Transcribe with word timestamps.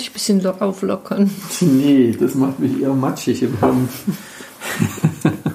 Würde 0.00 0.04
ich 0.04 0.10
ein 0.10 0.14
bisschen 0.14 0.40
lo- 0.42 0.56
auflockern. 0.60 1.30
Nee, 1.60 2.16
das 2.18 2.34
macht 2.34 2.58
mich 2.58 2.80
eher 2.80 2.94
matschig 2.94 3.42
im 3.42 3.58
Hirn. 3.58 3.86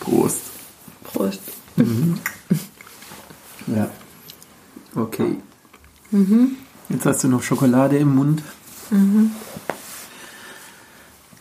Prost. 0.00 0.42
Prost. 1.02 1.40
Ja. 3.66 3.90
Okay. 4.94 5.38
Jetzt 6.88 7.04
hast 7.06 7.24
du 7.24 7.28
noch 7.28 7.42
Schokolade 7.42 7.98
im 7.98 8.14
Mund. 8.14 8.42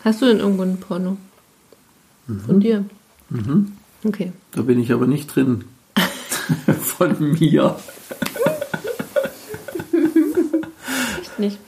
Hast 0.04 0.22
du 0.24 0.26
denn 0.26 0.40
irgendwo 0.40 0.64
ein 0.64 0.80
Porno? 0.80 1.18
Von 2.48 2.60
dir? 2.62 2.84
Okay. 4.04 4.32
Da 4.54 4.64
bin 4.64 4.80
ich 4.80 4.92
aber 4.92 5.06
nicht 5.06 5.28
drin. 5.36 5.66
Von 6.82 7.34
mir. 7.34 7.78
Echt 11.22 11.40
nicht. 11.40 11.60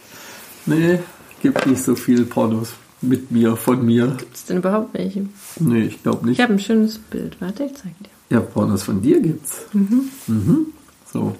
Nee, 0.67 0.99
gibt 1.41 1.65
nicht 1.65 1.81
so 1.81 1.95
viel 1.95 2.25
Pornos 2.25 2.73
mit 3.01 3.31
mir, 3.31 3.55
von 3.55 3.85
mir. 3.85 4.15
Gibt 4.17 4.35
es 4.35 4.45
denn 4.45 4.57
überhaupt 4.57 4.93
welche? 4.93 5.27
Nee, 5.59 5.85
ich 5.85 6.03
glaube 6.03 6.25
nicht. 6.25 6.37
Ich 6.37 6.43
habe 6.43 6.53
ein 6.53 6.59
schönes 6.59 6.99
Bild. 6.99 7.37
Warte, 7.39 7.63
ich 7.63 7.73
zeig 7.73 7.97
dir. 7.99 8.09
Ja, 8.29 8.41
Pornos 8.41 8.83
von 8.83 9.01
dir 9.01 9.19
gibt's. 9.21 9.65
Mhm. 9.73 10.67
So. 11.11 11.35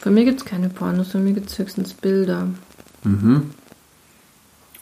Von 0.00 0.14
mir 0.14 0.24
gibt 0.24 0.40
es 0.40 0.46
keine 0.46 0.68
Pornos, 0.68 1.12
von 1.12 1.22
mir 1.22 1.32
gibt 1.32 1.50
es 1.50 1.58
höchstens 1.58 1.94
Bilder. 1.94 2.48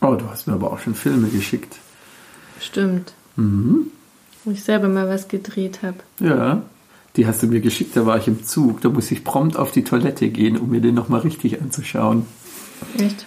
Oh, 0.00 0.14
du 0.14 0.30
hast 0.30 0.46
mir 0.46 0.54
aber 0.54 0.72
auch 0.72 0.78
schon 0.78 0.94
Filme 0.94 1.28
geschickt. 1.28 1.76
Stimmt. 2.60 3.12
Wo 3.36 4.50
ich 4.50 4.64
selber 4.64 4.88
mal 4.88 5.08
was 5.08 5.28
gedreht 5.28 5.80
habe. 5.82 5.98
Ja. 6.20 6.62
Die 7.18 7.26
hast 7.26 7.42
du 7.42 7.48
mir 7.48 7.60
geschickt, 7.60 7.96
da 7.96 8.06
war 8.06 8.16
ich 8.16 8.28
im 8.28 8.44
Zug. 8.44 8.80
Da 8.80 8.90
muss 8.90 9.10
ich 9.10 9.24
prompt 9.24 9.56
auf 9.56 9.72
die 9.72 9.82
Toilette 9.82 10.28
gehen, 10.28 10.56
um 10.56 10.70
mir 10.70 10.80
den 10.80 10.94
nochmal 10.94 11.22
richtig 11.22 11.60
anzuschauen. 11.60 12.26
Echt? 12.96 13.26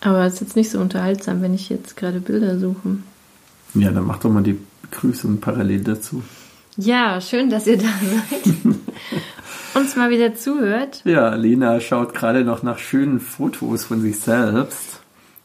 Aber 0.00 0.24
es 0.24 0.34
ist 0.34 0.40
jetzt 0.40 0.56
nicht 0.56 0.70
so 0.70 0.80
unterhaltsam, 0.80 1.42
wenn 1.42 1.52
ich 1.52 1.68
jetzt 1.68 1.98
gerade 1.98 2.20
Bilder 2.20 2.58
suche. 2.58 2.96
Ja, 3.74 3.90
dann 3.90 4.06
mach 4.06 4.18
doch 4.18 4.30
mal 4.30 4.42
die 4.42 4.58
Begrüßung 4.80 5.40
parallel 5.40 5.84
dazu. 5.84 6.22
Ja, 6.78 7.20
schön, 7.20 7.50
dass 7.50 7.66
ihr 7.66 7.76
da 7.76 7.84
seid. 7.84 8.54
Uns 9.74 9.96
mal 9.96 10.08
wieder 10.08 10.34
zuhört. 10.34 11.02
Ja, 11.04 11.34
Lena 11.34 11.80
schaut 11.80 12.14
gerade 12.14 12.44
noch 12.44 12.62
nach 12.62 12.78
schönen 12.78 13.20
Fotos 13.20 13.84
von 13.84 14.00
sich 14.00 14.18
selbst. 14.18 15.00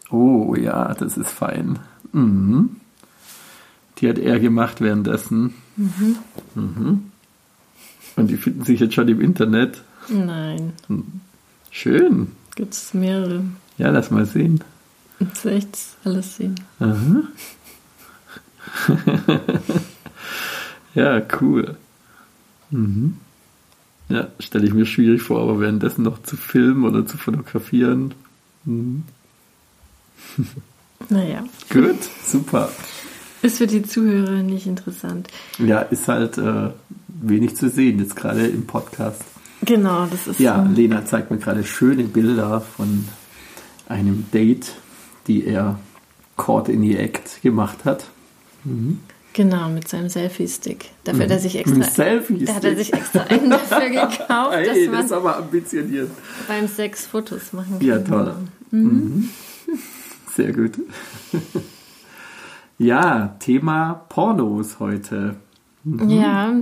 Oh 0.09 0.55
ja, 0.55 0.93
das 0.93 1.17
ist 1.17 1.31
fein. 1.31 1.79
Mhm. 2.13 2.77
Die 3.97 4.07
hat 4.07 4.19
er 4.19 4.39
gemacht 4.39 4.79
währenddessen. 4.79 5.53
Mhm. 5.75 7.11
Und 8.15 8.27
die 8.27 8.37
finden 8.37 8.63
sich 8.63 8.79
jetzt 8.79 8.93
schon 8.93 9.07
im 9.07 9.19
Internet. 9.21 9.81
Nein, 10.07 10.73
Schön. 11.71 12.31
gibt 12.55 12.73
es 12.73 12.93
mehrere. 12.93 13.43
Ja, 13.77 13.89
lass 13.89 14.11
mal 14.11 14.25
sehen. 14.25 14.63
Jetzt 15.19 15.45
das 15.45 15.95
alles 16.03 16.37
sehen. 16.37 16.55
Aha. 16.79 17.23
ja, 20.95 21.21
cool. 21.41 21.77
Mhm. 22.71 23.17
Ja, 24.09 24.27
stelle 24.39 24.67
ich 24.67 24.73
mir 24.73 24.85
schwierig 24.85 25.21
vor, 25.23 25.41
aber 25.41 25.59
währenddessen 25.59 26.03
noch 26.03 26.21
zu 26.23 26.37
filmen 26.37 26.85
oder 26.85 27.05
zu 27.05 27.17
fotografieren. 27.17 28.13
Naja, 31.09 31.43
Gut, 31.69 31.99
super. 32.25 32.71
Ist 33.41 33.57
für 33.59 33.67
die 33.67 33.83
Zuhörer 33.83 34.41
nicht 34.43 34.65
interessant. 34.67 35.27
Ja, 35.59 35.79
ist 35.79 36.07
halt 36.07 36.37
äh, 36.37 36.69
wenig 37.07 37.55
zu 37.55 37.69
sehen, 37.69 37.99
jetzt 37.99 38.15
gerade 38.15 38.45
im 38.47 38.65
Podcast. 38.65 39.21
Genau, 39.63 40.05
das 40.05 40.27
ist 40.27 40.39
Ja, 40.39 40.63
so. 40.67 40.73
Lena 40.73 41.05
zeigt 41.05 41.31
mir 41.31 41.37
gerade 41.37 41.63
schöne 41.63 42.03
Bilder 42.03 42.61
von 42.61 43.07
einem 43.87 44.25
Date, 44.33 44.73
die 45.27 45.45
er 45.45 45.79
Caught 46.37 46.69
in 46.69 46.81
the 46.81 46.97
Act 46.97 47.41
gemacht 47.41 47.85
hat. 47.85 48.05
Genau, 49.33 49.69
mit 49.69 49.87
seinem 49.87 50.09
Selfie-Stick. 50.09 50.91
Dafür 51.03 51.23
hat 51.25 51.31
er 51.31 51.39
sich 51.39 51.55
extra, 51.57 51.83
Selfie-Stick? 51.83 52.47
da 52.47 52.55
hat 52.55 52.63
er 52.63 52.75
sich 52.75 52.93
extra 52.93 53.21
einen 53.29 53.49
dafür 53.49 53.89
gekauft, 53.89 54.27
dass 54.65 54.77
das 54.91 55.05
ist 55.05 55.11
aber 55.11 55.37
ambitioniert. 55.37 56.09
beim 56.47 56.67
Sex 56.67 57.05
Fotos 57.05 57.53
machen 57.53 57.77
kann. 57.79 57.87
Ja, 57.87 57.99
toll. 57.99 58.33
Mhm. 58.71 59.29
Sehr 60.35 60.51
gut. 60.51 60.73
Ja, 62.77 63.35
Thema 63.39 64.01
Pornos 64.09 64.79
heute. 64.79 65.35
Ja, 66.07 66.53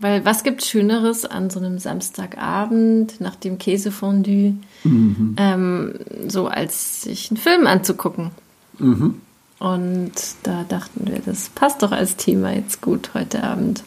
weil 0.00 0.24
was 0.24 0.42
gibt 0.44 0.62
Schöneres 0.62 1.24
an 1.24 1.50
so 1.50 1.58
einem 1.58 1.78
Samstagabend 1.78 3.20
nach 3.20 3.34
dem 3.34 3.58
Käsefondue, 3.58 4.54
ähm, 4.84 5.94
so 6.28 6.46
als 6.48 7.02
sich 7.02 7.30
einen 7.30 7.38
Film 7.38 7.66
anzugucken. 7.66 8.30
Und 9.58 10.12
da 10.44 10.64
dachten 10.68 11.06
wir, 11.08 11.20
das 11.24 11.48
passt 11.48 11.82
doch 11.82 11.90
als 11.92 12.16
Thema 12.16 12.52
jetzt 12.52 12.80
gut 12.80 13.10
heute 13.14 13.42
Abend. 13.42 13.82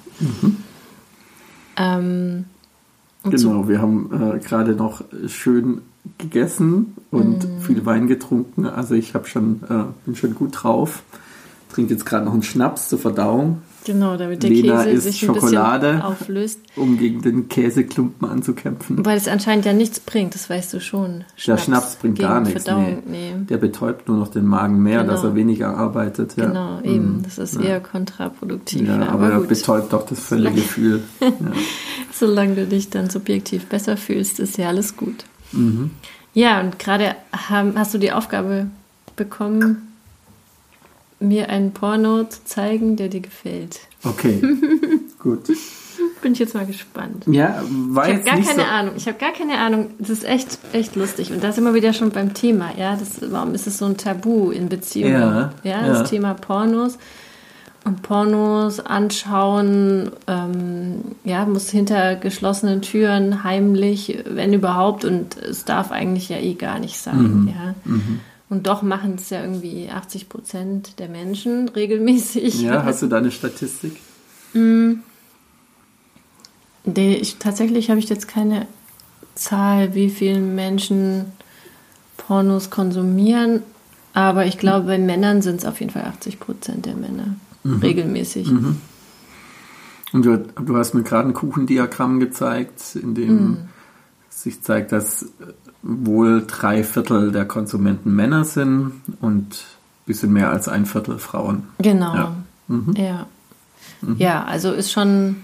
Ähm, 1.77 2.45
und 3.23 3.39
so, 3.39 3.49
Genau, 3.49 3.67
wir 3.69 3.81
haben 3.81 4.09
äh, 4.35 4.39
gerade 4.39 4.75
noch 4.75 5.03
schön 5.27 5.81
gegessen 6.17 6.95
und 7.11 7.47
Mhm. 7.47 7.61
viel 7.61 7.85
Wein 7.85 8.07
getrunken. 8.07 8.65
Also 8.65 8.95
ich 8.95 9.13
habe 9.13 9.27
schon, 9.27 9.61
äh, 9.69 9.83
bin 10.05 10.15
schon 10.15 10.33
gut 10.35 10.63
drauf. 10.63 11.03
Trinke 11.71 11.93
jetzt 11.93 12.05
gerade 12.05 12.25
noch 12.25 12.33
einen 12.33 12.43
Schnaps 12.43 12.89
zur 12.89 12.99
Verdauung, 12.99 13.61
genau, 13.85 14.17
damit 14.17 14.43
der 14.43 14.49
Lena 14.49 14.83
Käse 14.83 15.01
sich 15.01 15.21
ein 15.23 15.33
Schokolade. 15.35 15.87
bisschen 15.87 16.01
auflöst. 16.01 16.59
um 16.75 16.97
gegen 16.97 17.21
den 17.21 17.47
Käseklumpen 17.49 18.27
anzukämpfen. 18.29 19.05
Weil 19.05 19.17
es 19.17 19.27
anscheinend 19.27 19.65
ja 19.65 19.73
nichts 19.73 19.99
bringt, 19.99 20.35
das 20.35 20.49
weißt 20.49 20.73
du 20.73 20.79
schon. 20.81 21.23
Der 21.47 21.57
Schnaps 21.57 21.95
bringt 21.95 22.19
gar 22.19 22.41
nichts. 22.41 22.65
Nee. 22.67 22.97
nee. 23.09 23.33
Der 23.49 23.57
betäubt 23.57 24.07
nur 24.07 24.17
noch 24.17 24.27
den 24.29 24.45
Magen 24.45 24.81
mehr, 24.83 25.01
Genau. 25.01 25.13
dass 25.13 25.23
er 25.23 25.35
weniger 25.35 25.75
arbeitet. 25.75 26.35
Ja. 26.37 26.47
Genau, 26.47 26.81
eben. 26.81 27.21
Das 27.23 27.37
ist 27.37 27.55
eher 27.59 27.79
kontraproduktiv. 27.79 28.87
Ja, 28.87 28.95
aber, 28.95 29.09
aber 29.09 29.29
er 29.31 29.39
betäubt 29.41 29.93
doch 29.93 30.05
das 30.05 30.19
volle 30.19 30.51
Gefühl. 30.51 31.01
Ja. 31.21 31.31
Solange 32.13 32.55
du 32.55 32.65
dich 32.67 32.89
dann 32.89 33.09
subjektiv 33.09 33.65
besser 33.65 33.97
fühlst, 33.97 34.39
ist 34.39 34.57
ja 34.57 34.67
alles 34.67 34.95
gut. 34.97 35.23
Mhm. 35.53 35.91
Ja, 36.33 36.61
und 36.61 36.77
gerade 36.79 37.15
hast 37.41 37.93
du 37.93 37.97
die 37.97 38.11
Aufgabe 38.11 38.67
bekommen, 39.15 39.90
mir 41.21 41.49
einen 41.49 41.71
Porno 41.71 42.23
zu 42.25 42.43
zeigen, 42.45 42.95
der 42.95 43.09
dir 43.09 43.21
gefällt. 43.21 43.79
Okay, 44.03 44.41
gut. 45.19 45.47
Bin 46.21 46.33
ich 46.33 46.39
jetzt 46.39 46.53
mal 46.53 46.65
gespannt. 46.65 47.25
Ja, 47.27 47.63
war 47.89 48.07
Ich 48.07 48.15
habe 48.15 48.23
gar 48.23 48.35
keine 48.35 48.55
so, 48.55 48.61
Ahnung. 48.61 48.93
Ich 48.97 49.07
habe 49.07 49.17
gar 49.17 49.33
keine 49.33 49.57
Ahnung. 49.57 49.91
Das 49.99 50.09
ist 50.09 50.23
echt, 50.23 50.59
echt 50.73 50.95
lustig. 50.95 51.31
Und 51.31 51.43
da 51.43 51.51
sind 51.51 51.63
wir 51.63 51.73
wieder 51.73 51.93
schon 51.93 52.11
beim 52.11 52.33
Thema. 52.33 52.71
Ja, 52.77 52.95
das, 52.95 53.31
warum 53.31 53.53
ist 53.53 53.67
es 53.67 53.77
so 53.77 53.85
ein 53.85 53.97
Tabu 53.97 54.51
in 54.51 54.69
Beziehungen? 54.69 55.13
Ja, 55.13 55.53
ja, 55.63 55.81
ja. 55.81 55.87
das 55.87 56.09
Thema 56.09 56.33
Pornos. 56.33 56.97
Und 57.83 58.03
Pornos 58.03 58.79
anschauen, 58.79 60.11
ähm, 60.27 61.01
ja, 61.23 61.45
muss 61.45 61.71
hinter 61.71 62.15
geschlossenen 62.15 62.83
Türen 62.83 63.43
heimlich, 63.43 64.23
wenn 64.29 64.53
überhaupt. 64.53 65.05
Und 65.05 65.37
es 65.37 65.65
darf 65.65 65.91
eigentlich 65.91 66.29
ja 66.29 66.37
eh 66.37 66.53
gar 66.53 66.79
nicht 66.79 66.99
sein. 66.99 67.41
Mhm. 67.41 67.47
Ja. 67.47 67.75
Und 68.51 68.67
doch 68.67 68.81
machen 68.81 69.15
es 69.15 69.29
ja 69.29 69.41
irgendwie 69.41 69.89
80 69.89 70.27
Prozent 70.27 70.99
der 70.99 71.07
Menschen 71.07 71.69
regelmäßig. 71.69 72.61
Ja, 72.61 72.83
hast 72.83 73.01
du 73.01 73.07
da 73.07 73.19
eine 73.19 73.31
Statistik? 73.31 73.95
Nee, 74.53 74.97
ich, 77.15 77.37
tatsächlich 77.37 77.89
habe 77.89 78.01
ich 78.01 78.09
jetzt 78.09 78.27
keine 78.27 78.67
Zahl, 79.35 79.95
wie 79.95 80.09
viele 80.09 80.41
Menschen 80.41 81.27
Pornos 82.17 82.69
konsumieren, 82.69 83.63
aber 84.13 84.45
ich 84.45 84.57
glaube, 84.57 84.87
bei 84.87 84.97
Männern 84.97 85.41
sind 85.41 85.61
es 85.61 85.65
auf 85.65 85.79
jeden 85.79 85.93
Fall 85.93 86.03
80 86.03 86.41
Prozent 86.41 86.85
der 86.85 86.97
Männer. 86.97 87.37
Regelmäßig. 87.63 88.51
Und 90.11 90.25
du, 90.25 90.37
du 90.37 90.75
hast 90.75 90.93
mir 90.93 91.03
gerade 91.03 91.29
ein 91.29 91.33
Kuchendiagramm 91.33 92.19
gezeigt, 92.19 92.97
in 93.01 93.15
dem 93.15 93.37
Mhm. 93.37 93.57
sich 94.29 94.61
zeigt, 94.61 94.91
dass 94.91 95.27
wohl 95.83 96.45
drei 96.45 96.83
Viertel 96.83 97.31
der 97.31 97.45
Konsumenten 97.45 98.15
Männer 98.15 98.45
sind 98.45 98.91
und 99.19 99.53
ein 99.53 100.05
bisschen 100.05 100.31
mehr 100.33 100.49
als 100.49 100.67
ein 100.67 100.85
Viertel 100.85 101.17
Frauen. 101.19 101.63
Genau. 101.79 102.15
Ja. 102.15 102.35
Mhm. 102.67 102.93
Ja. 102.95 103.27
Ja, 104.17 104.43
also 104.45 104.71
ist 104.71 104.91
schon 104.91 105.37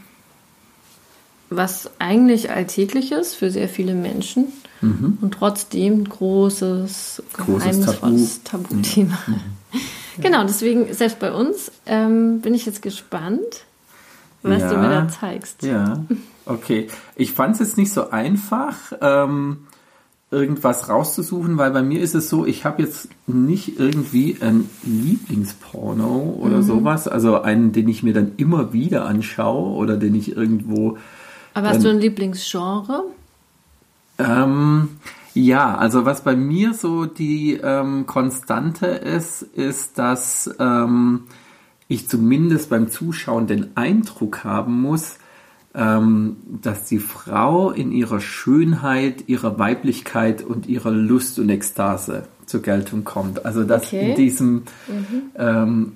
was 1.50 1.90
eigentlich 2.00 2.52
Alltägliches 2.52 3.34
für 3.34 3.52
sehr 3.52 3.70
viele 3.70 3.94
Menschen 3.94 4.46
und 4.82 5.34
trotzdem 5.34 6.02
ein 6.02 6.10
großes, 6.10 7.24
Mhm. 7.24 7.44
Großes 7.44 7.64
geheimnisvolles 7.64 8.44
Tabu. 8.44 8.64
Tabuthema. 8.70 9.18
Genau, 10.20 10.44
deswegen, 10.44 10.92
selbst 10.96 11.20
bei 11.20 11.32
uns, 11.32 11.72
ähm, 11.86 12.42
bin 12.42 12.56
ich 12.56 12.66
jetzt 12.66 12.82
gespannt, 12.82 13.66
was 14.42 14.62
ja, 14.62 14.74
du 14.74 14.78
mir 14.80 14.90
da 14.90 15.08
zeigst. 15.08 15.62
Ja, 15.62 16.04
okay. 16.48 16.88
Ich 17.16 17.34
fand 17.34 17.54
es 17.54 17.60
jetzt 17.60 17.78
nicht 17.78 17.94
so 17.94 18.10
einfach, 18.10 18.76
ähm, 19.00 19.67
irgendwas 20.30 20.90
rauszusuchen, 20.90 21.58
weil 21.58 21.72
bei 21.72 21.82
mir 21.82 22.02
ist 22.02 22.14
es 22.14 22.30
so, 22.30 22.46
ich 22.46 22.66
habe 22.66 22.82
jetzt 22.82 23.10
nicht 23.28 23.80
irgendwie 23.80 24.38
ein 24.42 24.70
Lieblingsporno 24.84 26.38
oder 26.40 26.58
mhm. 26.58 26.64
sowas, 26.64 27.08
also 27.08 27.42
einen, 27.42 27.72
den 27.72 27.88
ich 27.88 28.04
mir 28.04 28.14
dann 28.14 28.34
immer 28.36 28.74
wieder 28.74 29.06
anschaue 29.06 29.76
oder 29.76 29.96
den 29.96 30.16
ich 30.16 30.36
irgendwo. 30.36 30.98
Aber 31.54 31.70
hast 31.70 31.84
du 31.84 31.90
ein 31.90 32.00
Lieblingsgenre? 32.00 33.06
Ähm, 34.20 34.90
ja, 35.34 35.76
also 35.76 36.06
was 36.06 36.22
bei 36.24 36.36
mir 36.36 36.74
so 36.74 37.06
die 37.06 37.54
ähm, 37.54 38.06
Konstante 38.06 38.88
ist, 38.88 39.44
ist, 39.44 39.98
dass 39.98 40.50
ähm, 40.60 41.24
ich 41.88 42.10
zumindest 42.10 42.70
beim 42.70 42.90
Zuschauen 42.90 43.48
den 43.48 43.78
Eindruck 43.78 44.44
haben 44.44 44.82
muss, 44.82 45.20
ähm, 45.78 46.38
dass 46.62 46.86
die 46.86 47.00
Frau 47.00 47.70
in 47.70 47.92
ihrer 47.92 48.20
Schönheit, 48.20 49.26
ihrer 49.28 49.60
Weiblichkeit 49.60 50.42
und 50.42 50.66
ihrer 50.66 50.92
Lust 50.92 51.38
und 51.38 51.50
Ekstase 51.50 52.28
zur 52.48 52.64
Geltung 52.64 53.04
kommt. 53.04 53.46
Also 53.46 53.64
dass 53.64 53.86
okay. 53.86 54.10
in 54.10 54.16
diesem 54.16 54.54
mhm. 54.88 55.22
ähm, 55.38 55.92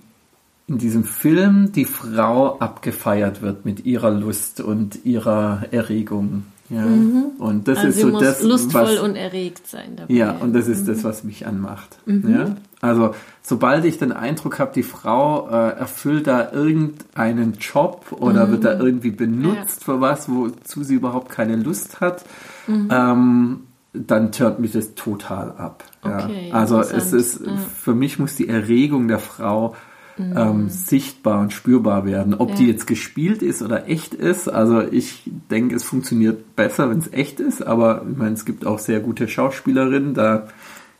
in 0.68 0.78
diesem 0.78 1.04
Film 1.04 1.72
die 1.74 1.86
Frau 1.86 2.60
abgefeiert 2.60 3.42
wird 3.42 3.66
mit 3.66 3.86
ihrer 3.86 4.12
Lust 4.12 4.62
und 4.62 5.04
ihrer 5.04 5.64
Erregung. 5.72 6.46
Ja. 6.72 6.86
Mhm. 6.86 7.24
Und 7.38 7.68
das 7.68 7.80
also 7.80 7.90
ist 7.90 8.00
so 8.00 8.20
das, 8.20 8.42
lustvoll 8.42 8.84
was, 8.84 9.00
und 9.00 9.16
erregt 9.16 9.68
sein 9.68 9.98
dabei. 9.98 10.14
Ja, 10.14 10.32
und 10.32 10.54
das 10.54 10.68
ist 10.68 10.84
mhm. 10.84 10.94
das, 10.94 11.04
was 11.04 11.24
mich 11.24 11.46
anmacht. 11.46 11.98
Mhm. 12.06 12.34
Ja? 12.34 12.56
Also 12.80 13.14
sobald 13.42 13.84
ich 13.84 13.98
den 13.98 14.14
Eindruck 14.14 14.58
habe, 14.60 14.72
die 14.74 14.84
Frau 14.84 15.50
äh, 15.50 15.78
erfüllt 15.78 16.28
da 16.28 16.52
irgendeinen 16.52 17.54
Job 17.60 18.06
oder 18.12 18.50
wird 18.50 18.64
da 18.64 18.76
mhm. 18.76 18.82
irgendwie 18.82 19.12
benutzt 19.12 19.82
ja. 19.82 19.86
für 19.86 20.02
was, 20.02 20.30
wozu 20.30 20.84
sie 20.84 20.96
überhaupt 20.96 21.30
keine 21.30 21.58
Lust 21.58 22.00
hat, 22.00 22.24
mhm. 22.68 22.88
ähm, 22.90 23.60
dann 23.94 24.32
turnt 24.32 24.60
mich 24.60 24.72
das 24.72 24.96
total 24.96 25.52
ab. 25.52 25.84
Okay, 26.02 26.48
ja. 26.50 26.54
Also 26.54 26.80
es 26.80 27.12
ist 27.12 27.42
für 27.78 27.94
mich 27.94 28.18
muss 28.18 28.36
die 28.36 28.48
Erregung 28.48 29.10
der 29.10 29.20
Frau 29.20 29.76
mhm. 30.30 30.38
ähm, 30.38 30.70
sichtbar 30.70 31.42
und 31.42 31.54
spürbar 31.54 32.06
werden. 32.06 32.34
Ob 32.34 32.50
ja. 32.52 32.56
die 32.56 32.68
jetzt 32.68 32.88
gespielt 32.88 33.42
ist 33.42 33.62
oder 33.62 33.88
echt 33.88 34.14
ist, 34.14 34.48
also 34.48 34.82
ich 34.82 35.24
denke, 35.50 35.76
es 35.76 35.84
funktioniert 35.84 36.56
besser, 36.56 36.90
wenn 36.90 37.00
es 37.00 37.12
echt 37.14 37.40
ist, 37.40 37.62
aber 37.66 38.06
ich 38.10 38.18
meine, 38.18 38.34
es 38.34 38.46
gibt 38.46 38.66
auch 38.66 38.80
sehr 38.80 39.00
gute 39.00 39.28
Schauspielerinnen, 39.28 40.14
da 40.14 40.48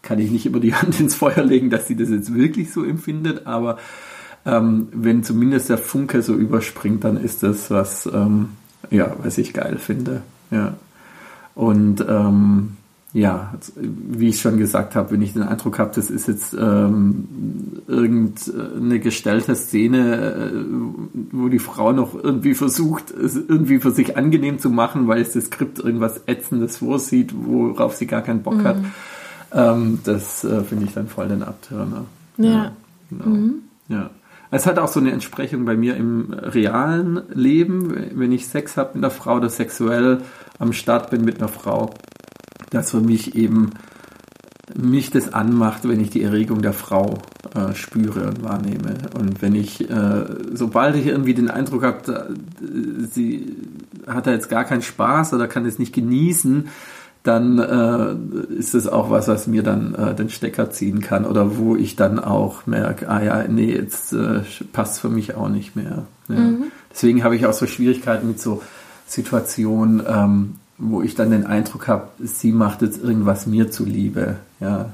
kann 0.02 0.20
ich 0.20 0.32
nicht 0.32 0.46
immer 0.46 0.60
die 0.60 0.74
Hand 0.76 1.00
ins 1.00 1.16
Feuer 1.16 1.44
legen, 1.44 1.70
dass 1.70 1.88
sie 1.88 1.96
das 1.96 2.10
jetzt 2.10 2.34
wirklich 2.34 2.72
so 2.72 2.84
empfindet, 2.84 3.46
aber 3.46 3.78
ähm, 4.46 4.88
wenn 4.92 5.24
zumindest 5.24 5.70
der 5.70 5.78
Funke 5.78 6.22
so 6.22 6.34
überspringt, 6.34 7.04
dann 7.04 7.18
ist 7.18 7.44
das 7.44 7.70
was, 7.70 8.08
ähm, 8.08 8.50
ja, 8.90 9.16
was 9.22 9.38
ich 9.38 9.54
geil 9.54 9.78
finde. 9.78 10.24
Ja. 10.50 10.76
Und 11.54 12.04
ähm, 12.08 12.78
ja, 13.14 13.54
wie 13.76 14.30
ich 14.30 14.40
schon 14.40 14.58
gesagt 14.58 14.96
habe, 14.96 15.12
wenn 15.12 15.22
ich 15.22 15.34
den 15.34 15.44
Eindruck 15.44 15.80
habe, 15.80 15.92
das 15.94 16.10
ist 16.10 16.30
jetzt 16.30 16.54
ähm, 16.54 17.28
irgendeine 17.88 19.00
gestellte 19.00 19.54
Szene, 19.56 20.54
äh, 20.54 20.64
wo 21.32 21.50
die 21.50 21.60
Frau 21.60 21.92
noch 21.92 22.16
irgendwie 22.16 22.54
versucht, 22.54 23.12
es 23.12 23.36
irgendwie 23.36 23.80
für 23.80 23.92
sich 23.92 24.16
angenehm 24.16 24.60
zu 24.60 24.70
machen, 24.70 25.10
weil 25.10 25.22
es 25.22 25.34
das 25.34 25.46
Skript 25.46 25.80
irgendwas 25.80 26.22
Ätzendes 26.26 26.78
vorsieht, 26.78 27.34
worauf 27.36 27.96
sie 27.96 28.08
gar 28.08 28.22
keinen 28.22 28.44
Bock 28.44 28.56
mhm. 28.56 28.64
hat, 28.64 28.78
ähm, 29.54 30.00
das 30.06 30.46
äh, 30.46 30.64
finde 30.64 30.86
ich 30.86 30.94
dann 30.94 31.08
voll 31.08 31.28
den 31.28 31.44
Abtörner. 31.44 32.06
Ja. 32.38 32.50
ja, 32.50 32.72
genau. 33.10 33.26
mhm. 33.26 33.54
ja. 33.90 34.10
Es 34.54 34.66
hat 34.66 34.80
auch 34.80 34.90
so 34.90 35.00
eine 35.00 35.12
Entsprechung 35.12 35.64
bei 35.64 35.78
mir 35.78 35.96
im 35.96 36.34
realen 36.34 37.22
Leben, 37.34 37.94
wenn 38.16 38.34
ich 38.34 38.48
Sex 38.48 38.76
habe 38.76 38.92
mit 38.96 39.04
einer 39.04 39.12
Frau 39.12 39.38
oder 39.38 39.50
sexuell 39.50 40.22
am 40.60 40.74
Start 40.74 41.10
bin 41.10 41.24
mit 41.24 41.40
einer 41.40 41.48
Frau 41.48 41.94
dass 42.72 42.92
für 42.92 43.02
mich 43.02 43.36
eben 43.36 43.72
mich 44.76 45.10
das 45.12 45.34
anmacht, 45.34 45.88
wenn 45.88 46.00
ich 46.00 46.10
die 46.10 46.24
Erregung 46.24 46.62
der 46.62 46.74
Frau 46.74 47.20
äh, 47.54 47.74
spüre 47.76 48.28
und 48.28 48.44
wahrnehme. 48.44 48.96
Und 49.18 49.42
wenn 49.42 49.54
ich, 49.54 49.90
äh, 49.90 50.26
sobald 50.54 50.96
ich 50.96 51.08
irgendwie 51.08 51.34
den 51.34 51.50
Eindruck 51.50 51.84
habe, 51.84 52.36
sie 53.12 53.56
hat 54.08 54.28
da 54.28 54.32
jetzt 54.32 54.50
gar 54.50 54.64
keinen 54.64 54.82
Spaß 54.82 55.34
oder 55.34 55.48
kann 55.48 55.66
es 55.66 55.78
nicht 55.80 55.94
genießen, 55.94 56.70
dann 57.24 57.60
äh, 57.60 58.54
ist 58.54 58.74
es 58.74 58.88
auch 58.88 59.12
was, 59.12 59.28
was 59.28 59.46
mir 59.46 59.62
dann 59.62 59.94
äh, 59.94 60.16
den 60.16 60.30
Stecker 60.30 60.72
ziehen 60.72 61.02
kann 61.02 61.26
oder 61.26 61.58
wo 61.58 61.76
ich 61.76 61.96
dann 61.96 62.18
auch 62.18 62.66
merke, 62.66 63.08
ah 63.10 63.22
ja, 63.22 63.44
nee, 63.48 63.74
jetzt 63.74 64.14
äh, 64.14 64.42
passt 64.74 65.00
für 65.00 65.10
mich 65.10 65.36
auch 65.36 65.50
nicht 65.50 65.76
mehr. 65.76 66.06
Ja. 66.30 66.36
Mhm. 66.36 66.64
Deswegen 66.92 67.24
habe 67.24 67.36
ich 67.36 67.46
auch 67.46 67.54
so 67.54 67.68
Schwierigkeiten 67.68 68.28
mit 68.28 68.42
so 68.42 68.64
Situationen, 69.06 70.02
ähm, 70.08 70.56
wo 70.82 71.02
ich 71.04 71.14
dann 71.14 71.30
den 71.30 71.46
Eindruck 71.46 71.88
habe, 71.88 72.10
sie 72.20 72.52
macht 72.52 72.82
jetzt 72.82 73.02
irgendwas 73.02 73.46
mir 73.46 73.70
zuliebe. 73.70 74.38
Ja. 74.60 74.92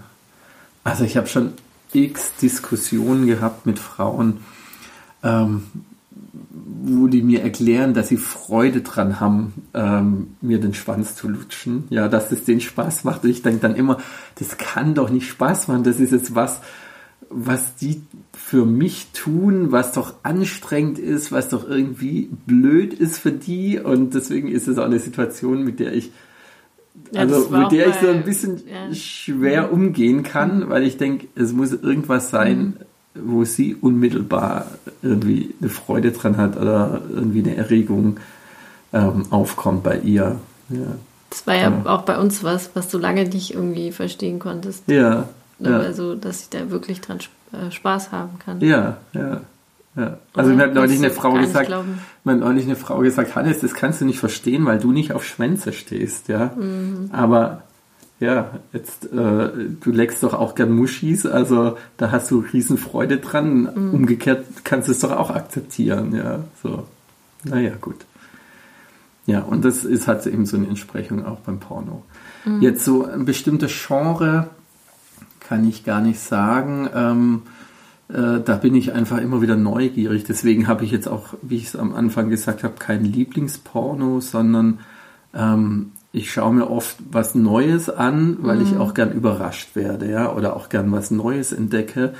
Also 0.84 1.06
ich 1.06 1.16
habe 1.16 1.28
schon 1.28 1.54
x 1.94 2.36
Diskussionen 2.42 3.26
gehabt 3.26 3.66
mit 3.66 3.80
Frauen, 3.80 4.40
ähm, 5.24 5.64
wo 6.84 7.08
die 7.08 7.22
mir 7.22 7.42
erklären, 7.42 7.94
dass 7.94 8.10
sie 8.10 8.18
Freude 8.18 8.82
dran 8.82 9.22
haben, 9.22 9.54
ähm, 9.74 10.36
mir 10.42 10.60
den 10.60 10.74
Schwanz 10.74 11.16
zu 11.16 11.30
lutschen. 11.30 11.86
Ja, 11.90 12.10
dass 12.10 12.32
es 12.34 12.44
den 12.44 12.60
Spaß 12.60 13.06
macht. 13.06 13.24
Und 13.24 13.30
ich 13.30 13.42
denke 13.42 13.62
dann 13.62 13.76
immer, 13.76 13.98
das 14.36 14.58
kann 14.58 14.94
doch 14.94 15.10
nicht 15.10 15.28
Spaß 15.30 15.70
machen. 15.70 15.84
Das 15.84 16.02
ist 16.02 16.12
jetzt 16.12 16.36
was, 16.36 16.60
was 17.30 17.76
die 17.76 18.02
für 18.34 18.66
mich 18.66 19.08
tun, 19.14 19.72
was 19.72 19.92
doch 19.92 20.14
anstrengend 20.24 21.00
ist, 21.00 21.32
was 21.32 21.50
doch 21.50 21.68
irgendwie 21.68 22.30
blöd 22.46 22.94
ist 22.94 23.20
für 23.20 23.32
die. 23.32 23.80
Und 23.80 24.14
deswegen 24.14 24.48
ist 24.48 24.68
es 24.68 24.78
auch 24.78 24.86
eine 24.86 25.00
Situation, 25.00 25.64
mit 25.64 25.80
der 25.80 25.94
ich, 25.94 26.12
ja, 27.12 27.22
also 27.22 27.50
mit 27.50 27.72
der 27.72 27.88
ich 27.88 27.96
so 27.96 28.08
ein 28.08 28.24
bisschen 28.24 28.62
ja. 28.68 28.94
schwer 28.94 29.72
umgehen 29.72 30.24
kann, 30.24 30.60
mhm. 30.60 30.70
weil 30.70 30.84
ich 30.84 30.98
denke, 30.98 31.28
es 31.36 31.54
muss 31.54 31.74
irgendwas 31.74 32.30
sein, 32.30 32.78
mhm. 33.14 33.22
wo 33.26 33.44
sie 33.44 33.76
unmittelbar 33.76 34.68
irgendwie 35.02 35.54
eine 35.60 35.70
Freude 35.70 36.12
dran 36.12 36.38
hat 36.38 36.58
oder 36.58 37.02
irgendwie 37.14 37.40
eine 37.40 37.56
Erregung 37.56 38.18
ähm, 38.94 39.26
aufkommt 39.30 39.84
bei 39.84 40.00
ihr. 40.00 40.40
Ja. 40.70 40.96
Das 41.30 41.46
war 41.46 41.56
ja, 41.56 41.70
ja 41.70 41.86
auch 41.86 42.04
bei 42.04 42.18
uns 42.18 42.44
was, 42.44 42.72
was 42.74 42.90
du 42.90 42.98
lange 42.98 43.28
nicht 43.28 43.54
irgendwie 43.54 43.92
verstehen 43.92 44.40
konntest. 44.40 44.84
Ja. 44.88 45.28
Ja. 45.60 45.80
Also, 45.80 46.16
dass 46.16 46.42
ich 46.42 46.50
da 46.50 46.70
wirklich 46.70 47.02
dran 47.02 47.20
äh, 47.52 47.72
Spaß 47.72 48.12
haben 48.12 48.40
kann. 48.40 48.62
Ja, 48.62 48.98
ja. 49.14 49.42
Ja. 49.96 50.20
Also 50.36 50.52
mir 50.52 50.64
hat 50.64 50.76
neulich 50.76 51.00
eine 51.00 51.10
Frau 51.10 51.34
gesagt, 51.34 51.70
mir 51.70 52.34
hat 52.34 52.40
neulich 52.40 52.66
eine 52.66 52.76
Frau 52.76 53.00
gesagt, 53.00 53.36
Hannes, 53.36 53.62
das 53.62 53.74
kannst 53.74 54.00
du 54.00 54.06
nicht 54.06 54.20
verstehen, 54.20 54.64
weil 54.66 54.78
du 54.78 54.92
nicht 54.92 55.12
auf 55.12 55.26
Schwänze 55.26 55.74
stehst, 55.74 56.28
ja. 56.28 56.52
Mhm. 56.56 57.10
Aber 57.12 57.64
ja, 58.20 58.52
jetzt 58.74 59.06
äh, 59.06 59.10
du 59.12 59.92
leckst 59.92 60.22
doch 60.22 60.36
auch 60.36 60.54
gern 60.54 60.72
Muschis, 60.72 61.26
also 61.26 61.78
da 61.98 62.12
hast 62.12 62.30
du 62.30 62.46
Riesenfreude 62.54 63.18
dran. 63.18 63.70
Mhm. 63.74 63.94
Umgekehrt 63.94 64.46
kannst 64.64 64.88
du 64.88 64.92
es 64.92 65.00
doch 65.00 65.12
auch 65.12 65.32
akzeptieren, 65.32 66.16
ja. 66.16 66.44
So, 66.62 66.86
naja, 67.44 67.74
gut. 67.82 68.06
Ja, 69.26 69.42
und 69.42 69.66
das 69.66 69.84
ist 69.84 70.08
halt 70.08 70.26
eben 70.28 70.46
so 70.46 70.58
eine 70.58 70.68
Entsprechung 70.68 71.26
auch 71.26 71.40
beim 71.40 71.60
Porno. 71.60 72.04
Mhm. 72.46 72.62
Jetzt 72.62 72.86
so 72.86 73.04
ein 73.06 73.26
bestimmtes 73.26 73.72
Genre, 73.88 74.50
kann 75.48 75.68
ich 75.68 75.86
gar 75.86 76.02
nicht 76.02 76.20
sagen. 76.20 76.90
Ähm, 76.94 77.42
äh, 78.10 78.42
da 78.44 78.56
bin 78.56 78.76
ich 78.76 78.94
einfach 78.94 79.20
immer 79.20 79.42
wieder 79.42 79.56
neugierig. 79.56 80.24
Deswegen 80.24 80.68
habe 80.68 80.84
ich 80.84 80.92
jetzt 80.92 81.08
auch, 81.08 81.34
wie 81.42 81.58
ich 81.58 81.68
es 81.68 81.76
am 81.76 81.96
Anfang 81.96 82.30
gesagt 82.30 82.64
habe, 82.64 82.76
kein 82.80 83.04
Lieblingsporno, 83.06 84.20
sondern 84.20 84.80
ähm, 85.34 85.92
ich 86.12 86.32
schaue 86.32 86.54
mir 86.54 86.70
oft 86.70 86.98
was 87.12 87.36
Neues 87.36 87.90
an, 87.90 88.38
weil 88.42 88.58
mhm. 88.58 88.64
ich 88.64 88.78
auch 88.78 88.94
gern 88.94 89.12
überrascht 89.12 89.76
werde, 89.76 90.10
ja, 90.10 90.34
oder 90.34 90.56
auch 90.56 90.70
gern 90.70 90.92
was 90.92 91.12
Neues 91.12 91.52
entdecke. 91.52 92.14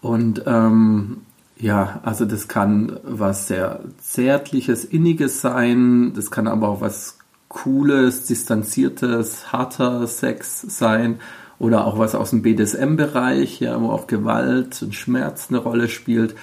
Und 0.00 0.42
ähm, 0.46 1.18
ja, 1.56 2.00
also 2.04 2.24
das 2.24 2.48
kann 2.48 2.98
was 3.02 3.48
sehr 3.48 3.80
Zärtliches, 3.98 4.84
Inniges 4.84 5.40
sein, 5.40 6.12
das 6.14 6.30
kann 6.30 6.46
aber 6.46 6.68
auch 6.68 6.80
was 6.80 7.18
Cooles, 7.48 8.26
Distanziertes, 8.26 9.52
harter 9.52 10.06
Sex 10.06 10.60
sein 10.60 11.18
oder 11.58 11.86
auch 11.86 11.98
was 11.98 12.14
aus 12.14 12.30
dem 12.30 12.42
BDSM-Bereich, 12.42 13.60
ja, 13.60 13.80
wo 13.80 13.90
auch 13.90 14.06
Gewalt 14.06 14.82
und 14.82 14.94
Schmerz 14.94 15.46
eine 15.48 15.58
Rolle 15.58 15.88
spielt. 15.88 16.34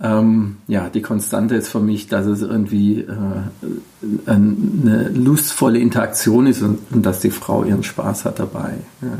Ähm, 0.00 0.56
ja, 0.66 0.90
die 0.90 1.00
Konstante 1.00 1.54
ist 1.56 1.68
für 1.68 1.80
mich, 1.80 2.06
dass 2.06 2.26
es 2.26 2.42
irgendwie 2.42 3.00
äh, 3.00 4.26
eine 4.26 5.08
lustvolle 5.08 5.78
Interaktion 5.78 6.46
ist 6.46 6.60
und, 6.60 6.78
und, 6.90 7.06
dass 7.06 7.20
die 7.20 7.30
Frau 7.30 7.64
ihren 7.64 7.82
Spaß 7.82 8.26
hat 8.26 8.38
dabei. 8.38 8.74
Ja. 9.00 9.18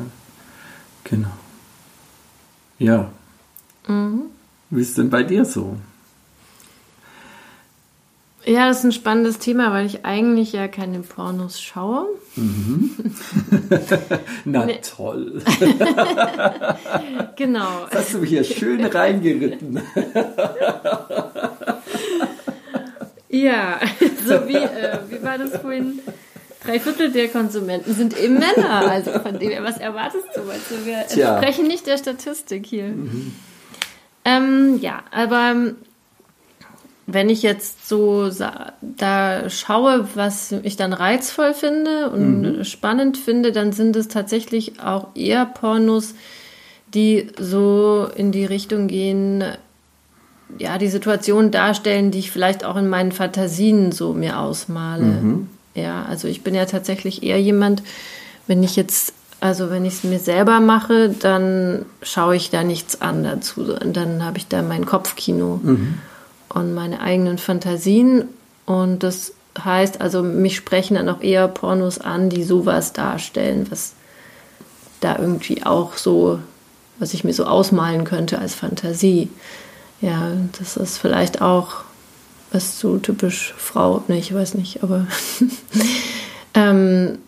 Genau. 1.04 1.32
Ja. 2.78 3.10
Mhm. 3.88 4.22
Wie 4.68 4.82
ist 4.82 4.98
denn 4.98 5.08
bei 5.08 5.22
dir 5.22 5.44
so? 5.44 5.76
Ja, 8.46 8.68
das 8.68 8.78
ist 8.78 8.84
ein 8.84 8.92
spannendes 8.92 9.38
Thema, 9.40 9.72
weil 9.72 9.86
ich 9.86 10.04
eigentlich 10.04 10.52
ja 10.52 10.68
keine 10.68 11.00
Pornos 11.00 11.60
schaue. 11.60 12.06
Mhm. 12.36 12.92
Na 14.44 14.66
toll. 14.82 15.42
genau. 17.36 17.86
Das 17.90 18.02
hast 18.02 18.14
du 18.14 18.18
mich 18.18 18.30
hier 18.30 18.44
schön 18.44 18.84
reingeritten. 18.84 19.80
Ja, 23.28 23.80
so 24.24 24.48
wie, 24.48 24.54
äh, 24.54 24.98
wie 25.10 25.22
war 25.22 25.36
das 25.36 25.58
vorhin? 25.60 26.00
Drei 26.64 26.80
Viertel 26.80 27.12
der 27.12 27.28
Konsumenten 27.28 27.92
sind 27.92 28.18
eben 28.18 28.34
Männer. 28.38 28.90
Also 28.90 29.10
von 29.18 29.38
dem 29.38 29.50
her, 29.50 29.62
was 29.62 29.76
erwartest 29.76 30.24
du? 30.34 30.40
Also 30.40 30.86
wir 30.86 31.06
Tja. 31.06 31.34
entsprechen 31.34 31.66
nicht 31.66 31.86
der 31.86 31.98
Statistik 31.98 32.64
hier. 32.64 32.94
Ähm, 34.24 34.78
ja, 34.80 35.02
aber 35.10 35.74
wenn 37.06 37.28
ich 37.28 37.42
jetzt 37.42 37.88
so 37.88 38.28
da 38.80 39.48
schaue, 39.48 40.08
was 40.14 40.52
ich 40.52 40.76
dann 40.76 40.92
reizvoll 40.92 41.54
finde 41.54 42.10
und 42.10 42.64
spannend 42.64 43.16
finde, 43.16 43.52
dann 43.52 43.72
sind 43.72 43.94
es 43.94 44.08
tatsächlich 44.08 44.80
auch 44.80 45.08
eher 45.14 45.46
Pornos, 45.46 46.14
die 46.94 47.28
so 47.38 48.08
in 48.16 48.32
die 48.32 48.44
Richtung 48.44 48.88
gehen, 48.88 49.44
ja, 50.58 50.78
die 50.78 50.88
Situation 50.88 51.50
darstellen, 51.50 52.10
die 52.10 52.18
ich 52.18 52.30
vielleicht 52.30 52.64
auch 52.64 52.76
in 52.76 52.88
meinen 52.88 53.12
Fantasien 53.12 53.92
so 53.92 54.12
mir 54.12 54.40
ausmale. 54.40 55.46
Ja, 55.74 56.04
also 56.08 56.26
ich 56.26 56.42
bin 56.42 56.54
ja 56.54 56.64
tatsächlich 56.64 57.22
eher 57.22 57.40
jemand, 57.40 57.82
wenn 58.46 58.62
ich 58.64 58.74
jetzt, 58.74 59.12
also 59.40 59.70
wenn 59.70 59.84
ich 59.84 59.94
es 59.94 60.04
mir 60.04 60.18
selber 60.18 60.58
mache, 60.58 61.10
dann 61.10 61.84
schaue 62.02 62.34
ich 62.34 62.50
da 62.50 62.64
nichts 62.64 63.00
an 63.00 63.22
dazu. 63.22 63.74
Und 63.74 63.96
dann 63.96 64.24
habe 64.24 64.38
ich 64.38 64.48
da 64.48 64.62
mein 64.62 64.86
Kopfkino 64.86 65.60
und 66.48 66.74
meine 66.74 67.00
eigenen 67.00 67.38
Fantasien. 67.38 68.28
Und 68.64 69.02
das 69.02 69.32
heißt, 69.62 70.00
also 70.00 70.22
mich 70.22 70.56
sprechen 70.56 70.94
dann 70.94 71.08
auch 71.08 71.22
eher 71.22 71.48
Pornos 71.48 71.98
an, 71.98 72.28
die 72.30 72.44
sowas 72.44 72.92
darstellen, 72.92 73.66
was 73.70 73.92
da 75.00 75.18
irgendwie 75.18 75.64
auch 75.64 75.96
so, 75.96 76.40
was 76.98 77.14
ich 77.14 77.24
mir 77.24 77.32
so 77.32 77.44
ausmalen 77.44 78.04
könnte 78.04 78.38
als 78.38 78.54
Fantasie. 78.54 79.28
Ja, 80.00 80.32
das 80.58 80.76
ist 80.76 80.98
vielleicht 80.98 81.40
auch 81.40 81.84
was 82.52 82.78
so 82.78 82.96
typisch 82.98 83.54
Frau, 83.56 84.04
ne, 84.08 84.18
ich 84.18 84.32
weiß 84.32 84.54
nicht, 84.54 84.82
aber 84.82 85.06
ähm, 86.54 87.18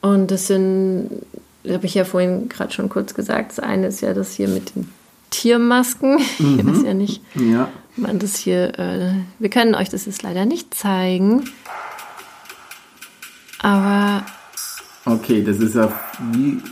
und 0.00 0.30
das 0.30 0.48
sind, 0.48 1.10
habe 1.66 1.86
ich 1.86 1.94
ja 1.94 2.04
vorhin 2.04 2.48
gerade 2.48 2.72
schon 2.72 2.88
kurz 2.88 3.14
gesagt, 3.14 3.52
das 3.52 3.60
eine 3.60 3.86
ist 3.86 4.00
ja 4.00 4.12
das 4.14 4.32
hier 4.34 4.48
mit 4.48 4.74
den 4.74 4.88
Tiermasken. 5.30 6.18
Ich 6.38 6.66
weiß 6.66 6.82
ja 6.84 6.94
nicht, 6.94 7.22
Ja. 7.34 7.68
Man 7.96 8.18
das 8.18 8.36
hier, 8.36 8.78
äh, 8.78 9.14
wir 9.38 9.50
können 9.50 9.74
euch 9.74 9.88
das 9.88 10.06
jetzt 10.06 10.22
leider 10.22 10.46
nicht 10.46 10.74
zeigen. 10.74 11.48
Aber 13.60 14.24
Okay, 15.04 15.42
das 15.42 15.58
ist 15.58 15.74
ja 15.74 15.92
wie, 16.30 16.62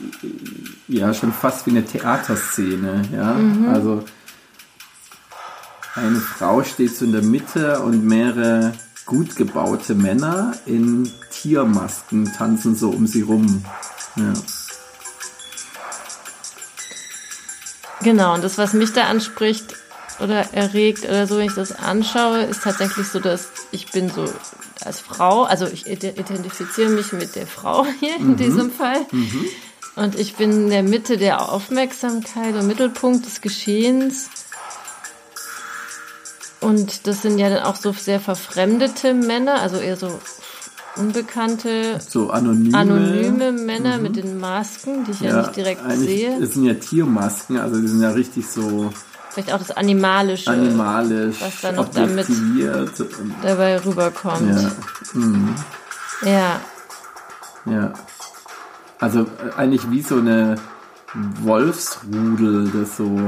ja, 0.87 1.12
schon 1.12 1.33
fast 1.33 1.67
wie 1.67 1.71
eine 1.71 1.85
Theaterszene, 1.85 3.03
ja. 3.12 3.37
Also 3.73 4.05
eine 5.97 6.21
Frau 6.21 6.62
steht 6.62 6.95
so 6.95 7.05
in 7.05 7.12
der 7.12 7.23
Mitte 7.23 7.81
und 7.81 8.05
mehrere 8.05 8.73
gut 9.05 9.35
gebaute 9.35 9.97
Männer 9.97 10.55
in 10.67 11.11
Tiermasken 11.33 12.33
tanzen 12.33 12.77
so 12.77 12.91
um 12.91 13.09
sie 13.09 13.23
rum. 13.23 13.65
Ja. 14.15 14.33
Genau, 18.03 18.35
und 18.35 18.45
das, 18.45 18.59
was 18.59 18.75
mich 18.75 18.93
da 18.93 19.05
anspricht 19.05 19.75
oder 20.23 20.53
erregt 20.55 21.05
oder 21.05 21.27
so, 21.27 21.37
wenn 21.39 21.47
ich 21.47 21.55
das 21.55 21.73
anschaue, 21.73 22.43
ist 22.43 22.62
tatsächlich 22.62 23.09
so, 23.09 23.21
dass 23.21 23.49
ich 23.73 23.91
bin 23.91 24.11
so 24.11 24.25
als 24.85 25.00
Frau, 25.00 25.45
also 25.45 25.67
ich 25.67 25.87
ide- 25.87 26.15
identifiziere 26.19 26.91
mich 26.91 27.12
mit 27.12 27.37
der 27.37 27.47
Frau 27.47 27.87
hier 28.00 28.17
in 28.17 28.37
diesem 28.37 28.71
Fall. 28.71 29.07
Und 29.97 30.19
ich 30.19 30.37
bin 30.37 30.53
in 30.53 30.71
der 30.71 30.83
Mitte 30.83 31.17
der 31.19 31.50
Aufmerksamkeit 31.50 32.55
und 32.55 32.67
Mittelpunkt 32.67 33.27
des 33.27 33.41
Geschehens. 33.41 34.29
Und 36.61 37.07
das 37.07 37.23
sind 37.23 37.39
ja 37.39 37.49
dann 37.49 37.62
auch 37.65 37.77
so 37.77 37.93
sehr 37.93 38.21
verfremdete 38.21 39.15
Männer, 39.15 39.61
also 39.61 39.77
eher 39.79 39.97
so 39.97 40.19
unbekannte, 40.97 41.99
So 42.07 42.31
anonyme. 42.31 42.77
anonyme 42.77 43.53
Männer 43.53 43.99
mit 43.99 44.17
den 44.17 44.39
Masken, 44.39 45.05
die 45.05 45.12
ich 45.12 45.21
ja, 45.21 45.41
nicht 45.41 45.57
direkt 45.57 45.81
sehe. 45.97 46.39
Das 46.41 46.53
sind 46.55 46.65
ja 46.65 46.75
Tiermasken, 46.75 47.59
also 47.59 47.81
die 47.81 47.89
sind 47.89 48.03
ja 48.03 48.11
richtig 48.11 48.47
so 48.49 48.93
Vielleicht 49.31 49.53
auch 49.53 49.59
das 49.59 49.71
Animalische. 49.71 50.51
animalisch 50.51 51.41
was 51.41 51.61
da 51.61 51.73
noch 51.73 51.89
damit- 51.91 52.27
dabei 53.43 53.79
rüberkommt. 53.79 54.51
ja, 54.61 54.71
mhm. 55.15 55.55
Ja, 56.25 56.61
ja. 57.67 57.93
Also 58.99 59.21
äh, 59.21 59.27
eigentlich 59.57 59.91
wie 59.91 60.03
so 60.03 60.17
eine 60.17 60.57
Wolfsrudel, 61.43 62.71
das 62.71 62.97
so 62.97 63.19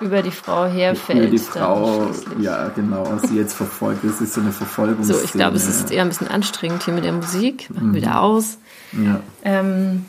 über 0.00 0.22
die 0.22 0.30
Frau 0.32 0.64
herfällt. 0.66 1.18
über 1.20 1.28
die 1.30 1.38
Frau, 1.38 2.10
ja 2.40 2.68
genau, 2.74 3.06
sie 3.26 3.36
jetzt 3.36 3.54
verfolgt. 3.54 4.02
Das 4.04 4.20
ist 4.20 4.34
so 4.34 4.40
eine 4.40 4.52
Verfolgungsszene. 4.52 5.18
So, 5.18 5.24
ich 5.24 5.32
glaube, 5.32 5.56
es 5.56 5.68
ist 5.68 5.90
eher 5.90 6.02
ein 6.02 6.08
bisschen 6.08 6.28
anstrengend 6.28 6.82
hier 6.84 6.94
mit 6.94 7.04
der 7.04 7.12
Musik. 7.12 7.70
Machen 7.70 7.92
wir 7.94 8.00
wieder 8.02 8.20
aus. 8.20 8.58
ja. 8.92 9.20
Ähm, 9.44 10.06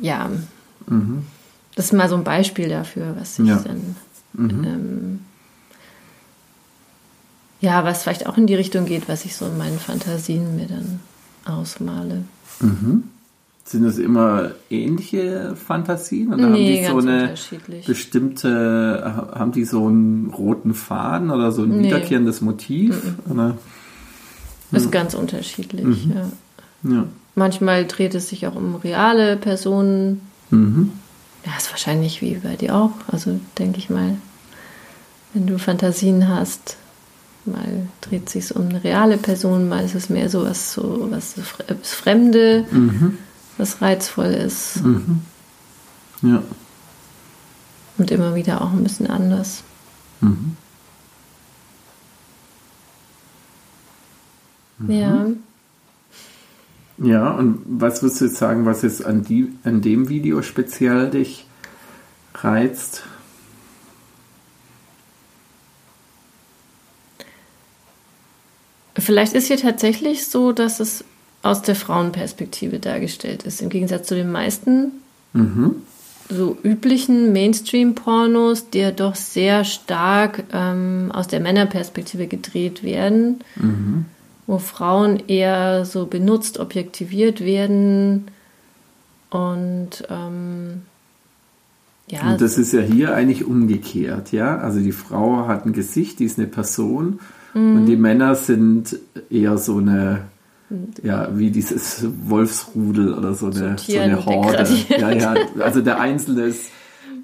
ja, 0.00 0.28
das 1.76 1.86
ist 1.86 1.92
mal 1.92 2.08
so 2.08 2.16
ein 2.16 2.24
Beispiel 2.24 2.68
dafür, 2.68 3.14
was 3.18 3.38
ich 3.38 3.46
Ja. 3.46 3.56
dann. 3.56 3.96
Ähm, 4.36 5.20
ja, 7.60 7.84
was 7.84 8.02
vielleicht 8.02 8.26
auch 8.26 8.36
in 8.36 8.46
die 8.46 8.54
Richtung 8.54 8.84
geht, 8.84 9.08
was 9.08 9.24
ich 9.24 9.36
so 9.36 9.46
in 9.46 9.56
meinen 9.56 9.78
Fantasien 9.78 10.56
mir 10.56 10.66
dann 10.66 11.00
ausmale. 11.46 12.24
Sind 12.60 13.84
das 13.84 13.98
immer 13.98 14.50
ähnliche 14.68 15.56
Fantasien 15.56 16.32
oder 16.34 16.44
haben 16.44 16.52
Nee, 16.52 16.82
die 16.82 16.86
so 16.86 16.98
eine 16.98 17.34
bestimmte, 17.86 19.30
haben 19.34 19.52
die 19.52 19.64
so 19.64 19.86
einen 19.86 20.26
roten 20.36 20.74
Faden 20.74 21.30
oder 21.30 21.52
so 21.52 21.62
ein 21.62 21.78
Nee. 21.78 21.86
wiederkehrendes 21.86 22.42
Motiv? 22.42 23.00
Oder? 23.30 23.56
Ist 24.72 24.92
ganz 24.92 25.14
unterschiedlich, 25.14 26.06
ja. 26.06 26.30
Ja. 26.90 27.06
Manchmal 27.36 27.86
dreht 27.86 28.14
es 28.14 28.28
sich 28.28 28.46
auch 28.46 28.54
um 28.54 28.74
reale 28.76 29.36
Personen. 29.36 30.20
Mhm. 30.50 30.92
Ja, 31.44 31.52
ist 31.58 31.70
wahrscheinlich 31.70 32.22
wie 32.22 32.36
bei 32.36 32.56
dir 32.56 32.74
auch. 32.74 32.90
Also 33.06 33.38
denke 33.58 33.78
ich 33.78 33.90
mal, 33.90 34.16
wenn 35.34 35.46
du 35.46 35.58
Fantasien 35.58 36.28
hast, 36.28 36.76
mal 37.44 37.86
dreht 38.00 38.30
sich 38.30 38.54
um 38.56 38.68
eine 38.68 38.82
reale 38.82 39.18
Person, 39.18 39.68
mal 39.68 39.84
ist 39.84 39.94
es 39.94 40.08
mehr 40.08 40.30
so 40.30 40.44
was 40.44 40.72
so 40.72 41.08
was 41.10 41.34
das 41.66 41.92
Fremde, 41.92 42.64
was 43.58 43.82
reizvoll 43.82 44.26
ist 44.32 44.80
Ja. 46.22 46.42
und 47.98 48.10
immer 48.10 48.34
wieder 48.34 48.62
auch 48.62 48.72
ein 48.72 48.82
bisschen 48.82 49.08
anders. 49.10 49.62
Ja, 54.88 55.26
Ja, 56.98 57.32
und 57.32 57.60
was 57.66 58.02
würdest 58.02 58.20
du 58.20 58.24
jetzt 58.26 58.36
sagen, 58.36 58.66
was 58.66 58.82
jetzt 58.82 59.04
an, 59.04 59.24
die, 59.24 59.52
an 59.64 59.80
dem 59.80 60.08
Video 60.08 60.42
speziell 60.42 61.10
dich 61.10 61.46
reizt? 62.34 63.04
vielleicht 68.96 69.34
ist 69.34 69.48
hier 69.48 69.58
tatsächlich 69.58 70.26
so, 70.26 70.52
dass 70.52 70.80
es 70.80 71.04
aus 71.42 71.62
der 71.62 71.74
Frauenperspektive 71.74 72.78
dargestellt 72.78 73.42
ist, 73.42 73.60
im 73.60 73.68
Gegensatz 73.68 74.08
zu 74.08 74.14
den 74.14 74.32
meisten 74.32 74.92
so 76.28 76.56
üblichen 76.62 77.32
Mainstream-Pornos, 77.32 78.70
die 78.70 78.78
ja 78.78 78.92
doch 78.92 79.14
sehr 79.14 79.64
stark 79.64 80.44
ähm, 80.52 81.10
aus 81.12 81.28
der 81.28 81.40
Männerperspektive 81.40 82.28
gedreht 82.28 82.82
werden, 82.82 83.40
wo 84.46 84.58
Frauen 84.58 85.22
eher 85.28 85.84
so 85.84 86.06
benutzt, 86.06 86.58
objektiviert 86.60 87.40
werden 87.44 88.26
und 89.30 89.90
ähm, 90.10 90.82
ja, 92.08 92.32
Und 92.32 92.40
das 92.40 92.58
ist 92.58 92.72
ja 92.72 92.80
hier 92.82 93.14
eigentlich 93.14 93.44
umgekehrt, 93.44 94.30
ja? 94.32 94.58
Also 94.58 94.80
die 94.80 94.92
Frau 94.92 95.46
hat 95.48 95.64
ein 95.64 95.72
Gesicht, 95.72 96.18
die 96.18 96.24
ist 96.26 96.38
eine 96.38 96.46
Person 96.48 97.18
Mhm. 97.54 97.76
und 97.76 97.86
die 97.86 97.96
Männer 97.96 98.34
sind 98.34 98.98
eher 99.30 99.56
so 99.58 99.78
eine, 99.78 100.22
ja, 101.02 101.28
wie 101.38 101.50
dieses 101.50 102.04
Wolfsrudel 102.26 103.14
oder 103.14 103.34
so 103.34 103.46
eine, 103.46 103.76
so 103.78 103.98
eine 103.98 104.26
Horde. 104.26 104.66
Ja, 104.88 105.10
ja, 105.12 105.34
also 105.60 105.80
der 105.80 106.00
Einzelne 106.00 106.42
ist 106.42 106.70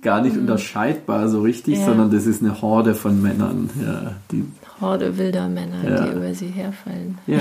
gar 0.02 0.22
nicht 0.22 0.36
unterscheidbar 0.36 1.28
so 1.28 1.42
richtig, 1.42 1.74
Mhm. 1.74 1.80
Ja. 1.80 1.86
sondern 1.88 2.10
das 2.12 2.26
ist 2.26 2.42
eine 2.42 2.62
Horde 2.62 2.94
von 2.94 3.20
Männern, 3.20 3.68
ja, 3.84 4.12
die, 4.30 4.44
Horde 4.80 5.18
wilder 5.18 5.48
Männer, 5.48 5.88
Ja. 5.88 6.04
die 6.06 6.12
über 6.16 6.34
sie 6.34 6.48
herfallen. 6.48 7.18
ja. 7.26 7.40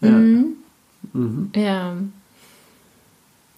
ja. 0.00 0.20
Ja. 1.54 1.96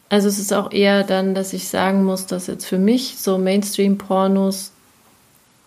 Also 0.09 0.29
es 0.29 0.39
ist 0.39 0.53
auch 0.53 0.73
eher 0.73 1.05
dann, 1.05 1.35
dass 1.35 1.53
ich 1.53 1.69
sagen 1.69 2.05
muss, 2.05 2.27
dass 2.27 2.47
jetzt 2.47 2.67
für 2.67 2.79
mich 2.79 3.17
so 3.19 3.39
Mainstream-Pornos 3.39 4.73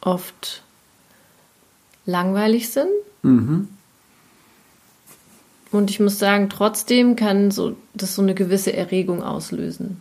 oft 0.01 0.61
langweilig 2.05 2.69
sind. 2.69 2.89
Mhm. 3.23 3.67
Und 5.71 5.89
ich 5.89 5.99
muss 5.99 6.19
sagen, 6.19 6.49
trotzdem 6.49 7.15
kann 7.15 7.49
so, 7.51 7.75
das 7.93 8.15
so 8.15 8.21
eine 8.21 8.35
gewisse 8.35 8.71
Erregung 8.73 9.23
auslösen. 9.23 9.99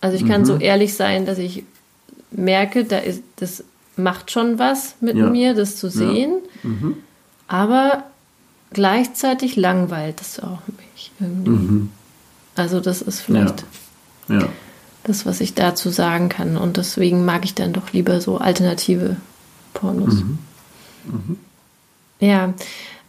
Also 0.00 0.16
ich 0.18 0.26
kann 0.26 0.44
so 0.44 0.58
ehrlich 0.58 0.94
sein, 0.94 1.24
dass 1.24 1.38
ich 1.38 1.64
merke, 2.30 2.84
da 2.84 2.98
ist, 2.98 3.22
das 3.36 3.64
macht 3.96 4.30
schon 4.30 4.58
was 4.58 4.96
mit 5.00 5.16
ja. 5.16 5.26
mir, 5.28 5.54
das 5.54 5.76
zu 5.76 5.88
sehen. 5.88 6.38
Ja. 6.62 6.70
Mhm. 6.70 6.96
Aber 7.46 8.04
gleichzeitig 8.72 9.56
langweilt 9.56 10.20
es 10.20 10.40
auch 10.40 10.60
mich 10.66 11.12
irgendwie. 11.20 11.50
Mhm. 11.50 11.90
Also 12.56 12.80
das 12.80 13.02
ist 13.02 13.20
vielleicht 13.20 13.64
ja. 14.28 14.48
Das, 15.04 15.26
was 15.26 15.40
ich 15.40 15.54
dazu 15.54 15.90
sagen 15.90 16.30
kann. 16.30 16.56
Und 16.56 16.78
deswegen 16.78 17.24
mag 17.24 17.44
ich 17.44 17.54
dann 17.54 17.72
doch 17.72 17.92
lieber 17.92 18.20
so 18.20 18.38
alternative 18.38 19.16
Pornos. 19.74 20.14
Mhm. 20.14 20.38
mhm. 21.04 21.36
Ja. 22.20 22.54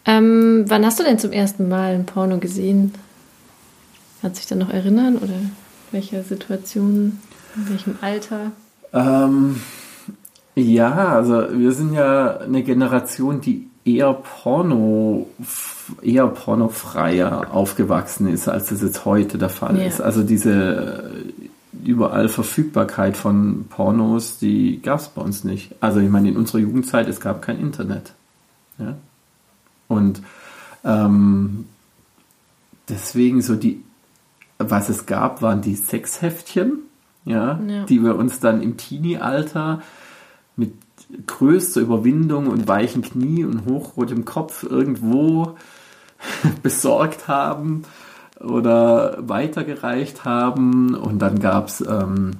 Ähm, 0.06 0.66
wann 0.68 0.86
hast 0.86 1.00
du 1.00 1.04
denn 1.04 1.20
zum 1.20 1.32
ersten 1.32 1.70
Mal 1.70 1.96
ein 1.96 2.06
Porno 2.06 2.38
gesehen? 2.38 2.94
Kannst 4.22 4.38
du 4.38 4.42
dich 4.42 4.50
dann 4.50 4.60
noch 4.60 4.70
erinnern 4.70 5.18
oder 5.18 5.34
welche 5.92 6.24
Situation, 6.24 7.20
in 7.56 7.70
welchem 7.70 7.98
Alter? 8.02 8.52
Ähm, 8.94 9.62
ja, 10.56 11.10
also 11.10 11.48
wir 11.52 11.72
sind 11.74 11.94
ja 11.94 12.38
eine 12.38 12.64
Generation, 12.64 13.42
die 13.42 13.68
eher 13.84 14.14
Porno, 14.14 15.28
eher 16.02 16.28
pornofreier 16.28 17.54
aufgewachsen 17.54 18.28
ist, 18.28 18.48
als 18.48 18.70
das 18.70 18.82
jetzt 18.82 19.06
heute 19.06 19.38
der 19.38 19.50
Fall 19.50 19.78
ja. 19.78 19.86
ist. 19.86 20.02
Also 20.02 20.24
diese 20.24 21.12
überall 21.84 22.30
Verfügbarkeit 22.30 23.16
von 23.16 23.66
Pornos, 23.70 24.40
die 24.40 24.82
gab 24.82 25.00
es 25.00 25.10
bei 25.10 25.22
uns 25.22 25.44
nicht. 25.44 25.76
Also 25.82 26.00
ich 26.00 26.10
meine, 26.10 26.30
in 26.30 26.38
unserer 26.38 26.60
Jugendzeit, 26.60 27.08
es 27.08 27.20
gab 27.20 27.42
kein 27.42 27.60
Internet. 27.60 28.14
Ja? 28.80 28.96
Und 29.88 30.22
ähm, 30.84 31.66
deswegen 32.90 33.42
so 33.42 33.56
die, 33.56 33.84
was 34.58 34.90
es 34.90 35.06
gab, 35.06 35.42
waren 35.42 35.62
die 35.62 35.76
Sexheftchen, 35.76 36.80
ja, 37.26 37.60
ja. 37.68 37.86
die 37.86 38.04
wir 38.04 38.16
uns 38.16 38.40
dann 38.40 38.62
im 38.62 38.78
Teenie-Alter 38.78 39.82
mit 40.56 40.74
größter 41.28 41.82
Überwindung 41.82 42.48
und 42.48 42.68
weichen 42.68 43.02
Knie 43.02 43.44
und 43.44 43.66
hochrotem 43.66 44.26
Kopf 44.26 44.64
irgendwo 44.64 45.56
besorgt 46.64 47.28
haben 47.28 47.84
oder 48.40 49.18
weitergereicht 49.20 50.26
haben. 50.26 50.96
Und 50.96 51.20
dann 51.20 51.40
gab 51.40 51.68
es 51.68 51.82
ähm, 51.82 52.32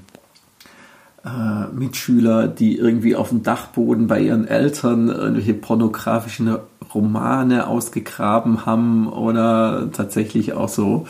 äh, 1.26 1.68
Mitschüler, 1.74 2.48
die 2.48 2.78
irgendwie 2.78 3.16
auf 3.16 3.30
dem 3.30 3.44
Dachboden 3.44 4.08
bei 4.08 4.20
ihren 4.22 4.48
Eltern 4.48 5.10
irgendwelche 5.10 5.54
pornografischen 5.54 6.58
Romane 6.94 7.68
ausgegraben 7.68 8.66
haben 8.66 9.08
oder 9.08 9.90
tatsächlich 9.92 10.54
auch 10.54 10.70
so 10.70 11.08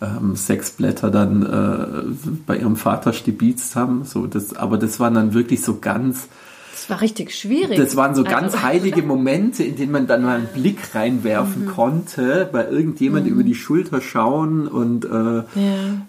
ähm, 0.00 0.36
Sexblätter 0.36 1.10
dann 1.10 1.42
äh, 1.42 2.36
bei 2.46 2.58
ihrem 2.58 2.76
Vater 2.76 3.12
stibitzt 3.12 3.76
haben. 3.76 4.04
So, 4.04 4.26
das, 4.26 4.54
aber 4.54 4.78
das 4.78 5.00
waren 5.00 5.14
dann 5.14 5.34
wirklich 5.34 5.62
so 5.62 5.78
ganz 5.78 6.28
das 6.76 6.90
war 6.90 7.00
richtig 7.00 7.34
schwierig. 7.34 7.78
Das 7.78 7.96
waren 7.96 8.14
so 8.14 8.22
also, 8.22 8.36
ganz 8.36 8.60
heilige 8.60 9.02
Momente, 9.02 9.64
in 9.64 9.76
denen 9.76 9.92
man 9.92 10.06
dann 10.06 10.22
mal 10.22 10.36
einen 10.36 10.48
Blick 10.48 10.94
reinwerfen 10.94 11.64
mhm. 11.64 11.68
konnte, 11.68 12.46
bei 12.52 12.68
irgendjemand 12.68 13.24
mhm. 13.24 13.32
über 13.32 13.44
die 13.44 13.54
Schulter 13.54 14.02
schauen 14.02 14.68
und 14.68 15.06
äh, 15.06 15.08
ja. 15.08 15.44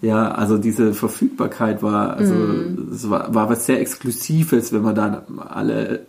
ja. 0.02 0.30
also 0.30 0.58
diese 0.58 0.92
Verfügbarkeit 0.92 1.82
war, 1.82 2.18
also 2.18 2.34
mhm. 2.34 2.90
es 2.92 3.08
war, 3.08 3.34
war 3.34 3.48
was 3.48 3.64
sehr 3.64 3.80
Exklusives, 3.80 4.70
wenn 4.74 4.82
man 4.82 4.94
dann 4.94 5.22
alle 5.38 6.00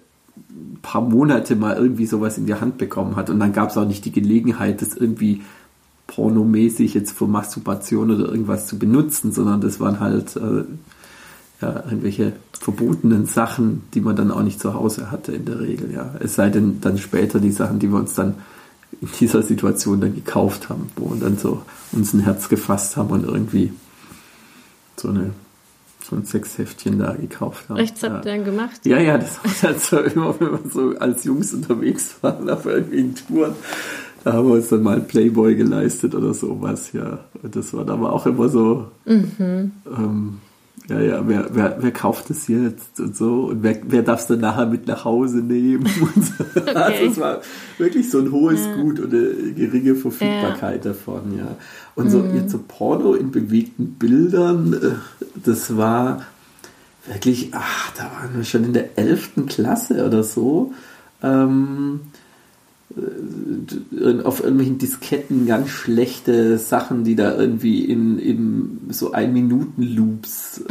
paar 0.82 1.01
Monate 1.01 1.56
mal 1.56 1.78
irgendwie 1.78 2.06
sowas 2.06 2.38
in 2.38 2.46
die 2.46 2.54
Hand 2.54 2.78
bekommen 2.78 3.16
hat 3.16 3.30
und 3.30 3.39
dann 3.39 3.54
gab 3.54 3.70
es 3.70 3.78
auch 3.78 3.86
nicht 3.86 4.04
die 4.04 4.12
Gelegenheit, 4.12 4.82
das 4.82 4.94
irgendwie 4.94 5.42
pornomäßig 6.08 6.94
jetzt 6.96 7.12
für 7.12 7.28
Masturbation 7.28 8.12
oder 8.12 8.30
irgendwas 8.30 8.67
zu 8.67 8.78
benutzen, 8.78 9.32
sondern 9.32 9.62
das 9.62 9.80
waren 9.80 10.02
halt 10.02 10.36
äh, 10.36 10.65
ja, 11.62 11.84
irgendwelche 11.86 12.34
verbotenen 12.54 13.26
Sachen, 13.26 13.84
die 13.93 14.02
man 14.02 14.15
dann 14.15 14.32
auch 14.32 14.43
nicht 14.43 14.60
zu 14.60 14.74
Hause 14.74 15.12
hatte 15.12 15.34
in 15.34 15.45
der 15.45 15.60
Regel. 15.60 15.91
Ja. 15.93 16.15
Es 16.19 16.36
sei 16.36 16.50
denn 16.50 16.80
dann 16.82 16.98
später 16.98 17.39
die 17.39 17.52
Sachen, 17.52 17.80
die 17.80 17.91
wir 17.91 17.98
uns 17.98 18.13
dann 18.13 18.36
in 19.02 19.10
dieser 19.19 19.43
Situation 19.43 20.02
dann 20.02 20.15
gekauft 20.15 20.69
haben, 20.69 20.89
wo 20.95 21.13
wir 21.13 21.19
dann 21.19 21.38
so 21.38 21.62
uns 21.91 22.13
ein 22.13 22.22
Herz 22.22 22.50
gefasst 22.50 22.98
haben 22.98 23.10
und 23.10 23.26
irgendwie 23.26 23.74
so 24.95 25.10
eine 25.10 25.32
so 26.10 26.15
ein 26.15 26.26
Sexheftchen 26.26 27.00
da 27.00 27.13
gekauft 27.13 27.69
haben. 27.69 27.78
Rechts 27.78 28.02
habt 28.04 28.26
ihr 28.26 28.32
dann 28.32 28.43
gemacht? 28.43 28.84
Ja, 28.86 29.00
ja, 29.00 29.17
das 29.17 29.38
war 29.43 29.52
dann 29.62 29.80
so 29.80 30.00
immer, 30.00 30.39
wenn 30.39 30.52
wir 30.52 30.72
so 30.72 30.98
als 30.98 31.24
Jungs 31.24 31.54
unterwegs 31.54 32.15
waren 32.22 32.50
auf 32.50 32.65
irgendwelchen 32.65 33.15
Touren. 33.15 33.54
Da 34.24 34.34
haben 34.34 34.48
wir 34.48 34.56
uns 34.56 34.69
dann 34.69 34.84
mal 34.84 34.98
ein 34.98 35.08
Playboy 35.08 35.56
geleistet 35.56 36.15
oder 36.15 36.34
sowas, 36.34 36.91
ja. 36.93 37.19
Und 37.41 37.56
das 37.56 37.74
war 37.74 37.86
dann 37.86 38.00
aber 38.00 38.12
auch 38.12 38.26
immer 38.26 38.50
so, 38.50 38.88
mhm. 39.06 39.72
ähm, 39.86 40.38
ja, 40.89 40.99
ja, 40.99 41.28
wer, 41.28 41.47
wer, 41.52 41.78
wer 41.80 41.91
kauft 41.91 42.30
es 42.32 42.47
jetzt 42.47 42.99
und 42.99 43.15
so 43.15 43.45
und 43.45 43.63
wer, 43.63 43.80
wer 43.88 44.02
darf 44.02 44.21
es 44.21 44.28
dann 44.28 44.39
nachher 44.39 44.65
mit 44.65 44.88
nach 44.88 45.06
Hause 45.06 45.38
nehmen? 45.38 45.88
So. 46.19 46.43
Okay. 46.62 46.73
Also 46.75 47.06
es 47.06 47.19
war 47.19 47.41
wirklich 47.78 48.10
so 48.10 48.19
ein 48.19 48.32
hohes 48.32 48.65
ja. 48.65 48.75
Gut 48.75 48.99
und 48.99 49.13
eine 49.13 49.54
geringe 49.54 49.95
Verfügbarkeit 49.95 50.84
ja. 50.84 50.91
davon, 50.91 51.38
ja. 51.38 51.56
Und 51.95 52.06
mhm. 52.06 52.10
so 52.10 52.23
jetzt 52.34 52.52
so 52.52 52.60
Porno 52.67 53.13
in 53.13 53.32
bewegten 53.32 53.93
Bildern, 53.93 54.73
äh, 54.73 54.91
das 55.43 55.78
war 55.78 56.25
wirklich, 57.06 57.52
ach, 57.54 57.91
da 57.95 58.04
waren 58.04 58.36
wir 58.36 58.43
schon 58.43 58.63
in 58.63 58.73
der 58.73 58.97
11. 58.97 59.47
Klasse 59.47 60.06
oder 60.06 60.23
so. 60.23 60.73
Ähm, 61.21 62.02
äh, 62.04 62.18
auf 64.23 64.39
irgendwelchen 64.41 64.80
Disketten 64.80 65.45
ganz 65.45 65.69
schlechte 65.69 66.58
Sachen, 66.58 67.04
die 67.04 67.15
da 67.15 67.36
irgendwie 67.36 67.86
in, 67.86 68.17
in 68.17 68.80
so 68.89 69.12
ein 69.12 69.32
Minuten 69.32 69.84
Loops 69.84 70.63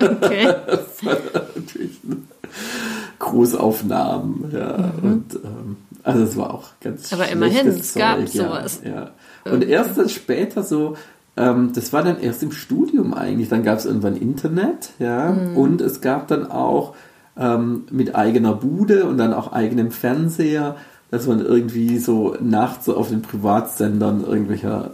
okay. 0.00 0.54
natürlich 0.74 2.00
Großaufnahmen, 3.18 4.50
ja. 4.52 4.92
Mhm. 5.02 5.08
Und 5.08 5.34
ähm, 5.34 5.76
also 6.02 6.22
es 6.22 6.36
war 6.36 6.54
auch 6.54 6.68
ganz 6.80 7.12
Aber 7.12 7.28
immerhin, 7.28 7.66
es 7.66 7.92
Zeug, 7.92 8.02
gab 8.02 8.28
sowas. 8.28 8.80
Ja. 8.84 9.10
Und 9.44 9.64
erst 9.64 9.98
dann 9.98 10.08
später 10.08 10.62
so, 10.62 10.96
ähm, 11.36 11.72
das 11.74 11.92
war 11.92 12.02
dann 12.02 12.20
erst 12.20 12.42
im 12.42 12.52
Studium 12.52 13.12
eigentlich, 13.12 13.48
dann 13.48 13.62
gab 13.62 13.78
es 13.78 13.86
irgendwann 13.86 14.16
Internet, 14.16 14.90
ja, 14.98 15.32
mhm. 15.32 15.56
und 15.56 15.80
es 15.80 16.00
gab 16.00 16.28
dann 16.28 16.50
auch 16.50 16.94
ähm, 17.36 17.84
mit 17.90 18.14
eigener 18.14 18.54
Bude 18.54 19.04
und 19.04 19.18
dann 19.18 19.34
auch 19.34 19.52
eigenem 19.52 19.90
Fernseher 19.90 20.76
dass 21.10 21.26
man 21.26 21.44
irgendwie 21.44 21.98
so 21.98 22.36
nachts 22.40 22.84
so 22.84 22.96
auf 22.96 23.08
den 23.08 23.22
Privatsendern 23.22 24.24
irgendwelcher 24.24 24.90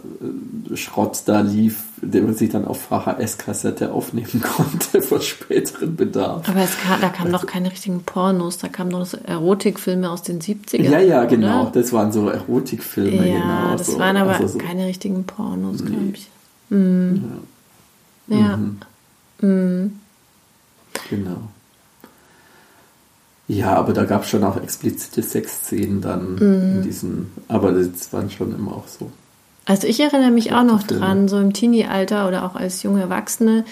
äh, 0.71 0.77
Schrott 0.77 1.23
da 1.25 1.41
lief, 1.41 1.83
den 2.01 2.25
man 2.25 2.35
sich 2.35 2.49
dann 2.49 2.65
auf 2.65 2.87
VHS-Kassette 2.89 3.91
aufnehmen 3.91 4.41
konnte 4.55 5.01
für 5.01 5.19
späteren 5.19 5.95
Bedarf. 5.97 6.47
Aber 6.47 6.65
kam, 6.65 7.01
da 7.01 7.09
kamen 7.09 7.31
noch 7.31 7.45
keine 7.45 7.69
richtigen 7.69 8.03
Pornos, 8.03 8.57
da 8.57 8.69
kamen 8.69 8.91
noch 8.91 9.05
so 9.05 9.17
Erotikfilme 9.17 10.09
aus 10.09 10.23
den 10.23 10.39
70ern. 10.39 10.83
Ja, 10.83 10.99
ja, 10.99 11.25
genau, 11.25 11.63
oder? 11.63 11.71
das 11.71 11.91
waren 11.91 12.13
so 12.13 12.29
Erotikfilme, 12.29 13.27
ja, 13.27 13.39
genau. 13.39 13.77
das 13.77 13.87
so. 13.87 13.99
waren 13.99 14.15
aber 14.15 14.35
also 14.35 14.47
so. 14.47 14.57
keine 14.57 14.85
richtigen 14.85 15.25
Pornos, 15.25 15.81
nee. 15.81 15.89
glaube 15.89 16.11
ich. 16.13 16.29
Mhm. 16.69 17.23
Ja. 18.27 18.37
ja. 18.37 18.57
Mhm. 18.57 18.79
Mhm. 19.41 19.99
Genau. 21.09 21.49
Ja, 23.47 23.75
aber 23.75 23.93
da 23.93 24.05
gab 24.05 24.23
es 24.23 24.29
schon 24.29 24.43
auch 24.43 24.57
explizite 24.57 25.21
Sexszenen 25.21 26.01
dann 26.01 26.33
mhm. 26.35 26.75
in 26.77 26.81
diesen, 26.83 27.31
aber 27.47 27.71
das 27.71 28.11
waren 28.11 28.29
schon 28.29 28.55
immer 28.55 28.71
auch 28.73 28.87
so. 28.87 29.11
Also 29.65 29.87
ich 29.87 29.99
erinnere 29.99 30.31
mich 30.31 30.53
auch 30.53 30.63
noch 30.63 30.83
dran, 30.83 31.27
so 31.27 31.39
im 31.39 31.53
Teenie-Alter 31.53 32.27
oder 32.27 32.45
auch 32.45 32.55
als 32.55 32.83
junge 32.83 33.01
Erwachsene, 33.01 33.65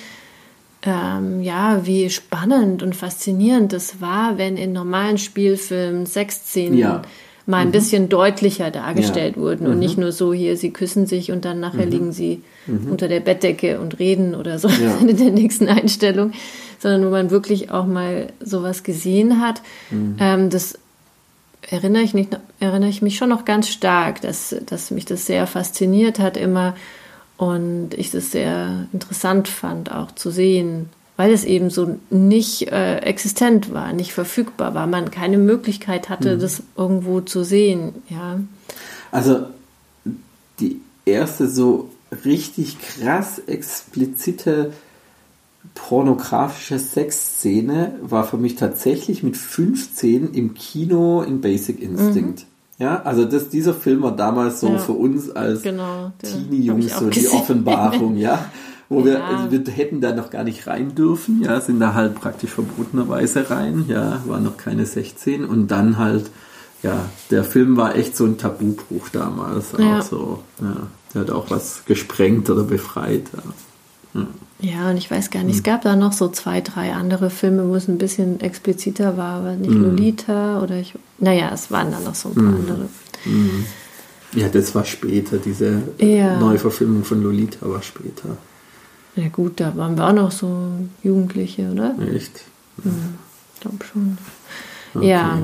ähm, 0.86 1.42
ja, 1.42 1.86
wie 1.86 2.10
spannend 2.10 2.84
und 2.84 2.96
faszinierend 2.96 3.74
das 3.74 4.02
war, 4.02 4.38
wenn 4.38 4.58
in 4.58 4.74
normalen 4.74 5.18
Spielfilmen 5.18 6.06
Sexszenen 6.06 6.78
ja. 6.78 7.04
mal 7.46 7.60
ein 7.60 7.68
mhm. 7.68 7.74
bisschen 7.74 8.10
deutlicher 8.10 8.70
dargestellt 8.70 9.36
ja. 9.38 9.42
wurden 9.42 9.68
und 9.68 9.76
mhm. 9.76 9.80
nicht 9.80 9.98
nur 9.98 10.12
so 10.12 10.34
hier, 10.34 10.58
sie 10.58 10.72
küssen 10.72 11.06
sich 11.06 11.32
und 11.32 11.46
dann 11.46 11.60
nachher 11.60 11.86
mhm. 11.86 11.92
liegen 11.92 12.12
sie 12.12 12.42
mhm. 12.66 12.92
unter 12.92 13.08
der 13.08 13.22
Bettdecke 13.22 13.80
und 13.80 14.00
reden 14.00 14.36
oder 14.36 14.60
so 14.60 14.68
ja. 14.68 14.98
in 15.08 15.16
der 15.16 15.32
nächsten 15.32 15.68
Einstellung, 15.68 16.34
sondern 16.84 17.06
wo 17.06 17.10
man 17.10 17.32
wirklich 17.32 17.72
auch 17.72 17.88
mal 17.88 18.28
sowas 18.40 18.84
gesehen 18.84 19.42
hat. 19.42 19.62
Mhm. 19.90 20.18
Ähm, 20.20 20.50
das 20.52 20.78
erinnere 21.62 22.04
ich, 22.04 22.14
nicht, 22.14 22.38
erinnere 22.60 22.90
ich 22.90 23.02
mich 23.02 23.18
schon 23.18 23.30
noch 23.30 23.46
ganz 23.46 23.70
stark, 23.70 24.22
dass, 24.22 24.56
dass 24.66 24.92
mich 24.92 25.06
das 25.06 25.26
sehr 25.26 25.48
fasziniert 25.48 26.20
hat 26.20 26.38
immer 26.38 26.76
und 27.38 27.94
ich 27.96 28.12
das 28.12 28.32
sehr 28.32 28.88
interessant 28.94 29.48
fand, 29.48 29.92
auch 29.92 30.12
zu 30.12 30.30
sehen, 30.30 30.90
weil 31.16 31.32
es 31.32 31.46
eben 31.46 31.70
so 31.70 31.98
nicht 32.10 32.72
äh, 32.72 32.98
existent 32.98 33.74
war, 33.74 33.94
nicht 33.94 34.14
verfügbar 34.14 34.76
war, 34.76 34.86
man 34.86 35.10
keine 35.10 35.38
Möglichkeit 35.38 36.10
hatte, 36.10 36.36
mhm. 36.36 36.42
das 36.42 36.64
irgendwo 36.78 37.22
zu 37.22 37.44
sehen. 37.44 37.94
Ja. 38.10 38.40
Also 39.12 39.46
die 40.60 40.82
erste 41.06 41.48
so 41.48 41.90
richtig 42.26 42.78
krass 42.80 43.40
explizite 43.48 44.74
pornografische 45.74 46.78
Sexszene 46.78 47.96
war 48.02 48.26
für 48.26 48.38
mich 48.38 48.56
tatsächlich 48.56 49.24
mit 49.24 49.38
15 49.38 50.34
im 50.34 50.54
Kino 50.54 51.22
in 51.22 51.42
Basic 51.42 51.82
Instinct. 51.82 52.42
Mhm. 52.42 52.54
Ja, 52.80 53.02
also 53.04 53.26
das, 53.26 53.50
dieser 53.50 53.74
Film 53.74 54.02
war 54.02 54.16
damals 54.16 54.60
so 54.60 54.68
ja, 54.68 54.78
für 54.80 54.94
uns 54.94 55.30
als 55.30 55.62
genau, 55.62 56.12
Teenie-Jungs 56.22 56.98
so 56.98 57.10
die 57.10 57.28
Offenbarung, 57.30 58.18
ja. 58.18 58.46
wo 58.90 59.06
wir, 59.06 59.24
also 59.24 59.52
wir 59.52 59.64
hätten 59.74 60.02
da 60.02 60.14
noch 60.14 60.32
gar 60.32 60.44
nicht 60.44 60.68
rein 60.68 60.96
dürfen, 60.96 61.42
ja, 61.44 61.62
sind 61.62 61.80
da 61.80 61.94
halt 61.94 62.16
praktisch 62.16 62.50
verbotenerweise 62.50 63.50
rein, 63.50 63.86
ja, 63.88 64.22
waren 64.26 64.44
noch 64.44 64.58
keine 64.58 64.86
16 64.86 65.46
und 65.46 65.68
dann 65.68 65.98
halt, 65.98 66.32
ja, 66.82 67.06
der 67.30 67.44
Film 67.44 67.78
war 67.78 67.96
echt 67.96 68.18
so 68.18 68.26
ein 68.26 68.38
Tabubruch 68.38 69.10
damals, 69.10 69.74
ja. 69.78 70.00
auch 70.00 70.02
so, 70.02 70.44
ja, 70.60 70.88
der 71.14 71.22
hat 71.22 71.30
auch 71.30 71.52
was 71.52 71.84
gesprengt 71.86 72.50
oder 72.50 72.64
befreit, 72.64 73.28
ja. 73.34 74.22
ja. 74.22 74.28
Ja, 74.64 74.90
und 74.90 74.98
ich 74.98 75.12
weiß 75.12 75.30
gar 75.30 75.44
nicht, 75.44 75.58
es 75.58 75.64
gab 75.64 75.82
da 75.82 75.98
noch 75.98 76.14
so 76.14 76.30
zwei, 76.30 76.62
drei 76.62 76.94
andere 76.94 77.30
Filme, 77.30 77.68
wo 77.68 77.76
es 77.76 77.90
ein 77.90 77.98
bisschen 77.98 78.40
expliziter 78.40 79.18
war, 79.18 79.42
aber 79.42 79.56
nicht 79.56 79.72
mm. 79.72 79.84
Lolita 79.84 80.62
oder 80.62 80.78
ich. 80.78 80.94
Naja, 81.20 81.52
es 81.54 81.70
waren 81.70 81.92
dann 81.92 82.06
noch 82.06 82.16
so 82.16 82.30
ein 82.30 82.36
paar 82.36 82.44
mm. 82.44 82.56
andere. 82.56 82.90
Mm. 83.26 83.66
Ja, 84.36 84.48
das 84.48 84.74
war 84.74 84.86
später, 84.86 85.38
diese 85.38 85.84
ja. 86.00 86.40
Neuverfilmung 86.40 87.04
von 87.04 87.22
Lolita 87.22 87.70
war 87.70 87.82
später. 87.82 88.38
Ja 89.18 89.28
gut, 89.28 89.60
da 89.60 89.76
waren 89.76 89.98
wir 89.98 90.08
auch 90.08 90.14
noch 90.14 90.32
so 90.32 90.72
Jugendliche, 91.04 91.70
oder? 91.70 91.96
Echt? 92.16 92.42
Ja. 92.86 92.92
Ich 93.56 93.60
glaube 93.60 93.84
schon. 93.84 94.18
Okay. 94.96 95.10
Ja. 95.10 95.40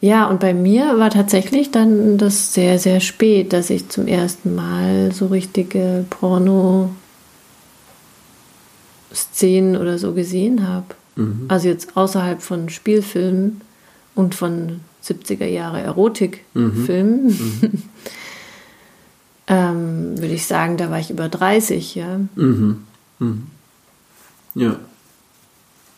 Ja, 0.00 0.26
und 0.26 0.40
bei 0.40 0.54
mir 0.54 0.98
war 0.98 1.10
tatsächlich 1.10 1.70
dann 1.70 2.18
das 2.18 2.52
sehr, 2.52 2.78
sehr 2.78 3.00
spät, 3.00 3.52
dass 3.52 3.70
ich 3.70 3.88
zum 3.88 4.06
ersten 4.06 4.54
Mal 4.54 5.12
so 5.12 5.26
richtige 5.26 6.04
Porno-Szenen 9.14 9.76
oder 9.76 9.98
so 9.98 10.12
gesehen 10.12 10.66
habe. 10.66 10.86
Mhm. 11.16 11.46
Also 11.48 11.68
jetzt 11.68 11.96
außerhalb 11.96 12.42
von 12.42 12.68
Spielfilmen 12.68 13.60
und 14.14 14.34
von 14.34 14.80
70er 15.02 15.46
Jahre 15.46 15.80
Erotikfilmen. 15.80 17.26
Mhm. 17.26 17.58
Mhm. 17.60 17.70
ähm, 19.46 20.20
würde 20.20 20.34
ich 20.34 20.46
sagen, 20.46 20.76
da 20.76 20.90
war 20.90 20.98
ich 20.98 21.10
über 21.10 21.28
30, 21.28 21.94
ja. 21.94 22.20
Mhm. 22.34 22.84
Mhm. 23.18 23.46
Ja. 24.54 24.76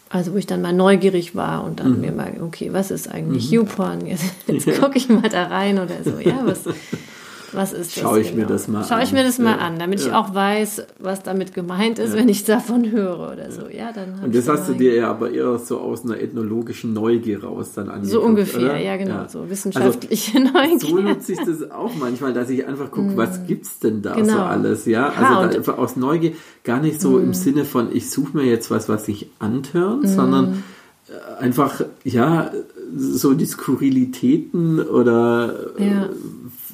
Also 0.09 0.33
wo 0.33 0.37
ich 0.37 0.47
dann 0.47 0.63
mal 0.63 0.73
neugierig 0.73 1.35
war 1.35 1.65
und 1.65 1.81
dann 1.81 1.97
mhm. 1.97 2.01
mir 2.01 2.13
mal, 2.13 2.33
okay, 2.41 2.73
was 2.73 2.91
ist 2.91 3.09
eigentlich. 3.09 3.51
YouPorn? 3.51 4.07
Jetzt, 4.07 4.25
jetzt 4.47 4.67
ja. 4.67 4.79
gucke 4.79 4.99
ich 4.99 5.09
mal 5.09 5.29
da 5.29 5.47
rein 5.47 5.79
oder 5.79 6.03
so, 6.05 6.19
ja, 6.21 6.41
was, 6.45 6.61
was 7.57 7.73
ist 7.73 7.97
das? 7.97 8.03
Schaue 8.03 8.21
ich 8.21 8.33
genau? 8.33 8.43
mir 8.43 8.47
das 8.47 8.69
mal 8.69 8.85
Schaue 8.85 9.03
ich 9.03 9.13
mir 9.13 9.25
das 9.25 9.39
mal 9.39 9.57
ja. 9.57 9.59
an, 9.59 9.79
damit 9.79 10.01
ja. 10.01 10.07
ich 10.07 10.13
auch 10.13 10.35
weiß, 10.35 10.87
was 10.99 11.23
damit 11.23 11.55
gemeint 11.55 11.99
ist, 11.99 12.11
ja. 12.11 12.21
wenn 12.21 12.29
ich 12.29 12.45
davon 12.45 12.91
höre 12.91 13.33
oder 13.33 13.51
so. 13.51 13.63
Ja, 13.69 13.93
dann 13.93 14.21
Und 14.23 14.35
das 14.35 14.47
hast 14.49 14.69
du 14.69 14.75
dir 14.75 14.95
ja 14.95 15.11
aber 15.11 15.31
eher 15.31 15.59
so 15.59 15.81
aus 15.81 16.05
einer 16.05 16.21
ethnologischen 16.21 16.93
Neugier 16.93 17.43
raus 17.43 17.73
dann 17.75 17.89
angeguckt, 17.89 18.13
So 18.13 18.21
ungefähr, 18.21 18.61
oder? 18.61 18.79
ja 18.79 18.97
genau, 18.97 19.27
so 19.27 19.49
wissenschaftliche 19.49 20.39
also, 20.39 20.53
Neugier. 20.53 20.79
So 20.81 20.99
nutze 21.01 21.33
ich 21.33 21.39
das 21.39 21.71
auch 21.71 21.93
manchmal, 21.99 22.35
dass 22.35 22.51
ich 22.51 22.67
einfach 22.67 22.91
gucke, 22.91 23.13
mm. 23.13 23.17
was 23.17 23.47
gibt's 23.47 23.79
denn 23.79 24.03
da 24.03 24.15
genau. 24.15 24.35
so 24.35 24.39
alles, 24.41 24.85
ja? 24.85 25.09
Also 25.09 25.57
einfach 25.57 25.79
aus 25.79 25.97
Neugier, 25.97 26.33
gar 26.63 26.81
nicht 26.81 27.01
so 27.01 27.13
mm. 27.13 27.23
im 27.23 27.35
Sinne 27.35 27.65
von, 27.65 27.89
ich 27.91 28.11
suche 28.11 28.37
mir 28.37 28.45
jetzt 28.45 28.71
was, 28.71 28.89
was 28.89 29.07
sich 29.07 29.31
antören, 29.39 30.01
mm. 30.01 30.07
sondern 30.07 30.65
äh, 31.09 31.43
einfach, 31.43 31.81
ja, 32.05 32.51
so 32.95 33.33
die 33.33 33.47
Skurrilitäten 33.47 34.81
oder 34.81 35.55
ja 35.79 36.09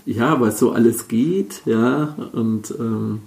ja, 0.06 0.40
was 0.40 0.58
so 0.58 0.72
alles 0.72 1.08
geht, 1.08 1.62
ja, 1.64 2.14
und 2.32 2.74
ähm, 2.78 3.22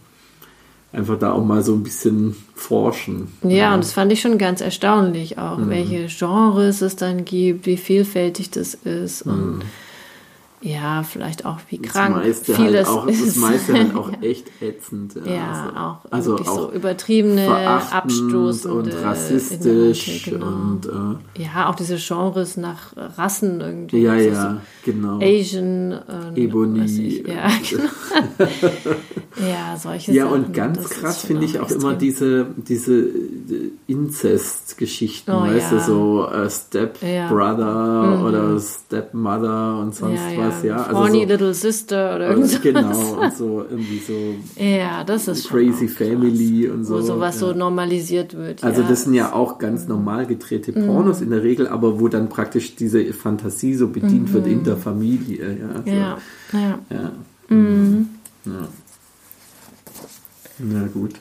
einfach 0.91 1.19
da 1.19 1.33
auch 1.33 1.43
mal 1.43 1.61
so 1.61 1.73
ein 1.73 1.83
bisschen 1.83 2.35
forschen. 2.55 3.27
Ja, 3.43 3.49
ja. 3.49 3.73
und 3.73 3.83
das 3.83 3.93
fand 3.93 4.11
ich 4.11 4.21
schon 4.21 4.37
ganz 4.37 4.61
erstaunlich 4.61 5.37
auch, 5.37 5.57
mhm. 5.57 5.69
welche 5.69 6.07
Genres 6.07 6.81
es 6.81 6.95
dann 6.95 7.25
gibt, 7.25 7.65
wie 7.65 7.77
vielfältig 7.77 8.51
das 8.51 8.73
ist 8.73 9.23
und 9.23 9.57
mhm. 9.57 9.61
Ja, 10.65 11.03
vielleicht 11.03 11.45
auch 11.45 11.59
wie 11.69 11.77
krank. 11.77 12.15
Das 12.15 12.25
meiste 12.25 12.57
halt 12.57 12.67
Vieles 12.67 12.87
halt 12.87 12.97
auch, 12.97 13.05
ist. 13.05 13.27
Das 13.27 13.35
meiste 13.35 13.73
halt 13.73 13.95
auch 13.95 14.11
echt 14.21 14.47
ätzend. 14.61 15.13
Ja, 15.23 15.31
ja 15.31 15.99
also, 16.09 16.33
auch 16.33 16.37
also 16.37 16.37
auch 16.37 16.59
so 16.59 16.71
übertriebene, 16.71 17.47
abstoßende 17.47 18.75
und 18.75 19.03
rassistisch 19.03 20.25
genau. 20.25 20.47
und 20.47 20.87
äh, 20.87 21.43
ja, 21.43 21.69
auch 21.69 21.75
diese 21.75 21.97
Genres 21.97 22.57
nach 22.57 22.97
Rassen 22.97 23.61
irgendwie. 23.61 24.01
Ja, 24.01 24.15
ja, 24.15 24.53
so 24.53 24.91
genau. 24.91 25.19
Asian, 25.21 25.91
äh, 25.91 26.41
Ebony. 26.41 27.23
ja, 27.27 27.47
genau. 27.69 28.97
ja, 29.47 29.77
solche 29.77 30.13
Ja, 30.13 30.23
Sachen, 30.23 30.45
und 30.45 30.53
ganz 30.53 30.89
krass 30.89 31.21
finde 31.21 31.45
ich 31.45 31.59
auch 31.59 31.65
extrem. 31.65 31.81
immer 31.81 31.93
diese, 31.93 32.47
diese 32.57 33.07
Inzest-Geschichten, 33.85 35.31
oh, 35.31 35.41
weißt 35.41 35.71
ja. 35.73 35.77
du, 35.77 35.83
so 35.83 36.27
äh, 36.27 36.49
Step 36.49 36.99
Brother 37.29 38.17
mhm. 38.17 38.25
oder 38.25 38.59
Stepmother 38.59 39.77
und 39.79 39.93
sonst 39.93 40.23
was 40.35 40.54
was, 40.55 40.63
ja. 40.63 40.77
Also 40.83 40.99
Horny 40.99 41.21
so, 41.21 41.27
Little 41.27 41.53
Sister 41.53 42.15
oder 42.15 42.29
irgendwas. 42.29 42.61
Genau, 42.61 43.21
und 43.21 43.33
so 43.33 43.65
irgendwie 43.69 43.99
so. 43.99 44.63
Ja, 44.63 45.03
das 45.03 45.27
ist 45.27 45.47
Crazy 45.49 45.87
Family 45.87 46.69
und 46.69 46.85
so. 46.85 46.95
Wo 46.95 47.01
sowas 47.01 47.35
ja. 47.35 47.47
so 47.47 47.53
normalisiert 47.53 48.35
wird. 48.35 48.63
Also 48.63 48.81
ja. 48.81 48.87
das 48.87 49.03
sind 49.03 49.13
ja 49.13 49.33
auch 49.33 49.57
ganz 49.57 49.87
normal 49.87 50.25
gedrehte 50.25 50.71
Pornos 50.71 51.19
mhm. 51.19 51.25
in 51.25 51.29
der 51.31 51.43
Regel, 51.43 51.67
aber 51.67 51.99
wo 51.99 52.07
dann 52.07 52.29
praktisch 52.29 52.75
diese 52.75 53.03
Fantasie 53.13 53.75
so 53.75 53.87
bedient 53.87 54.29
mhm. 54.29 54.33
wird 54.33 54.47
in 54.47 54.63
der 54.63 54.77
Familie. 54.77 55.57
Ja, 55.59 55.81
so. 55.83 55.89
ja. 55.89 56.17
ja. 56.53 56.79
ja. 56.89 57.55
Mhm. 57.55 58.09
ja. 58.45 58.67
Na 60.59 60.87
gut. 60.87 61.15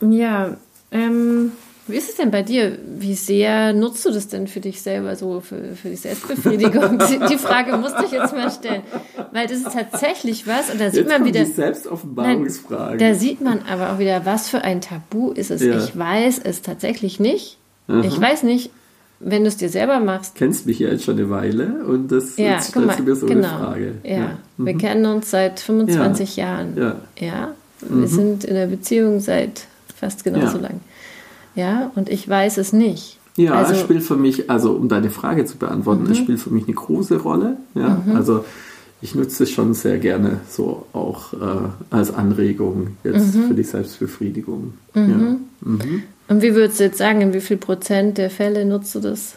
Ja, 0.00 0.56
ähm, 0.90 1.52
wie 1.88 1.96
ist 1.96 2.08
es 2.08 2.16
denn 2.16 2.30
bei 2.30 2.42
dir? 2.42 2.78
Wie 2.98 3.14
sehr 3.14 3.72
nutzt 3.72 4.04
du 4.04 4.10
das 4.10 4.26
denn 4.28 4.48
für 4.48 4.60
dich 4.60 4.82
selber, 4.82 5.14
so 5.14 5.40
für, 5.40 5.76
für 5.76 5.90
die 5.90 5.96
Selbstbefriedigung? 5.96 6.98
die 7.30 7.38
Frage 7.38 7.76
musste 7.76 8.04
ich 8.04 8.10
jetzt 8.10 8.34
mal 8.34 8.50
stellen. 8.50 8.82
Weil 9.32 9.46
das 9.46 9.58
ist 9.58 9.72
tatsächlich 9.72 10.46
was, 10.46 10.70
und 10.70 10.80
da 10.80 10.90
sieht 10.90 11.02
jetzt 11.02 11.08
man 11.08 11.24
wieder. 11.24 11.44
Die 11.44 11.52
Selbstoffenbarungsfrage. 11.52 12.98
Da 12.98 13.14
sieht 13.14 13.40
man 13.40 13.60
aber 13.70 13.92
auch 13.92 13.98
wieder, 13.98 14.26
was 14.26 14.48
für 14.48 14.62
ein 14.62 14.80
Tabu 14.80 15.30
ist 15.30 15.50
es. 15.50 15.62
Ja. 15.62 15.78
Ich 15.78 15.96
weiß 15.96 16.40
es 16.42 16.62
tatsächlich 16.62 17.20
nicht. 17.20 17.58
Aha. 17.88 18.02
Ich 18.04 18.20
weiß 18.20 18.42
nicht, 18.42 18.70
wenn 19.20 19.42
du 19.42 19.48
es 19.48 19.56
dir 19.56 19.68
selber 19.68 20.00
machst. 20.00 20.34
Kennst 20.34 20.66
mich 20.66 20.78
ja 20.80 20.88
jetzt 20.88 21.04
schon 21.04 21.18
eine 21.18 21.30
Weile 21.30 21.84
und 21.86 22.10
das 22.10 22.36
ja, 22.36 22.54
jetzt 22.54 22.70
stellst 22.70 22.98
du 22.98 23.02
mir 23.04 23.14
so 23.14 23.26
genau. 23.26 23.48
eine 23.48 23.58
Frage. 23.58 23.92
Ja, 24.02 24.10
ja. 24.10 24.38
wir 24.56 24.74
mhm. 24.74 24.78
kennen 24.78 25.06
uns 25.06 25.30
seit 25.30 25.60
25 25.60 26.36
ja. 26.36 26.44
Jahren. 26.44 26.76
Ja. 26.76 26.96
ja. 27.18 27.54
Wir 27.80 27.96
mhm. 27.96 28.06
sind 28.06 28.44
in 28.44 28.54
der 28.54 28.66
Beziehung 28.66 29.20
seit 29.20 29.66
fast 29.94 30.24
genauso 30.24 30.58
lang. 30.58 30.80
Ja, 31.56 31.90
und 31.96 32.08
ich 32.08 32.28
weiß 32.28 32.58
es 32.58 32.72
nicht. 32.72 33.18
Ja, 33.36 33.54
also, 33.54 33.72
es 33.72 33.80
spielt 33.80 34.02
für 34.02 34.16
mich, 34.16 34.48
also 34.48 34.72
um 34.72 34.88
deine 34.88 35.10
Frage 35.10 35.44
zu 35.44 35.58
beantworten, 35.58 36.04
mhm. 36.04 36.12
es 36.12 36.18
spielt 36.18 36.40
für 36.40 36.50
mich 36.50 36.64
eine 36.64 36.74
große 36.74 37.18
Rolle. 37.18 37.56
Ja, 37.74 38.02
mhm. 38.04 38.16
also 38.16 38.44
ich 39.02 39.14
nutze 39.14 39.42
es 39.42 39.50
schon 39.50 39.74
sehr 39.74 39.98
gerne 39.98 40.40
so 40.48 40.86
auch 40.92 41.34
äh, 41.34 41.68
als 41.90 42.14
Anregung 42.14 42.96
jetzt 43.04 43.34
mhm. 43.34 43.48
für 43.48 43.54
die 43.54 43.62
Selbstbefriedigung. 43.62 44.74
Mhm. 44.94 45.10
Ja. 45.10 45.16
Mhm. 45.68 46.02
Und 46.28 46.42
wie 46.42 46.54
würdest 46.54 46.80
du 46.80 46.84
jetzt 46.84 46.98
sagen, 46.98 47.20
in 47.20 47.34
wie 47.34 47.40
viel 47.40 47.56
Prozent 47.56 48.18
der 48.18 48.30
Fälle 48.30 48.64
nutzt 48.64 48.94
du 48.94 49.00
das? 49.00 49.34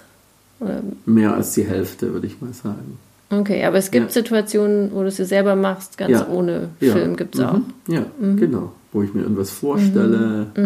Oder? 0.60 0.82
Mehr 1.06 1.34
als 1.34 1.54
die 1.54 1.64
Hälfte, 1.64 2.14
würde 2.14 2.28
ich 2.28 2.42
mal 2.42 2.54
sagen. 2.54 2.98
Okay, 3.30 3.64
aber 3.64 3.78
es 3.78 3.92
gibt 3.92 4.08
ja. 4.08 4.12
Situationen, 4.12 4.92
wo 4.92 5.02
du 5.02 5.08
es 5.08 5.18
dir 5.18 5.26
selber 5.26 5.56
machst, 5.56 5.98
ganz 5.98 6.14
ja. 6.14 6.28
ohne 6.28 6.70
Film 6.80 7.16
gibt 7.16 7.36
es 7.36 7.42
auch. 7.42 7.60
Ja, 7.88 8.06
genau. 8.20 8.72
Wo 8.92 9.04
ich 9.04 9.14
mir 9.14 9.22
irgendwas 9.22 9.52
vorstelle. 9.52 10.48
Äh, 10.56 10.62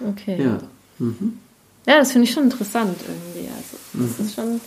Okay. 0.00 0.42
Ja. 0.42 0.58
Mhm. 0.98 1.38
Ja, 1.86 1.98
das 1.98 2.12
finde 2.12 2.26
ich 2.26 2.32
schon 2.32 2.44
interessant 2.44 2.96
irgendwie. 3.06 3.48
Also, 3.50 3.76
das 3.92 4.18
mhm. 4.18 4.24
ist 4.24 4.34
schon. 4.34 4.60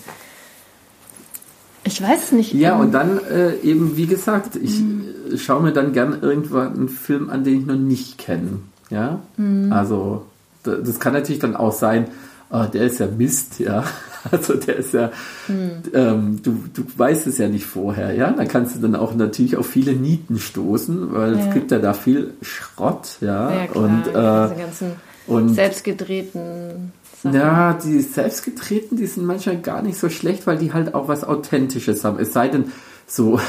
Ich 1.84 2.02
weiß 2.02 2.26
es 2.26 2.32
nicht. 2.32 2.54
Ja, 2.54 2.76
und 2.78 2.92
dann 2.92 3.20
äh, 3.26 3.56
eben, 3.60 3.96
wie 3.96 4.08
gesagt, 4.08 4.56
ich 4.58 4.80
mhm. 4.80 5.38
schaue 5.38 5.64
mir 5.64 5.72
dann 5.72 5.94
gern 5.94 6.22
irgendwann 6.22 6.74
einen 6.74 6.90
Film 6.90 7.30
an, 7.30 7.44
den 7.44 7.62
ich 7.62 7.66
noch 7.66 7.76
nicht 7.76 8.18
kenne. 8.18 8.60
Ja, 8.90 9.20
mhm. 9.38 9.72
also 9.72 10.26
das 10.64 11.00
kann 11.00 11.14
natürlich 11.14 11.40
dann 11.40 11.56
auch 11.56 11.72
sein, 11.72 12.08
oh, 12.50 12.66
der 12.72 12.84
ist 12.84 13.00
ja 13.00 13.08
Mist, 13.08 13.60
ja. 13.60 13.84
Also 14.30 14.56
der 14.56 14.76
ist 14.76 14.94
ja, 14.94 15.12
mhm. 15.48 15.84
ähm, 15.94 16.40
du, 16.44 16.62
du 16.74 16.84
weißt 16.98 17.28
es 17.28 17.38
ja 17.38 17.48
nicht 17.48 17.66
vorher, 17.66 18.14
ja. 18.14 18.32
Da 18.32 18.44
kannst 18.44 18.76
du 18.76 18.80
dann 18.82 18.96
auch 18.96 19.16
natürlich 19.16 19.56
auf 19.56 19.68
viele 19.68 19.94
Nieten 19.94 20.38
stoßen, 20.38 21.14
weil 21.14 21.38
ja. 21.38 21.48
es 21.48 21.54
gibt 21.54 21.72
ja 21.72 21.80
da 21.80 21.94
viel 21.94 22.34
Schrott, 22.42 23.20
ja. 23.22 23.50
ja 23.50 23.68
klar, 23.68 23.84
und 23.86 24.08
äh, 24.08 24.50
diese 24.50 24.62
ganzen 24.62 24.92
und 25.28 25.50
selbstgedrehten 25.50 26.92
Sachen. 27.22 27.36
Ja, 27.36 27.74
die 27.74 28.02
selbstgedrehten, 28.02 28.98
die 28.98 29.08
sind 29.08 29.26
manchmal 29.26 29.58
gar 29.58 29.82
nicht 29.82 29.98
so 29.98 30.10
schlecht, 30.10 30.48
weil 30.48 30.58
die 30.58 30.74
halt 30.74 30.94
auch 30.94 31.08
was 31.08 31.24
Authentisches 31.24 32.04
haben. 32.04 32.20
Es 32.20 32.34
sei 32.34 32.48
denn, 32.48 32.72
so 33.06 33.40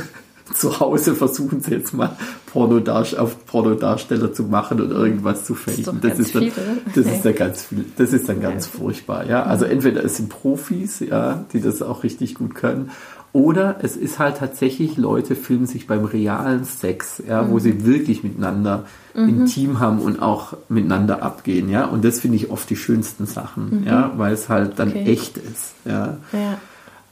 zu 0.54 0.80
Hause 0.80 1.14
versuchen 1.14 1.60
sie 1.60 1.72
jetzt 1.72 1.92
mal 1.92 2.16
Pornodarst 2.46 3.18
auf 3.18 3.44
Pornodarsteller 3.46 4.32
zu 4.32 4.44
machen 4.44 4.80
und 4.80 4.90
irgendwas 4.90 5.44
zu 5.44 5.54
faken. 5.54 6.00
Das, 6.00 6.18
ist, 6.18 6.34
das, 6.34 6.42
ist, 6.42 6.56
dann, 6.56 6.78
das 6.94 7.06
ist 7.06 7.24
dann 7.24 7.34
ganz 7.34 7.64
viel, 7.64 7.84
das 7.96 8.12
ist 8.12 8.28
dann 8.28 8.40
ganz 8.40 8.66
furchtbar, 8.66 9.26
ja. 9.26 9.42
Also 9.42 9.66
entweder 9.66 10.02
es 10.04 10.16
sind 10.16 10.30
Profis, 10.30 11.00
ja, 11.00 11.44
die 11.52 11.60
das 11.60 11.82
auch 11.82 12.02
richtig 12.02 12.34
gut 12.34 12.54
können, 12.54 12.90
oder 13.38 13.76
es 13.82 13.96
ist 13.96 14.18
halt 14.18 14.38
tatsächlich, 14.38 14.96
Leute 14.96 15.36
filmen 15.36 15.68
sich 15.68 15.86
beim 15.86 16.04
realen 16.04 16.64
Sex, 16.64 17.22
ja, 17.24 17.42
mhm. 17.42 17.52
wo 17.52 17.60
sie 17.60 17.84
wirklich 17.84 18.24
miteinander 18.24 18.86
mhm. 19.14 19.28
intim 19.28 19.78
haben 19.78 20.00
und 20.00 20.20
auch 20.20 20.56
miteinander 20.68 21.22
abgehen, 21.22 21.70
ja. 21.70 21.84
Und 21.84 22.04
das 22.04 22.18
finde 22.18 22.36
ich 22.36 22.50
oft 22.50 22.68
die 22.68 22.74
schönsten 22.74 23.26
Sachen, 23.26 23.82
mhm. 23.82 23.86
ja, 23.86 24.12
weil 24.16 24.32
es 24.32 24.48
halt 24.48 24.80
dann 24.80 24.88
okay. 24.88 25.04
echt 25.04 25.38
ist, 25.38 25.74
ja. 25.84 26.16
ja. 26.32 26.58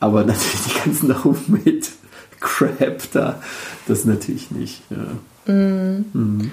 Aber 0.00 0.24
natürlich 0.24 0.62
die 0.64 0.80
ganzen 0.84 1.24
Homemade 1.24 1.86
Crap 2.40 3.02
da, 3.12 3.40
das 3.86 4.04
natürlich 4.04 4.50
nicht, 4.50 4.82
ja. 4.90 5.52
Mhm. 5.54 6.06
Mhm. 6.12 6.50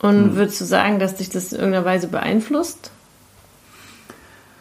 Und 0.00 0.34
würdest 0.34 0.60
du 0.60 0.64
sagen, 0.64 0.98
dass 0.98 1.14
dich 1.14 1.30
das 1.30 1.52
in 1.52 1.60
irgendeiner 1.60 1.84
Weise 1.84 2.08
beeinflusst? 2.08 2.90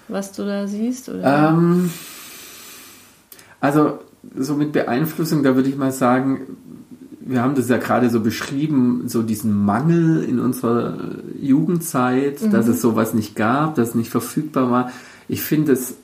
Was 0.09 0.31
du 0.31 0.45
da 0.45 0.67
siehst? 0.67 1.09
Ähm, 1.09 1.91
also, 3.59 3.99
so 4.35 4.55
mit 4.55 4.71
Beeinflussung, 4.71 5.43
da 5.43 5.55
würde 5.55 5.69
ich 5.69 5.77
mal 5.77 5.91
sagen, 5.91 6.41
wir 7.25 7.41
haben 7.41 7.55
das 7.55 7.69
ja 7.69 7.77
gerade 7.77 8.09
so 8.09 8.19
beschrieben, 8.19 9.03
so 9.07 9.21
diesen 9.21 9.63
Mangel 9.65 10.23
in 10.23 10.39
unserer 10.39 10.97
Jugendzeit, 11.39 12.41
mhm. 12.41 12.51
dass 12.51 12.67
es 12.67 12.81
sowas 12.81 13.13
nicht 13.13 13.35
gab, 13.35 13.75
dass 13.75 13.89
es 13.89 13.95
nicht 13.95 14.09
verfügbar 14.09 14.69
war. 14.69 14.91
Ich 15.27 15.41
finde, 15.41 15.71
es 15.71 15.95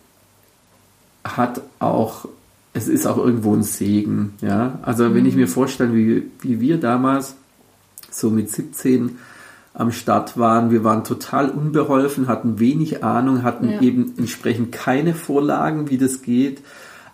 hat 1.26 1.62
auch, 1.80 2.28
es 2.74 2.88
ist 2.88 3.06
auch 3.06 3.18
irgendwo 3.18 3.54
ein 3.54 3.64
Segen, 3.64 4.34
ja. 4.42 4.80
Also, 4.82 5.10
mhm. 5.10 5.16
wenn 5.16 5.26
ich 5.26 5.34
mhm. 5.34 5.42
mir 5.42 5.48
vorstelle, 5.48 5.94
wie, 5.94 6.24
wie 6.42 6.62
wir 6.62 6.78
damals 6.78 7.36
so 8.12 8.30
mit 8.30 8.50
17 8.50 9.18
am 9.74 9.92
Start 9.92 10.38
waren. 10.38 10.72
Wir 10.72 10.84
waren 10.84 11.04
total 11.04 11.50
unbeholfen, 11.50 12.28
hatten 12.28 12.60
wenig 12.60 13.04
Ahnung, 13.04 13.44
hatten 13.44 13.70
ja. 13.70 13.82
eben 13.82 14.14
entsprechend 14.18 14.72
keine 14.72 15.14
Vorlagen, 15.14 15.90
wie 15.90 15.98
das 15.98 16.22
geht. 16.22 16.62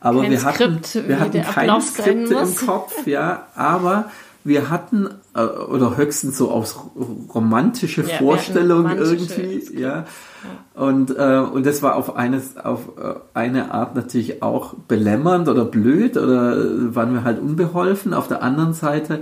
Aber 0.06 0.22
Kein 0.22 0.32
wir 0.32 0.38
Skript, 0.38 0.60
hatten, 0.60 1.08
wir 1.08 1.20
hatten 1.20 1.42
keine 1.42 1.82
Skripte 1.82 2.36
im 2.36 2.56
Kopf, 2.56 3.08
ja, 3.08 3.48
aber 3.56 4.12
wir 4.44 4.70
hatten, 4.70 5.10
äh, 5.34 5.42
oder 5.42 5.98
höchstens 5.98 6.38
so 6.38 6.52
aus 6.52 6.80
romantische 7.34 8.04
ja, 8.04 8.18
Vorstellungen 8.18 9.00
irgendwie, 9.00 9.68
ja. 9.76 10.06
Und, 10.76 11.10
äh, 11.18 11.40
und 11.40 11.66
das 11.66 11.82
war 11.82 11.96
auf, 11.96 12.16
eines, 12.18 12.56
auf 12.56 12.82
äh, 13.00 13.16
eine 13.34 13.72
Art 13.72 13.96
natürlich 13.96 14.44
auch 14.44 14.76
belämmernd 14.88 15.50
oder 15.50 15.66
blöd 15.66 16.18
oder 16.18 16.56
waren 16.94 17.16
wir 17.16 17.24
halt 17.24 17.40
unbeholfen. 17.40 18.14
Auf 18.14 18.28
der 18.28 18.44
anderen 18.44 18.74
Seite 18.74 19.22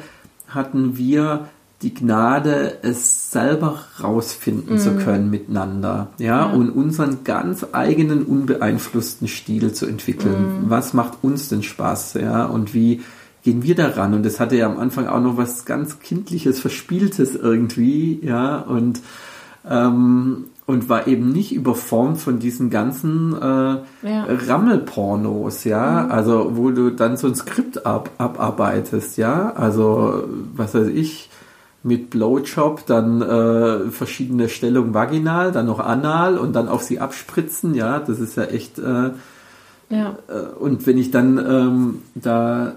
hatten 0.50 0.98
wir 0.98 1.48
die 1.82 1.94
Gnade, 1.94 2.80
es 2.82 3.23
selber 3.34 3.80
rausfinden 4.02 4.76
mm. 4.76 4.80
zu 4.80 4.92
mhm. 4.92 5.00
können 5.00 5.30
miteinander, 5.30 6.08
ja? 6.18 6.26
ja, 6.26 6.46
und 6.46 6.70
unseren 6.70 7.24
ganz 7.24 7.66
eigenen 7.74 8.24
unbeeinflussten 8.24 9.28
Stil 9.28 9.74
zu 9.74 9.86
entwickeln. 9.86 10.66
Mm. 10.66 10.70
Was 10.70 10.94
macht 10.94 11.18
uns 11.22 11.50
denn 11.50 11.64
Spaß, 11.64 12.14
ja, 12.16 12.46
und 12.46 12.74
wie 12.74 13.02
gehen 13.44 13.64
wir 13.64 13.76
daran? 13.76 14.14
Und 14.14 14.26
das 14.26 14.40
hatte 14.40 14.56
ja 14.56 14.68
am 14.68 14.80
Anfang 14.80 15.08
auch 15.08 15.20
noch 15.20 15.36
was 15.36 15.66
ganz 15.66 16.00
kindliches, 16.00 16.60
verspieltes 16.60 17.36
irgendwie, 17.36 18.20
ja, 18.24 18.60
und 18.60 19.02
ähm, 19.70 20.46
und 20.66 20.88
war 20.88 21.08
eben 21.08 21.32
nicht 21.32 21.54
überformt 21.54 22.20
von 22.20 22.40
diesen 22.40 22.70
ganzen 22.70 23.34
äh, 23.36 24.08
ja. 24.08 24.26
Rammelpornos, 24.48 25.66
ja, 25.66 26.04
mhm. 26.04 26.12
also 26.12 26.52
wo 26.56 26.72
du 26.72 26.90
dann 26.90 27.18
so 27.18 27.28
ein 27.28 27.36
Skript 27.36 27.86
ab, 27.86 28.12
abarbeitest, 28.18 29.18
ja, 29.18 29.52
also 29.54 30.24
was 30.56 30.74
weiß 30.74 30.88
ich, 30.88 31.30
mit 31.84 32.10
Blowjob, 32.10 32.86
dann 32.86 33.22
äh, 33.22 33.92
verschiedene 33.92 34.48
Stellungen 34.48 34.94
vaginal, 34.94 35.52
dann 35.52 35.66
noch 35.66 35.80
anal 35.80 36.38
und 36.38 36.54
dann 36.54 36.70
auf 36.70 36.82
sie 36.82 37.00
abspritzen, 37.00 37.76
ja, 37.76 38.00
das 38.00 38.20
ist 38.20 38.38
ja 38.38 38.46
echt. 38.46 38.80
Äh, 38.80 39.12
ja. 39.90 40.18
Äh, 40.28 40.56
und 40.58 40.88
wenn 40.88 40.98
ich 40.98 41.12
dann 41.12 41.38
ähm, 41.38 42.02
da 42.16 42.76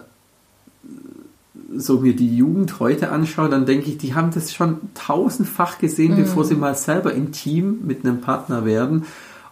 so 1.77 2.01
mir 2.01 2.17
die 2.17 2.37
Jugend 2.37 2.81
heute 2.81 3.11
anschaue, 3.11 3.49
dann 3.49 3.67
denke 3.67 3.91
ich, 3.91 3.99
die 3.99 4.15
haben 4.15 4.31
das 4.33 4.53
schon 4.53 4.79
tausendfach 4.95 5.79
gesehen, 5.79 6.13
mhm. 6.13 6.23
bevor 6.23 6.45
sie 6.45 6.55
mal 6.55 6.75
selber 6.75 7.13
intim 7.13 7.81
mit 7.85 8.05
einem 8.05 8.21
Partner 8.21 8.65
werden. 8.65 9.05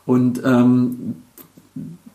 Und 0.07 0.43
ähm, 0.45 1.17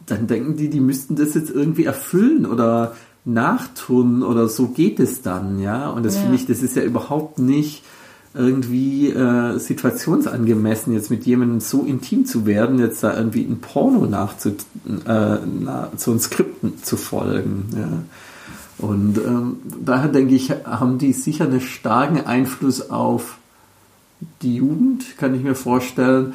dann 0.06 0.28
denken 0.28 0.56
die, 0.56 0.70
die 0.70 0.80
müssten 0.80 1.16
das 1.16 1.34
jetzt 1.36 1.52
irgendwie 1.52 1.86
erfüllen 1.86 2.46
oder 2.46 2.96
nachtun 3.26 4.24
oder 4.24 4.48
so 4.48 4.68
geht 4.68 5.00
es 5.00 5.22
dann, 5.22 5.60
ja. 5.60 5.90
Und 5.90 6.06
das 6.06 6.16
ja. 6.16 6.22
finde 6.22 6.36
ich, 6.36 6.46
das 6.46 6.62
ist 6.62 6.76
ja 6.76 6.84
überhaupt 6.84 7.40
nicht 7.40 7.84
irgendwie 8.34 9.10
äh, 9.10 9.58
situationsangemessen, 9.58 10.94
jetzt 10.94 11.10
mit 11.10 11.26
jemandem 11.26 11.60
so 11.60 11.84
intim 11.84 12.26
zu 12.26 12.46
werden, 12.46 12.80
jetzt 12.80 13.04
da 13.04 13.18
irgendwie 13.18 13.44
ein 13.44 13.60
Porno 13.60 14.06
nachzu, 14.06 14.50
äh, 14.50 14.54
na, 15.06 15.92
so 15.98 16.12
ein 16.12 16.20
Skripten 16.20 16.82
zu 16.84 16.96
folgen. 16.96 17.70
Ja. 17.76 18.86
Und 18.86 19.18
ähm, 19.18 19.58
daher 19.84 20.10
denke 20.10 20.36
ich, 20.36 20.52
haben 20.52 21.00
die 21.00 21.12
sicher 21.12 21.46
einen 21.46 21.60
starken 21.60 22.26
Einfluss 22.26 22.90
auf 22.90 23.38
die 24.42 24.56
Jugend, 24.56 25.18
kann 25.18 25.36
ich 25.36 25.44
mir 25.44 25.56
vorstellen. 25.56 26.34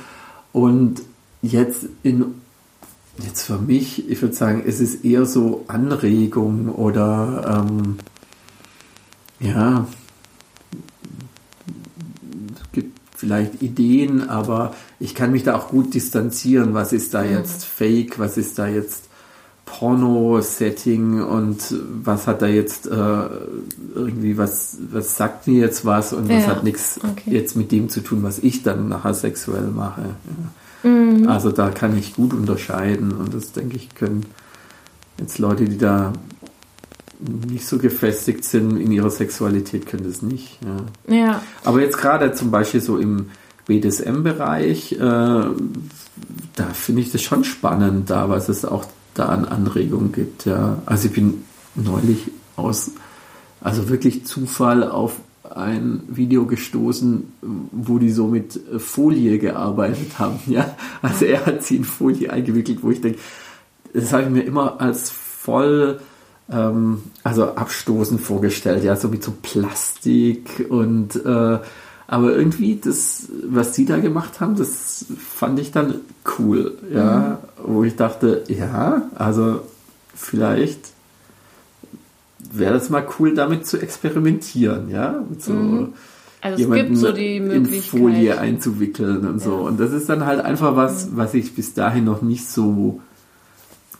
Und 0.52 1.02
jetzt 1.42 1.86
in 2.02 2.34
Jetzt 3.22 3.42
für 3.42 3.58
mich, 3.58 4.10
ich 4.10 4.20
würde 4.22 4.34
sagen, 4.34 4.64
es 4.66 4.80
ist 4.80 5.04
eher 5.04 5.24
so 5.24 5.64
Anregung 5.68 6.68
oder 6.68 7.64
ähm, 7.68 7.98
ja, 9.38 9.86
es 12.54 12.72
gibt 12.72 12.98
vielleicht 13.16 13.62
Ideen, 13.62 14.28
aber 14.28 14.74
ich 14.98 15.14
kann 15.14 15.30
mich 15.30 15.44
da 15.44 15.54
auch 15.54 15.68
gut 15.68 15.94
distanzieren. 15.94 16.74
Was 16.74 16.92
ist 16.92 17.14
da 17.14 17.22
mhm. 17.22 17.30
jetzt 17.30 17.64
Fake? 17.64 18.18
Was 18.18 18.36
ist 18.36 18.58
da 18.58 18.66
jetzt 18.66 19.04
Porno-Setting 19.66 21.22
und 21.22 21.74
was 22.02 22.26
hat 22.26 22.42
da 22.42 22.46
jetzt 22.46 22.86
äh, 22.86 23.26
irgendwie, 23.94 24.36
was, 24.36 24.76
was 24.90 25.16
sagt 25.16 25.46
mir 25.46 25.60
jetzt 25.60 25.84
was 25.84 26.12
und 26.12 26.28
ja, 26.28 26.38
was 26.38 26.46
hat 26.46 26.64
nichts 26.64 27.00
okay. 27.02 27.30
jetzt 27.30 27.56
mit 27.56 27.72
dem 27.72 27.88
zu 27.88 28.00
tun, 28.00 28.22
was 28.22 28.40
ich 28.40 28.62
dann 28.62 28.88
nachher 28.88 29.14
sexuell 29.14 29.68
mache. 29.68 30.02
Ja. 30.02 30.50
Mhm. 30.84 31.28
Also 31.28 31.50
da 31.50 31.70
kann 31.70 31.98
ich 31.98 32.14
gut 32.14 32.32
unterscheiden 32.32 33.12
und 33.12 33.34
das 33.34 33.52
denke 33.52 33.76
ich 33.76 33.94
können 33.94 34.26
jetzt 35.18 35.38
Leute, 35.38 35.64
die 35.64 35.78
da 35.78 36.12
nicht 37.20 37.66
so 37.66 37.78
gefestigt 37.78 38.44
sind 38.44 38.76
in 38.78 38.92
ihrer 38.92 39.10
Sexualität, 39.10 39.86
können 39.86 40.04
das 40.04 40.22
nicht. 40.22 40.58
Ja. 41.08 41.14
ja. 41.14 41.42
Aber 41.64 41.80
jetzt 41.80 41.96
gerade 41.96 42.32
zum 42.32 42.50
Beispiel 42.50 42.80
so 42.80 42.98
im 42.98 43.30
BDSM-Bereich, 43.66 44.92
äh, 44.92 44.98
da 44.98 45.54
finde 46.72 47.00
ich 47.00 47.12
das 47.12 47.22
schon 47.22 47.44
spannend, 47.44 48.10
da 48.10 48.28
was 48.28 48.48
es 48.48 48.64
auch 48.64 48.84
da 49.14 49.26
an 49.26 49.44
Anregungen 49.44 50.12
gibt. 50.12 50.44
Ja. 50.44 50.82
Also 50.86 51.08
ich 51.08 51.14
bin 51.14 51.44
neulich 51.74 52.30
aus, 52.56 52.90
also 53.60 53.88
wirklich 53.88 54.26
Zufall 54.26 54.88
auf 54.88 55.16
ein 55.54 56.02
Video 56.08 56.46
gestoßen, 56.46 57.32
wo 57.70 57.98
die 57.98 58.10
so 58.10 58.26
mit 58.26 58.58
Folie 58.78 59.38
gearbeitet 59.38 60.18
haben. 60.18 60.40
Ja, 60.46 60.76
also 61.02 61.24
er 61.24 61.46
hat 61.46 61.62
sie 61.62 61.76
in 61.76 61.84
Folie 61.84 62.30
eingewickelt, 62.30 62.82
wo 62.82 62.90
ich 62.90 63.00
denke, 63.00 63.18
das 63.92 64.12
habe 64.12 64.24
ich 64.24 64.30
mir 64.30 64.42
immer 64.42 64.80
als 64.80 65.10
voll, 65.10 66.00
ähm, 66.50 67.02
also 67.22 67.54
abstoßend 67.54 68.20
vorgestellt, 68.20 68.82
ja, 68.82 68.96
so 68.96 69.08
mit 69.08 69.22
so 69.22 69.32
Plastik 69.42 70.66
und 70.68 71.16
äh, 71.24 71.58
aber 72.06 72.36
irgendwie 72.36 72.78
das, 72.82 73.28
was 73.48 73.74
sie 73.74 73.86
da 73.86 73.98
gemacht 73.98 74.40
haben, 74.40 74.56
das 74.56 75.06
fand 75.18 75.58
ich 75.58 75.72
dann 75.72 76.00
cool, 76.38 76.76
ja, 76.92 77.38
mhm. 77.66 77.74
wo 77.74 77.84
ich 77.84 77.96
dachte, 77.96 78.44
ja, 78.48 79.02
also 79.14 79.60
vielleicht 80.14 80.93
wäre 82.58 82.74
das 82.74 82.90
mal 82.90 83.06
cool, 83.18 83.34
damit 83.34 83.66
zu 83.66 83.78
experimentieren, 83.78 84.88
ja? 84.88 85.22
Mit 85.28 85.42
so 85.42 85.52
mhm. 85.52 85.94
Also 86.40 86.58
jemanden 86.58 86.94
so 86.94 87.08
in 87.08 87.64
Folie 87.80 88.38
einzuwickeln 88.38 89.26
und 89.26 89.40
so. 89.40 89.52
Ja. 89.52 89.60
Und 89.60 89.80
das 89.80 89.92
ist 89.92 90.10
dann 90.10 90.26
halt 90.26 90.44
einfach 90.44 90.76
was, 90.76 91.06
mhm. 91.06 91.16
was 91.16 91.32
ich 91.32 91.54
bis 91.54 91.72
dahin 91.72 92.04
noch 92.04 92.20
nicht 92.20 92.46
so 92.46 93.00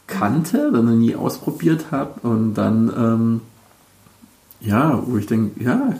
kannte 0.06 0.70
noch 0.70 0.82
nie 0.82 1.16
ausprobiert 1.16 1.86
habe. 1.90 2.20
Und 2.28 2.52
dann, 2.54 2.92
ähm, 2.94 3.40
ja, 4.60 5.02
wo 5.06 5.16
ich 5.16 5.26
denke, 5.26 5.64
ja, 5.64 5.94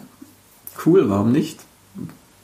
cool, 0.85 1.09
warum 1.09 1.33
nicht? 1.33 1.61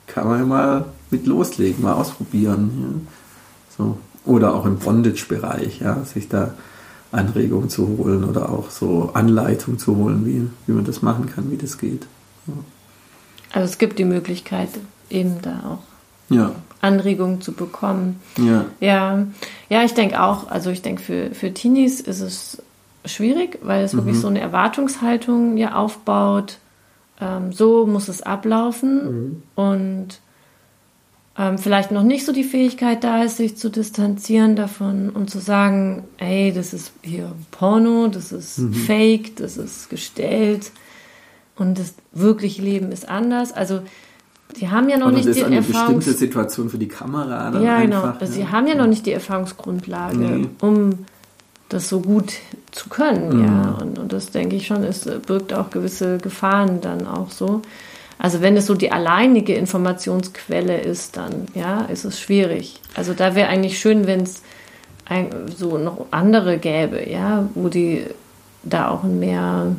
Kann 0.07 0.27
man 0.27 0.39
ja 0.39 0.47
mal 0.47 0.85
mit 1.11 1.27
loslegen, 1.27 1.83
mal 1.83 1.93
ausprobieren. 1.93 2.71
Ja. 2.81 3.77
So. 3.77 3.99
Oder 4.25 4.55
auch 4.55 4.65
im 4.65 4.79
Bondage-Bereich, 4.79 5.81
ja, 5.81 6.05
sich 6.05 6.29
da 6.29 6.55
Anregungen 7.13 7.69
zu 7.69 7.89
holen 7.89 8.25
oder 8.25 8.51
auch 8.51 8.71
so 8.71 9.11
Anleitung 9.15 9.79
zu 9.79 9.97
holen, 9.97 10.25
wie, 10.27 10.49
wie 10.67 10.73
man 10.73 10.85
das 10.85 11.03
machen 11.03 11.27
kann, 11.27 11.51
wie 11.51 11.57
das 11.57 11.79
geht. 11.79 12.07
Ja. 12.47 12.55
Also 13.53 13.65
es 13.67 13.79
gibt 13.79 13.99
die 13.99 14.05
Möglichkeit, 14.05 14.69
eben 15.09 15.43
da 15.43 15.79
auch 15.79 16.35
ja. 16.35 16.53
Anregungen 16.81 17.41
zu 17.41 17.53
bekommen. 17.53 18.21
Ja. 18.39 18.67
Ja, 18.81 19.27
ja 19.69 19.83
ich 19.83 19.95
denke 19.95 20.23
auch, 20.23 20.49
also 20.49 20.71
ich 20.71 20.83
denke 20.83 21.03
für, 21.03 21.35
für 21.35 21.53
Teenies 21.53 22.01
ist 22.01 22.21
es 22.21 22.63
schwierig, 23.05 23.59
weil 23.63 23.85
es 23.85 23.93
mhm. 23.93 23.99
wirklich 23.99 24.19
so 24.19 24.29
eine 24.29 24.41
Erwartungshaltung 24.41 25.57
ja 25.57 25.75
aufbaut. 25.75 26.59
Ähm, 27.21 27.53
so 27.53 27.87
muss 27.87 28.09
es 28.09 28.23
ablaufen 28.23 29.05
mhm. 29.05 29.43
und 29.57 30.21
ähm, 31.41 31.57
vielleicht 31.57 31.91
noch 31.91 32.03
nicht 32.03 32.27
so 32.27 32.33
die 32.33 32.45
Fähigkeit 32.45 33.03
da 33.03 33.23
ist, 33.23 33.39
sich 33.39 33.57
zu 33.57 33.71
distanzieren 33.71 34.57
davon 34.57 35.09
und 35.09 35.31
zu 35.31 35.39
sagen, 35.39 36.05
hey, 36.19 36.53
das 36.53 36.75
ist 36.75 36.93
hier 37.01 37.33
Porno, 37.51 38.09
das 38.09 38.31
ist 38.31 38.59
mhm. 38.59 38.75
Fake, 38.75 39.37
das 39.37 39.57
ist 39.57 39.89
gestellt 39.89 40.71
und 41.57 41.79
das 41.79 41.95
wirkliche 42.13 42.61
Leben 42.61 42.93
ist 42.93 43.09
anders. 43.09 43.53
Also 43.53 43.81
Sie 44.57 44.69
haben 44.69 44.89
ja 44.89 44.99
noch 44.99 45.07
Oder 45.07 45.17
nicht 45.17 45.29
das 45.29 45.37
die 45.37 45.41
ist 45.43 45.47
eine 45.47 45.57
Erfahrungs 45.57 46.05
bestimmte 46.05 46.19
Situation 46.19 46.71
für 46.71 46.79
die 46.79 46.89
Kamera. 46.89 47.51
Dann 47.53 47.63
ja, 47.63 47.81
genau. 47.81 48.03
einfach, 48.03 48.19
genau. 48.19 48.31
Ja. 48.31 48.37
Sie 48.37 48.49
haben 48.49 48.67
ja 48.67 48.75
noch 48.75 48.89
nicht 48.89 49.07
die 49.07 49.13
Erfahrungsgrundlage, 49.13 50.19
nee. 50.19 50.49
um 50.61 51.07
das 51.69 51.89
so 51.89 52.01
gut 52.01 52.33
zu 52.73 52.89
können. 52.89 53.39
Mhm. 53.39 53.45
Ja, 53.45 53.79
und, 53.81 53.99
und 53.99 54.13
das 54.13 54.33
denke 54.33 54.57
ich 54.57 54.67
schon, 54.67 54.83
es 54.83 55.09
birgt 55.27 55.55
auch 55.55 55.71
gewisse 55.71 56.19
Gefahren 56.19 56.81
dann 56.81 57.07
auch 57.07 57.31
so. 57.31 57.63
Also 58.23 58.43
wenn 58.43 58.55
es 58.55 58.67
so 58.67 58.75
die 58.75 58.93
alleinige 58.93 59.55
Informationsquelle 59.55 60.79
ist, 60.79 61.17
dann 61.17 61.47
ja, 61.55 61.87
ist 61.87 62.05
es 62.05 62.21
schwierig. 62.21 62.79
Also 62.95 63.15
da 63.15 63.35
wäre 63.35 63.49
eigentlich 63.49 63.79
schön, 63.79 64.07
wenn 64.07 64.21
es 64.21 64.43
so 65.57 65.79
noch 65.79 66.07
andere 66.11 66.59
gäbe, 66.59 67.11
ja, 67.11 67.49
wo 67.55 67.71
die 67.71 68.05
da 68.63 68.91
auch 68.91 69.05
ein 69.05 69.19
mehr, 69.21 69.75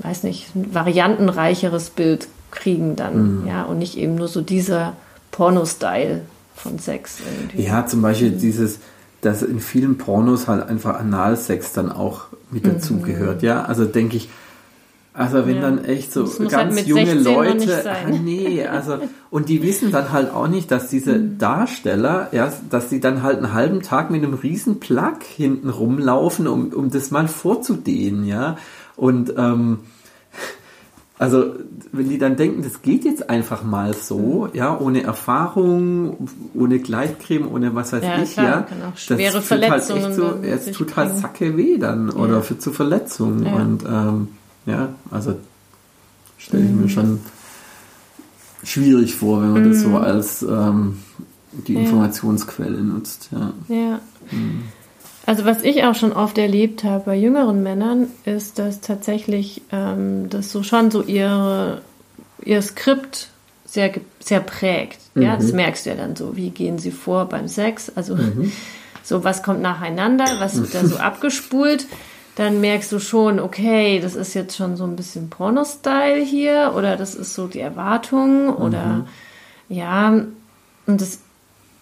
weiß 0.00 0.24
nicht, 0.24 0.54
ein 0.54 0.74
variantenreicheres 0.74 1.88
Bild 1.88 2.28
kriegen 2.50 2.94
dann, 2.94 3.40
mhm. 3.40 3.46
ja, 3.48 3.62
und 3.62 3.78
nicht 3.78 3.96
eben 3.96 4.16
nur 4.16 4.28
so 4.28 4.42
dieser 4.42 4.92
Porno-Style 5.30 6.20
von 6.54 6.78
Sex 6.78 7.20
irgendwie. 7.20 7.62
Ja, 7.62 7.86
zum 7.86 8.02
Beispiel 8.02 8.32
mhm. 8.32 8.38
dieses, 8.38 8.80
dass 9.22 9.42
in 9.42 9.60
vielen 9.60 9.96
Pornos 9.96 10.46
halt 10.46 10.68
einfach 10.68 11.00
Analsex 11.00 11.72
dann 11.72 11.90
auch 11.90 12.26
mit 12.50 12.66
mhm. 12.66 12.74
dazugehört, 12.74 13.42
ja. 13.42 13.64
Also 13.64 13.86
denke 13.86 14.18
ich, 14.18 14.28
also 15.16 15.46
wenn 15.46 15.56
ja. 15.56 15.62
dann 15.62 15.82
echt 15.82 16.12
so 16.12 16.24
ganz 16.46 16.76
halt 16.76 16.86
junge 16.86 17.14
Leute, 17.14 17.90
ah, 17.90 18.10
nee, 18.10 18.66
also 18.66 18.98
und 19.30 19.48
die 19.48 19.62
wissen 19.62 19.90
dann 19.90 20.12
halt 20.12 20.30
auch 20.30 20.46
nicht, 20.46 20.70
dass 20.70 20.88
diese 20.88 21.18
mhm. 21.18 21.38
Darsteller, 21.38 22.28
ja, 22.32 22.52
dass 22.68 22.90
sie 22.90 23.00
dann 23.00 23.22
halt 23.22 23.38
einen 23.38 23.54
halben 23.54 23.80
Tag 23.80 24.10
mit 24.10 24.22
einem 24.22 24.34
riesen 24.34 24.78
Plug 24.78 25.20
hinten 25.34 25.70
rumlaufen, 25.70 26.46
um, 26.46 26.68
um 26.68 26.90
das 26.90 27.10
mal 27.10 27.28
vorzudehnen, 27.28 28.26
ja. 28.26 28.58
Und 28.94 29.32
ähm, 29.38 29.78
also 31.18 31.54
wenn 31.92 32.10
die 32.10 32.18
dann 32.18 32.36
denken, 32.36 32.62
das 32.62 32.82
geht 32.82 33.06
jetzt 33.06 33.30
einfach 33.30 33.64
mal 33.64 33.94
so, 33.94 34.48
mhm. 34.52 34.58
ja, 34.58 34.78
ohne 34.78 35.02
Erfahrung, 35.02 36.28
ohne 36.52 36.78
Gleitcreme, 36.78 37.50
ohne 37.50 37.74
was 37.74 37.94
weiß 37.94 38.04
ja, 38.04 38.22
ich, 38.22 38.34
klar, 38.34 38.66
ja, 38.68 38.92
schwere 38.94 39.36
das 39.36 39.46
Verletzungen. 39.46 40.02
Halt 40.02 40.44
echt 40.44 40.64
so, 40.64 40.70
es 40.70 40.76
tut 40.76 40.94
halt 40.94 41.16
Sacke 41.16 41.56
weh 41.56 41.78
dann 41.78 42.08
ja. 42.08 42.16
oder 42.16 42.42
für 42.42 42.58
zu 42.58 42.70
Verletzungen 42.70 43.46
ja. 43.46 43.54
und 43.54 43.82
ähm, 43.86 44.28
ja, 44.66 44.90
also 45.10 45.36
stelle 46.38 46.64
ich 46.64 46.70
mhm. 46.70 46.82
mir 46.82 46.88
schon 46.88 47.20
schwierig 48.62 49.14
vor, 49.14 49.42
wenn 49.42 49.52
man 49.52 49.64
mhm. 49.64 49.72
das 49.72 49.80
so 49.80 49.88
mhm. 49.88 49.96
als 49.96 50.42
ähm, 50.42 50.98
die 51.52 51.74
Informationsquelle 51.74 52.82
nutzt. 52.82 53.30
Ja. 53.32 53.52
ja. 53.68 54.00
Mhm. 54.30 54.64
Also 55.24 55.44
was 55.44 55.62
ich 55.62 55.82
auch 55.84 55.94
schon 55.94 56.12
oft 56.12 56.38
erlebt 56.38 56.84
habe 56.84 57.04
bei 57.06 57.16
jüngeren 57.16 57.62
Männern, 57.62 58.08
ist, 58.24 58.58
dass 58.58 58.80
tatsächlich 58.80 59.62
ähm, 59.72 60.28
das 60.30 60.52
so 60.52 60.62
schon 60.62 60.90
so 60.90 61.02
ihre, 61.02 61.80
ihr 62.44 62.62
Skript 62.62 63.28
sehr, 63.64 63.92
sehr 64.20 64.40
prägt. 64.40 65.00
Mhm. 65.14 65.22
Ja, 65.22 65.36
das 65.36 65.52
merkst 65.52 65.86
du 65.86 65.90
ja 65.90 65.96
dann 65.96 66.14
so, 66.14 66.36
wie 66.36 66.50
gehen 66.50 66.78
sie 66.78 66.92
vor 66.92 67.26
beim 67.26 67.48
Sex, 67.48 67.90
also 67.94 68.14
mhm. 68.14 68.52
so 69.02 69.24
was 69.24 69.42
kommt 69.42 69.62
nacheinander, 69.62 70.26
was 70.38 70.56
wird 70.56 70.74
da 70.74 70.86
so 70.86 70.96
abgespult 70.98 71.86
dann 72.36 72.60
merkst 72.60 72.92
du 72.92 73.00
schon, 73.00 73.40
okay, 73.40 73.98
das 73.98 74.14
ist 74.14 74.34
jetzt 74.34 74.56
schon 74.56 74.76
so 74.76 74.84
ein 74.84 74.94
bisschen 74.94 75.30
Porno-Style 75.30 76.22
hier 76.22 76.74
oder 76.76 76.96
das 76.96 77.14
ist 77.14 77.34
so 77.34 77.46
die 77.46 77.60
Erwartung 77.60 78.54
oder 78.54 78.84
mhm. 78.84 79.04
ja, 79.68 80.08
und 80.86 81.00
das 81.00 81.20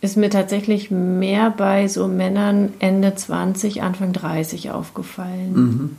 ist 0.00 0.16
mir 0.16 0.30
tatsächlich 0.30 0.90
mehr 0.90 1.50
bei 1.50 1.88
so 1.88 2.06
Männern 2.06 2.72
Ende 2.78 3.14
20, 3.14 3.82
Anfang 3.82 4.12
30 4.12 4.70
aufgefallen. 4.70 5.52
Mhm. 5.52 5.96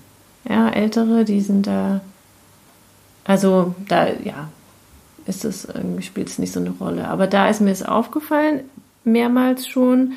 Ja, 0.48 0.70
ältere, 0.70 1.26
die 1.26 1.42
sind 1.42 1.68
da, 1.68 2.02
also 3.26 3.76
da, 3.88 4.08
ja, 4.24 4.48
ist 5.26 5.44
es 5.44 5.66
irgendwie 5.66 6.04
spielt 6.04 6.30
es 6.30 6.40
nicht 6.40 6.54
so 6.54 6.60
eine 6.60 6.70
Rolle. 6.70 7.08
Aber 7.08 7.28
da 7.28 7.50
ist 7.50 7.62
mir 7.62 7.72
es 7.72 7.84
aufgefallen, 7.84 8.62
mehrmals 9.04 9.68
schon. 9.68 10.14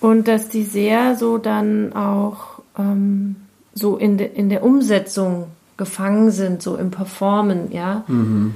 Und 0.00 0.26
dass 0.26 0.48
die 0.48 0.64
sehr 0.64 1.14
so 1.16 1.38
dann 1.38 1.92
auch 1.92 2.62
ähm, 2.78 3.36
so 3.74 3.96
in, 3.96 4.18
de, 4.18 4.28
in 4.32 4.48
der 4.48 4.62
Umsetzung 4.62 5.46
gefangen 5.76 6.30
sind, 6.30 6.62
so 6.62 6.76
im 6.76 6.90
Performen, 6.90 7.72
ja. 7.72 8.04
Mhm. 8.06 8.54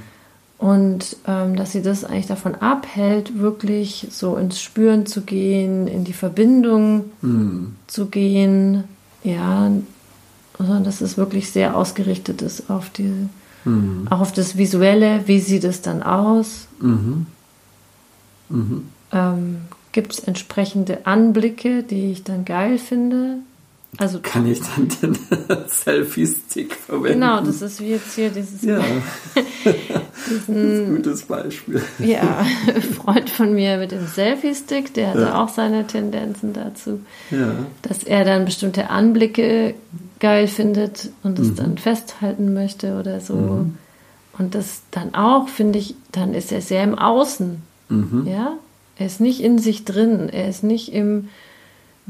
Und 0.58 1.16
ähm, 1.26 1.54
dass 1.54 1.70
sie 1.70 1.82
das 1.82 2.04
eigentlich 2.04 2.26
davon 2.26 2.56
abhält, 2.56 3.38
wirklich 3.38 4.08
so 4.10 4.36
ins 4.36 4.60
Spüren 4.60 5.06
zu 5.06 5.20
gehen, 5.20 5.86
in 5.86 6.02
die 6.02 6.12
Verbindung 6.12 7.10
mhm. 7.22 7.76
zu 7.86 8.06
gehen, 8.06 8.84
ja, 9.22 9.70
sondern 10.56 10.82
dass 10.82 11.00
es 11.00 11.16
wirklich 11.16 11.52
sehr 11.52 11.76
ausgerichtet 11.76 12.42
ist 12.42 12.70
auf 12.70 12.90
die, 12.90 13.28
mhm. 13.64 14.08
auch 14.10 14.20
auf 14.20 14.32
das 14.32 14.58
Visuelle, 14.58 15.22
wie 15.26 15.38
sieht 15.38 15.62
es 15.62 15.80
dann 15.80 16.02
aus? 16.02 16.66
Mhm. 16.80 17.26
Mhm. 18.48 18.88
Ähm, 19.12 19.56
Gibt 19.92 20.12
es 20.12 20.18
entsprechende 20.20 21.06
Anblicke, 21.06 21.84
die 21.84 22.10
ich 22.10 22.24
dann 22.24 22.44
geil 22.44 22.78
finde? 22.78 23.38
Also 23.96 24.20
kann 24.22 24.46
ich 24.46 24.60
dann 24.60 24.88
den 25.02 25.18
Selfie-Stick 25.66 26.74
verwenden? 26.74 27.20
Genau, 27.20 27.40
das 27.40 27.62
ist 27.62 27.80
wie 27.80 27.90
jetzt 27.90 28.14
hier 28.14 28.28
dieses. 28.28 28.62
Ja. 28.62 28.80
diesen, 30.30 30.96
gutes 30.96 31.22
Beispiel. 31.22 31.82
Ja, 31.98 32.44
Freund 33.02 33.30
von 33.30 33.54
mir 33.54 33.78
mit 33.78 33.92
dem 33.92 34.06
Selfie-Stick, 34.06 34.92
der 34.94 35.08
hatte 35.10 35.20
ja. 35.20 35.42
auch 35.42 35.48
seine 35.48 35.86
Tendenzen 35.86 36.52
dazu, 36.52 37.00
ja. 37.30 37.54
dass 37.82 38.04
er 38.04 38.24
dann 38.24 38.44
bestimmte 38.44 38.90
Anblicke 38.90 39.74
geil 40.20 40.48
findet 40.48 41.10
und 41.22 41.38
es 41.38 41.48
mhm. 41.48 41.56
dann 41.56 41.78
festhalten 41.78 42.52
möchte 42.52 42.98
oder 42.98 43.20
so. 43.20 43.34
Mhm. 43.34 43.78
Und 44.38 44.54
das 44.54 44.82
dann 44.90 45.14
auch, 45.14 45.48
finde 45.48 45.78
ich, 45.78 45.94
dann 46.12 46.34
ist 46.34 46.52
er 46.52 46.60
sehr 46.60 46.84
im 46.84 46.96
Außen. 46.96 47.62
Mhm. 47.88 48.26
Ja, 48.26 48.52
er 48.96 49.06
ist 49.06 49.20
nicht 49.20 49.40
in 49.40 49.58
sich 49.58 49.84
drin, 49.84 50.28
er 50.28 50.48
ist 50.48 50.62
nicht 50.62 50.92
im 50.92 51.28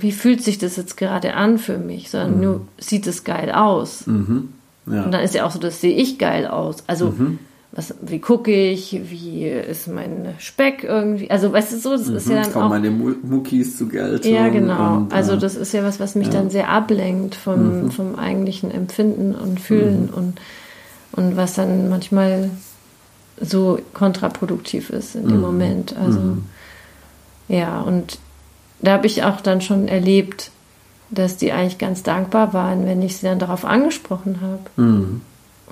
wie 0.00 0.12
fühlt 0.12 0.42
sich 0.42 0.58
das 0.58 0.76
jetzt 0.76 0.96
gerade 0.96 1.34
an 1.34 1.58
für 1.58 1.76
mich, 1.76 2.10
sondern 2.10 2.36
mhm. 2.36 2.42
nur 2.42 2.60
sieht 2.78 3.06
es 3.08 3.24
geil 3.24 3.50
aus. 3.50 4.06
Mhm. 4.06 4.50
Ja. 4.86 5.02
Und 5.04 5.12
dann 5.12 5.22
ist 5.22 5.34
ja 5.34 5.44
auch 5.44 5.50
so, 5.50 5.58
das 5.58 5.80
sehe 5.80 5.94
ich 5.94 6.18
geil 6.18 6.46
aus. 6.46 6.84
Also, 6.86 7.06
mhm. 7.06 7.40
was, 7.72 7.94
wie 8.00 8.20
gucke 8.20 8.54
ich, 8.54 9.00
wie 9.10 9.48
ist 9.48 9.88
mein 9.88 10.34
Speck 10.38 10.84
irgendwie, 10.84 11.30
also 11.30 11.52
weißt 11.52 11.72
du 11.72 11.78
so, 11.78 11.90
das 11.90 12.06
ist 12.08 12.28
ja 12.28 12.36
mhm. 12.36 12.42
dann 12.42 12.52
Kommen 12.52 12.64
auch... 12.64 12.68
meine 12.70 12.90
Muckis 12.90 13.76
zu 13.76 13.88
Geltung. 13.88 14.32
Ja, 14.32 14.48
genau. 14.48 14.98
Und, 14.98 15.12
also 15.12 15.34
das 15.34 15.56
ist 15.56 15.72
ja 15.72 15.82
was, 15.82 15.98
was 15.98 16.14
mich 16.14 16.28
ja. 16.28 16.34
dann 16.34 16.50
sehr 16.50 16.68
ablenkt 16.68 17.34
vom, 17.34 17.82
mhm. 17.82 17.90
vom 17.90 18.14
eigentlichen 18.14 18.70
Empfinden 18.70 19.34
und 19.34 19.58
Fühlen 19.58 20.06
mhm. 20.12 20.14
und, 20.14 20.40
und 21.12 21.36
was 21.36 21.54
dann 21.54 21.88
manchmal 21.88 22.50
so 23.40 23.80
kontraproduktiv 23.94 24.90
ist 24.90 25.16
in 25.16 25.28
dem 25.28 25.40
Moment. 25.40 25.96
Also, 25.96 26.38
ja, 27.48 27.80
und 27.80 28.18
da 28.80 28.92
habe 28.92 29.06
ich 29.06 29.24
auch 29.24 29.40
dann 29.40 29.60
schon 29.60 29.88
erlebt, 29.88 30.50
dass 31.10 31.36
die 31.36 31.52
eigentlich 31.52 31.78
ganz 31.78 32.02
dankbar 32.02 32.52
waren, 32.52 32.86
wenn 32.86 33.02
ich 33.02 33.16
sie 33.16 33.26
dann 33.26 33.38
darauf 33.38 33.64
angesprochen 33.64 34.40
habe. 34.40 34.82
Mhm. 34.82 35.20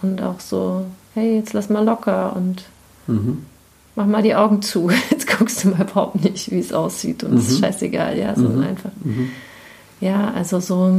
Und 0.02 0.22
auch 0.22 0.40
so, 0.40 0.86
hey, 1.14 1.36
jetzt 1.36 1.52
lass 1.52 1.68
mal 1.68 1.84
locker 1.84 2.34
und 2.36 2.64
mhm. 3.06 3.46
mach 3.94 4.06
mal 4.06 4.22
die 4.22 4.34
Augen 4.34 4.62
zu. 4.62 4.90
Jetzt 5.10 5.26
guckst 5.26 5.64
du 5.64 5.68
mal 5.68 5.82
überhaupt 5.82 6.22
nicht, 6.22 6.50
wie 6.50 6.58
es 6.58 6.72
aussieht 6.72 7.24
und 7.24 7.34
es 7.34 7.48
mhm. 7.48 7.52
ist 7.52 7.60
scheißegal, 7.60 8.18
ja, 8.18 8.34
so 8.34 8.48
mhm. 8.48 8.62
einfach. 8.62 8.90
Mhm. 9.02 9.30
Ja, 10.00 10.32
also 10.32 10.60
so, 10.60 10.90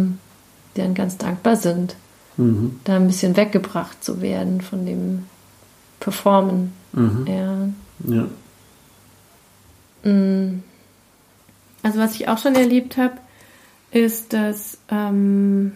die 0.75 0.81
dann 0.81 0.95
ganz 0.95 1.17
dankbar 1.17 1.55
sind, 1.55 1.95
mhm. 2.37 2.79
da 2.83 2.95
ein 2.95 3.05
bisschen 3.05 3.37
weggebracht 3.37 4.03
zu 4.03 4.21
werden 4.21 4.61
von 4.61 4.85
dem 4.85 5.25
Performen. 5.99 6.73
Ja. 7.27 7.69
ja. 8.07 8.27
Mm. 10.03 10.63
Also 11.83 11.99
was 11.99 12.15
ich 12.15 12.27
auch 12.27 12.37
schon 12.37 12.55
erlebt 12.55 12.97
habe, 12.97 13.13
ist, 13.91 14.33
dass 14.33 14.77
ähm, 14.89 15.73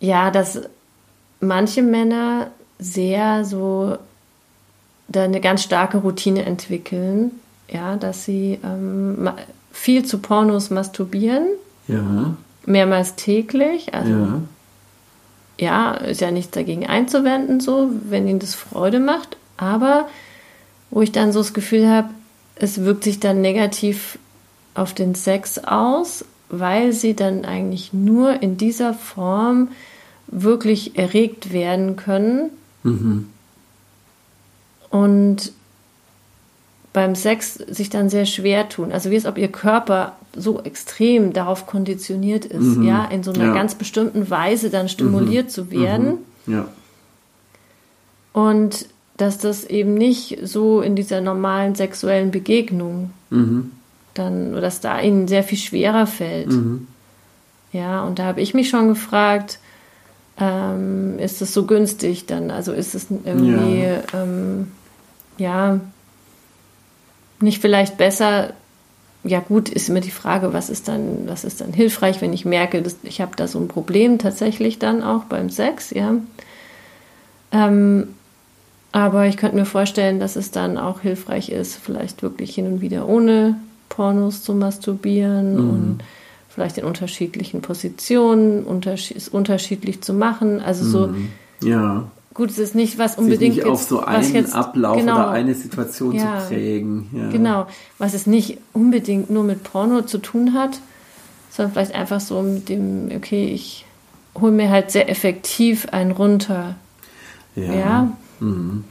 ja, 0.00 0.30
dass 0.30 0.62
manche 1.40 1.82
Männer 1.82 2.50
sehr 2.78 3.44
so 3.44 3.96
da 5.08 5.24
eine 5.24 5.40
ganz 5.40 5.62
starke 5.62 5.98
Routine 5.98 6.44
entwickeln, 6.44 7.32
ja, 7.68 7.96
dass 7.96 8.24
sie 8.24 8.58
ähm, 8.64 9.30
viel 9.72 10.04
zu 10.04 10.18
Pornos 10.18 10.70
masturbieren, 10.70 11.46
ja. 11.88 12.36
mehrmals 12.64 13.16
täglich, 13.16 13.94
also 13.94 14.12
ja. 14.12 14.40
ja, 15.58 15.94
ist 15.94 16.20
ja 16.20 16.30
nichts 16.30 16.52
dagegen 16.52 16.86
einzuwenden, 16.86 17.60
so, 17.60 17.90
wenn 18.08 18.28
ihnen 18.28 18.38
das 18.38 18.54
Freude 18.54 19.00
macht, 19.00 19.36
aber 19.56 20.08
wo 20.90 21.02
ich 21.02 21.12
dann 21.12 21.32
so 21.32 21.40
das 21.40 21.54
Gefühl 21.54 21.88
habe, 21.88 22.08
es 22.56 22.84
wirkt 22.84 23.04
sich 23.04 23.20
dann 23.20 23.40
negativ 23.40 24.18
auf 24.74 24.92
den 24.92 25.14
Sex 25.14 25.58
aus, 25.58 26.24
weil 26.48 26.92
sie 26.92 27.14
dann 27.14 27.44
eigentlich 27.44 27.92
nur 27.92 28.42
in 28.42 28.56
dieser 28.56 28.94
Form 28.94 29.68
wirklich 30.26 30.98
erregt 30.98 31.52
werden 31.52 31.96
können. 31.96 32.50
Mhm. 32.82 33.28
Und 34.90 35.52
beim 36.92 37.14
Sex 37.14 37.54
sich 37.54 37.90
dann 37.90 38.08
sehr 38.08 38.26
schwer 38.26 38.68
tun. 38.68 38.92
Also 38.92 39.10
wie 39.10 39.16
es 39.16 39.26
ob 39.26 39.38
ihr 39.38 39.50
Körper 39.50 40.16
so 40.36 40.60
extrem 40.60 41.32
darauf 41.32 41.66
konditioniert 41.66 42.44
ist, 42.44 42.76
mhm. 42.76 42.86
ja, 42.86 43.04
in 43.06 43.22
so 43.22 43.32
einer 43.32 43.46
ja. 43.46 43.54
ganz 43.54 43.74
bestimmten 43.74 44.30
Weise 44.30 44.70
dann 44.70 44.88
stimuliert 44.88 45.46
mhm. 45.46 45.50
zu 45.50 45.70
werden. 45.70 46.18
Mhm. 46.46 46.52
Ja. 46.52 46.68
Und 48.32 48.86
dass 49.16 49.38
das 49.38 49.64
eben 49.64 49.94
nicht 49.94 50.38
so 50.42 50.80
in 50.80 50.96
dieser 50.96 51.20
normalen 51.20 51.76
sexuellen 51.76 52.32
Begegnung 52.32 53.10
mhm 53.30 53.70
dann, 54.14 54.52
dass 54.52 54.80
da 54.80 55.00
ihnen 55.00 55.28
sehr 55.28 55.42
viel 55.42 55.58
schwerer 55.58 56.06
fällt. 56.06 56.50
Mhm. 56.50 56.86
Ja, 57.72 58.04
und 58.04 58.18
da 58.18 58.24
habe 58.24 58.40
ich 58.40 58.54
mich 58.54 58.68
schon 58.68 58.88
gefragt, 58.88 59.58
ähm, 60.38 61.18
ist 61.18 61.42
es 61.42 61.52
so 61.52 61.66
günstig 61.66 62.26
dann? 62.26 62.50
Also 62.50 62.72
ist 62.72 62.94
es 62.94 63.06
irgendwie, 63.10 63.82
ja, 63.82 64.02
ähm, 64.14 64.72
ja 65.38 65.80
nicht 67.40 67.60
vielleicht 67.60 67.96
besser, 67.96 68.52
ja 69.24 69.40
gut, 69.40 69.68
ist 69.68 69.88
immer 69.88 70.00
die 70.00 70.10
Frage, 70.10 70.52
was 70.52 70.70
ist 70.70 70.88
dann, 70.88 71.26
was 71.26 71.44
ist 71.44 71.60
dann 71.60 71.72
hilfreich, 71.72 72.20
wenn 72.20 72.32
ich 72.32 72.44
merke, 72.44 72.82
dass 72.82 72.96
ich 73.02 73.20
habe 73.20 73.36
da 73.36 73.48
so 73.48 73.58
ein 73.58 73.68
Problem 73.68 74.18
tatsächlich 74.18 74.78
dann 74.78 75.02
auch 75.02 75.24
beim 75.24 75.50
Sex, 75.50 75.90
ja. 75.90 76.14
Ähm, 77.52 78.08
aber 78.92 79.26
ich 79.26 79.36
könnte 79.36 79.56
mir 79.56 79.66
vorstellen, 79.66 80.20
dass 80.20 80.36
es 80.36 80.50
dann 80.50 80.78
auch 80.78 81.00
hilfreich 81.00 81.48
ist, 81.48 81.76
vielleicht 81.76 82.22
wirklich 82.22 82.54
hin 82.54 82.66
und 82.66 82.80
wieder 82.80 83.08
ohne 83.08 83.56
Pornos 83.88 84.42
zu 84.42 84.54
masturbieren 84.54 85.54
mhm. 85.54 85.70
und 85.70 85.98
vielleicht 86.48 86.78
in 86.78 86.84
unterschiedlichen 86.84 87.62
Positionen, 87.62 88.64
unterschied 88.64 89.28
unterschiedlich 89.28 90.02
zu 90.02 90.14
machen. 90.14 90.60
Also 90.60 90.84
so. 90.84 91.06
Mhm. 91.08 91.28
Ja. 91.62 92.04
Gut, 92.32 92.50
es 92.50 92.58
ist 92.58 92.74
nicht 92.74 92.98
was 92.98 93.16
unbedingt 93.16 93.56
nicht 93.56 93.64
auf 93.64 93.82
so 93.84 94.00
einen 94.00 94.34
jetzt, 94.34 94.54
Ablauf 94.54 94.96
genau, 94.96 95.14
oder 95.14 95.30
eine 95.30 95.54
Situation 95.54 96.16
ja, 96.16 96.40
zu 96.40 96.48
prägen. 96.48 97.08
Ja. 97.12 97.28
Genau, 97.30 97.66
was 97.98 98.12
es 98.12 98.26
nicht 98.26 98.58
unbedingt 98.72 99.30
nur 99.30 99.44
mit 99.44 99.62
Porno 99.62 100.02
zu 100.02 100.18
tun 100.18 100.52
hat, 100.52 100.80
sondern 101.50 101.72
vielleicht 101.72 101.94
einfach 101.94 102.20
so 102.20 102.42
mit 102.42 102.68
dem, 102.68 103.08
okay, 103.14 103.46
ich 103.46 103.86
hole 104.40 104.50
mir 104.50 104.68
halt 104.68 104.90
sehr 104.90 105.08
effektiv 105.08 105.86
einen 105.92 106.10
runter. 106.10 106.74
Ja. 107.54 107.72
ja? 107.72 108.12
Mhm. 108.40 108.84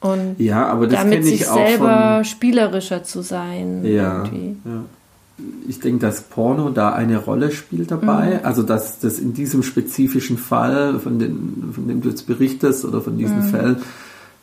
Und 0.00 0.36
ja, 0.38 0.66
aber 0.66 0.86
das 0.86 1.02
damit 1.02 1.24
sich 1.24 1.46
selber 1.46 2.16
von, 2.16 2.24
spielerischer 2.24 3.02
zu 3.02 3.22
sein. 3.22 3.84
Ja, 3.84 4.24
ja 4.24 4.84
ich 5.68 5.80
denke, 5.80 6.00
dass 6.00 6.22
Porno 6.22 6.70
da 6.70 6.92
eine 6.92 7.18
Rolle 7.18 7.52
spielt 7.52 7.90
dabei. 7.90 8.40
Mhm. 8.40 8.46
Also, 8.46 8.62
dass 8.62 8.98
das 8.98 9.18
in 9.18 9.34
diesem 9.34 9.62
spezifischen 9.62 10.38
Fall, 10.38 10.98
von, 10.98 11.18
den, 11.18 11.72
von 11.72 11.86
dem 11.86 12.00
du 12.00 12.08
jetzt 12.08 12.26
berichtest 12.26 12.84
oder 12.84 13.00
von 13.00 13.16
diesen 13.16 13.38
mhm. 13.38 13.50
Fällen, 13.50 13.76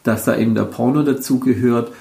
dass 0.03 0.25
da 0.25 0.37
eben 0.37 0.55
der 0.55 0.63
Porno 0.63 1.03
dazugehört. 1.03 1.91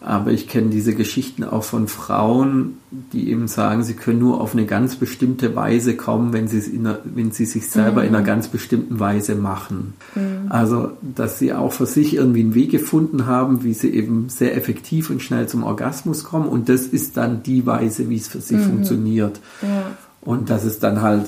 Aber 0.00 0.32
ich 0.32 0.48
kenne 0.48 0.68
diese 0.68 0.94
Geschichten 0.94 1.44
auch 1.44 1.64
von 1.64 1.88
Frauen, 1.88 2.76
die 2.90 3.30
eben 3.30 3.48
sagen, 3.48 3.84
sie 3.84 3.94
können 3.94 4.18
nur 4.18 4.40
auf 4.40 4.52
eine 4.52 4.66
ganz 4.66 4.96
bestimmte 4.96 5.56
Weise 5.56 5.96
kommen, 5.96 6.34
wenn 6.34 6.46
sie, 6.46 6.58
es 6.58 6.68
in 6.68 6.86
einer, 6.86 6.98
wenn 7.04 7.30
sie 7.30 7.46
sich 7.46 7.70
selber 7.70 8.02
mhm. 8.02 8.08
in 8.08 8.14
einer 8.14 8.20
mhm. 8.22 8.26
ganz 8.26 8.48
bestimmten 8.48 9.00
Weise 9.00 9.34
machen. 9.34 9.94
Mhm. 10.14 10.33
Also, 10.54 10.92
dass 11.02 11.40
sie 11.40 11.52
auch 11.52 11.72
für 11.72 11.84
sich 11.84 12.14
irgendwie 12.14 12.38
einen 12.38 12.54
Weg 12.54 12.70
gefunden 12.70 13.26
haben, 13.26 13.64
wie 13.64 13.74
sie 13.74 13.92
eben 13.92 14.28
sehr 14.28 14.56
effektiv 14.56 15.10
und 15.10 15.20
schnell 15.20 15.48
zum 15.48 15.64
Orgasmus 15.64 16.22
kommen. 16.22 16.46
Und 16.46 16.68
das 16.68 16.82
ist 16.82 17.16
dann 17.16 17.42
die 17.42 17.66
Weise, 17.66 18.08
wie 18.08 18.14
es 18.14 18.28
für 18.28 18.40
sie 18.40 18.54
mhm. 18.54 18.62
funktioniert. 18.62 19.40
Ja. 19.62 19.82
Und 20.20 20.50
dass 20.50 20.62
es 20.62 20.78
dann 20.78 21.02
halt 21.02 21.26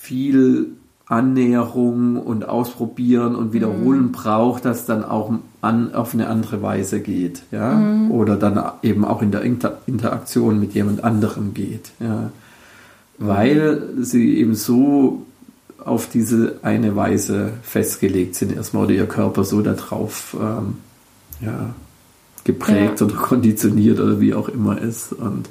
viel 0.00 0.68
Annäherung 1.04 2.16
und 2.16 2.48
Ausprobieren 2.48 3.34
und 3.34 3.52
Wiederholen 3.52 4.06
mhm. 4.06 4.12
braucht, 4.12 4.64
das 4.64 4.86
dann 4.86 5.04
auch 5.04 5.34
an, 5.60 5.92
auf 5.92 6.14
eine 6.14 6.28
andere 6.28 6.62
Weise 6.62 7.00
geht, 7.00 7.42
ja, 7.50 7.74
mhm. 7.74 8.10
oder 8.12 8.36
dann 8.36 8.64
eben 8.82 9.04
auch 9.04 9.20
in 9.20 9.30
der 9.30 9.42
Inter 9.42 9.76
Interaktion 9.86 10.58
mit 10.58 10.72
jemand 10.72 11.04
anderem 11.04 11.52
geht, 11.52 11.90
ja, 12.00 12.30
weil 13.18 13.88
sie 14.00 14.38
eben 14.38 14.54
so 14.54 15.26
auf 15.82 16.08
diese 16.08 16.58
eine 16.62 16.96
Weise 16.96 17.52
festgelegt 17.62 18.34
sind 18.34 18.54
erstmal 18.54 18.84
oder 18.84 18.94
ihr 18.94 19.06
Körper 19.06 19.44
so 19.44 19.60
darauf 19.60 20.36
ähm, 20.40 20.78
ja, 21.40 21.74
geprägt 22.44 23.00
ja. 23.00 23.06
oder 23.06 23.16
konditioniert 23.16 24.00
oder 24.00 24.20
wie 24.20 24.34
auch 24.34 24.48
immer 24.48 24.80
ist 24.80 25.12
und 25.12 25.48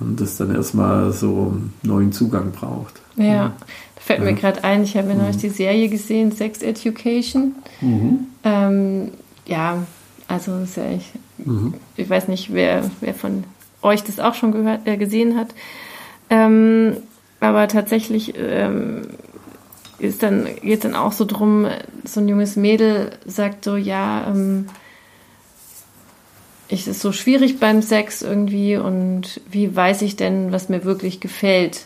und 0.00 0.18
das 0.18 0.38
dann 0.38 0.54
erstmal 0.54 1.12
so 1.12 1.52
einen 1.52 1.74
neuen 1.82 2.10
Zugang 2.10 2.52
braucht. 2.52 3.02
Ja, 3.16 3.52
Fällt 4.00 4.24
mir 4.24 4.32
gerade 4.32 4.64
ein, 4.64 4.82
ich 4.82 4.96
habe 4.96 5.08
mir 5.08 5.14
mhm. 5.14 5.20
neulich 5.20 5.36
die 5.36 5.50
Serie 5.50 5.88
gesehen, 5.90 6.32
Sex 6.32 6.62
Education. 6.62 7.54
Mhm. 7.82 8.26
Ähm, 8.42 9.10
ja, 9.46 9.84
also 10.26 10.52
ja 10.74 10.90
ich, 10.96 11.12
mhm. 11.44 11.74
ich 11.96 12.08
weiß 12.08 12.28
nicht, 12.28 12.52
wer, 12.52 12.90
wer 13.00 13.14
von 13.14 13.44
euch 13.82 14.02
das 14.02 14.18
auch 14.18 14.34
schon 14.34 14.52
gehört, 14.52 14.86
äh, 14.86 14.96
gesehen 14.96 15.36
hat. 15.36 15.54
Ähm, 16.30 16.96
aber 17.40 17.68
tatsächlich 17.68 18.34
ähm, 18.36 19.02
ist 19.98 20.22
dann, 20.22 20.46
geht 20.62 20.78
es 20.78 20.80
dann 20.80 20.94
auch 20.94 21.12
so 21.12 21.24
drum, 21.24 21.66
so 22.04 22.20
ein 22.20 22.28
junges 22.28 22.56
Mädel 22.56 23.10
sagt 23.26 23.64
so, 23.64 23.76
ja, 23.76 24.26
ähm, 24.28 24.66
es 26.68 26.86
ist 26.86 27.00
so 27.00 27.12
schwierig 27.12 27.58
beim 27.58 27.82
Sex 27.82 28.22
irgendwie 28.22 28.76
und 28.76 29.40
wie 29.50 29.74
weiß 29.74 30.02
ich 30.02 30.16
denn, 30.16 30.52
was 30.52 30.68
mir 30.68 30.84
wirklich 30.84 31.20
gefällt? 31.20 31.84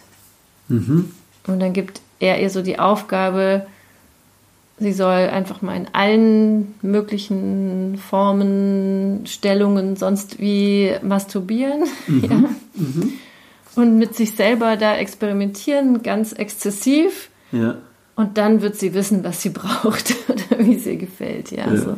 Mhm. 0.69 1.11
Und 1.47 1.61
dann 1.61 1.73
gibt 1.73 2.01
er 2.21 2.41
ihr 2.41 2.51
so 2.51 2.63
die 2.63 2.79
Aufgabe, 2.79 3.67
sie 4.79 4.93
soll 4.93 5.29
einfach 5.29 5.63
mal 5.63 5.77
in 5.77 5.89
allen 5.93 6.75
möglichen 6.83 7.99
Formen, 7.99 9.27
Stellungen, 9.27 9.97
sonst 9.97 10.39
wie 10.41 10.93
masturbieren. 11.03 11.85
Mhm. 12.07 12.25
Ja. 12.25 12.37
Mhm. 12.75 13.13
Und 13.77 13.99
mit 13.99 14.15
sich 14.15 14.33
selber 14.33 14.77
da 14.77 14.97
experimentieren, 14.97 16.03
ganz 16.03 16.33
exzessiv. 16.33 17.31
Ja. 17.53 17.77
Und 18.17 18.39
dann 18.39 18.63
wird 18.63 18.77
sie 18.77 18.95
wissen, 18.95 19.25
was 19.25 19.43
sie 19.43 19.51
braucht 19.51 20.15
oder 20.29 20.65
wie 20.65 20.79
sie 20.79 20.97
gefällt. 20.97 21.51
Ja, 21.51 21.67
ja. 21.67 21.77
So. 21.77 21.91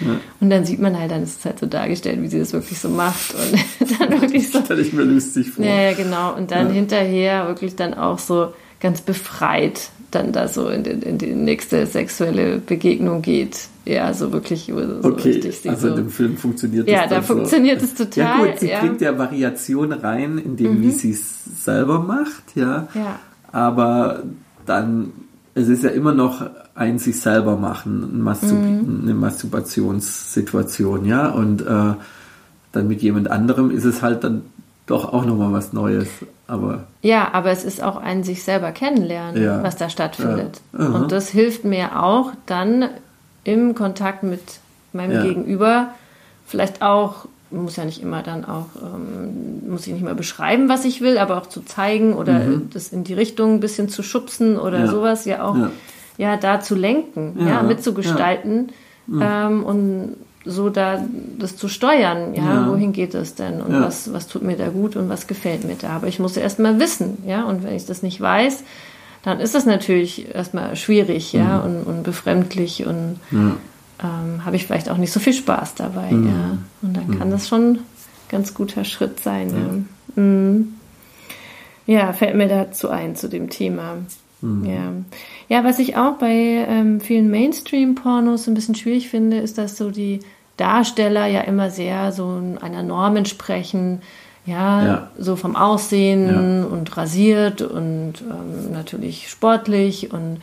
ja, 0.00 0.20
Und 0.40 0.50
dann 0.50 0.66
sieht 0.66 0.78
man 0.78 0.98
halt, 0.98 1.10
dann 1.10 1.22
ist 1.22 1.38
es 1.38 1.44
halt 1.44 1.58
so 1.58 1.66
dargestellt, 1.66 2.20
wie 2.20 2.28
sie 2.28 2.38
das 2.38 2.52
wirklich 2.52 2.78
so 2.78 2.90
macht. 2.90 3.34
Und 3.34 3.90
dann 3.98 4.20
wirklich 4.20 4.50
so. 4.50 4.60
Stelle 4.62 4.82
ich 4.82 4.92
mir 4.92 5.04
lustig 5.04 5.50
vor. 5.50 5.64
Ja, 5.64 5.94
genau. 5.94 6.34
Und 6.34 6.50
dann 6.50 6.70
hinterher 6.70 7.46
wirklich 7.46 7.76
dann 7.76 7.94
auch 7.94 8.18
so 8.18 8.52
ganz 8.80 9.00
befreit 9.00 9.88
dann 10.10 10.32
da 10.32 10.48
so 10.48 10.68
in 10.68 10.84
die, 10.84 10.90
in 10.90 11.18
die 11.18 11.34
nächste 11.34 11.86
sexuelle 11.86 12.58
Begegnung 12.58 13.22
geht. 13.22 13.68
Ja, 13.84 14.14
so 14.14 14.32
wirklich 14.32 14.66
so 14.66 15.08
okay, 15.08 15.32
richtig. 15.32 15.68
Also 15.68 15.88
so. 15.88 15.94
in 15.94 15.96
dem 15.96 16.10
Film 16.10 16.36
funktioniert 16.36 16.88
das 16.88 16.94
Ja, 16.94 17.06
da 17.06 17.20
funktioniert 17.20 17.82
es 17.82 17.94
total. 17.94 18.24
Ja 18.24 18.38
gut, 18.38 18.58
sie 18.58 18.70
ja. 18.70 18.80
bringt 18.80 19.00
ja 19.00 19.18
Variation 19.18 19.92
rein, 19.92 20.38
in 20.38 20.56
dem, 20.56 20.78
mhm. 20.78 20.82
wie 20.82 20.90
sie 20.90 21.10
es 21.10 21.44
selber 21.64 21.98
macht, 21.98 22.54
ja. 22.54 22.88
ja. 22.94 23.18
Aber 23.52 24.22
dann, 24.64 25.12
es 25.54 25.68
ist 25.68 25.84
ja 25.84 25.90
immer 25.90 26.14
noch 26.14 26.46
ein 26.74 26.98
sich 26.98 27.20
selber 27.20 27.56
machen, 27.56 28.22
Mastur 28.22 28.58
mhm. 28.58 29.02
eine 29.02 29.14
Masturbationssituation, 29.14 31.04
ja. 31.04 31.28
Und 31.28 31.60
äh, 31.60 31.94
dann 32.72 32.88
mit 32.88 33.02
jemand 33.02 33.30
anderem 33.30 33.70
ist 33.70 33.84
es 33.84 34.02
halt 34.02 34.24
dann 34.24 34.42
doch 34.86 35.12
auch 35.12 35.24
nochmal 35.24 35.52
was 35.52 35.72
Neues. 35.72 36.08
Aber 36.46 36.84
ja, 37.02 37.32
aber 37.32 37.50
es 37.50 37.64
ist 37.64 37.82
auch 37.82 37.96
ein 37.96 38.22
sich 38.22 38.42
selber 38.42 38.72
kennenlernen, 38.72 39.42
ja. 39.42 39.62
was 39.62 39.76
da 39.76 39.88
stattfindet. 39.88 40.60
Ja. 40.78 40.86
Und 40.86 41.12
das 41.12 41.28
hilft 41.28 41.64
mir 41.64 42.02
auch 42.02 42.32
dann 42.46 42.88
im 43.44 43.74
Kontakt 43.74 44.22
mit 44.22 44.42
meinem 44.92 45.12
ja. 45.12 45.22
Gegenüber, 45.22 45.88
vielleicht 46.46 46.82
auch, 46.82 47.26
muss 47.50 47.76
ja 47.76 47.84
nicht 47.84 48.02
immer 48.02 48.22
dann 48.22 48.44
auch, 48.44 48.66
ähm, 48.82 49.70
muss 49.70 49.86
ich 49.86 49.92
nicht 49.92 50.02
mehr 50.02 50.14
beschreiben, 50.14 50.68
was 50.68 50.84
ich 50.84 51.00
will, 51.00 51.18
aber 51.18 51.38
auch 51.38 51.46
zu 51.46 51.62
zeigen 51.62 52.14
oder 52.14 52.40
mhm. 52.40 52.70
das 52.72 52.88
in 52.88 53.04
die 53.04 53.14
Richtung 53.14 53.54
ein 53.54 53.60
bisschen 53.60 53.88
zu 53.88 54.02
schubsen 54.02 54.58
oder 54.58 54.88
sowas, 54.88 55.24
ja 55.24 55.44
auch, 55.44 55.56
ja, 56.16 56.36
da 56.36 56.60
zu 56.60 56.74
lenken, 56.74 57.46
ja, 57.46 57.62
mitzugestalten. 57.62 58.72
Mhm. 59.06 59.22
Ähm, 59.22 59.64
und 59.64 60.16
so 60.44 60.68
da 60.68 61.02
das 61.38 61.56
zu 61.56 61.68
steuern, 61.68 62.34
ja, 62.34 62.42
ja. 62.42 62.68
wohin 62.68 62.92
geht 62.92 63.14
es 63.14 63.34
denn 63.34 63.62
und 63.62 63.72
ja. 63.72 63.82
was, 63.82 64.12
was 64.12 64.26
tut 64.26 64.42
mir 64.42 64.56
da 64.56 64.68
gut 64.68 64.94
und 64.96 65.08
was 65.08 65.26
gefällt 65.26 65.64
mir 65.64 65.76
da. 65.76 65.90
Aber 65.90 66.06
ich 66.06 66.18
muss 66.18 66.36
erst 66.36 66.58
mal 66.58 66.78
wissen, 66.78 67.18
ja, 67.26 67.44
und 67.44 67.64
wenn 67.64 67.74
ich 67.74 67.86
das 67.86 68.02
nicht 68.02 68.20
weiß, 68.20 68.62
dann 69.24 69.40
ist 69.40 69.54
es 69.54 69.64
natürlich 69.64 70.34
erstmal 70.34 70.76
schwierig, 70.76 71.32
ja, 71.32 71.58
mhm. 71.58 71.64
und, 71.64 71.82
und 71.84 72.02
befremdlich 72.02 72.86
und 72.86 73.18
ja. 73.30 73.56
ähm, 74.02 74.44
habe 74.44 74.56
ich 74.56 74.66
vielleicht 74.66 74.90
auch 74.90 74.98
nicht 74.98 75.12
so 75.12 75.20
viel 75.20 75.32
Spaß 75.32 75.74
dabei, 75.74 76.10
mhm. 76.10 76.26
ja. 76.28 76.58
Und 76.82 76.96
dann 76.96 77.18
kann 77.18 77.28
mhm. 77.28 77.32
das 77.32 77.48
schon 77.48 77.72
ein 77.72 77.78
ganz 78.28 78.54
guter 78.54 78.84
Schritt 78.84 79.20
sein, 79.20 79.86
ja. 80.16 80.22
Mhm. 80.22 80.74
Ja, 81.86 82.12
fällt 82.12 82.36
mir 82.36 82.48
dazu 82.48 82.88
ein, 82.88 83.16
zu 83.16 83.28
dem 83.28 83.50
Thema. 83.50 83.98
Mhm. 84.40 84.64
Ja. 84.64 84.92
ja, 85.48 85.64
was 85.64 85.78
ich 85.78 85.96
auch 85.96 86.14
bei 86.14 86.66
ähm, 86.68 87.00
vielen 87.00 87.30
Mainstream-Pornos 87.30 88.46
ein 88.46 88.54
bisschen 88.54 88.74
schwierig 88.74 89.08
finde, 89.08 89.38
ist, 89.38 89.58
dass 89.58 89.76
so 89.76 89.90
die 89.90 90.20
Darsteller 90.56 91.26
ja 91.26 91.40
immer 91.40 91.70
sehr 91.70 92.12
so 92.12 92.40
einer 92.60 92.82
Norm 92.82 93.16
entsprechen, 93.16 94.02
ja, 94.46 94.84
ja. 94.84 95.10
so 95.18 95.36
vom 95.36 95.56
Aussehen 95.56 96.28
ja. 96.28 96.66
und 96.66 96.96
rasiert 96.96 97.62
und 97.62 98.14
ähm, 98.20 98.72
natürlich 98.72 99.28
sportlich 99.28 100.12
und 100.12 100.38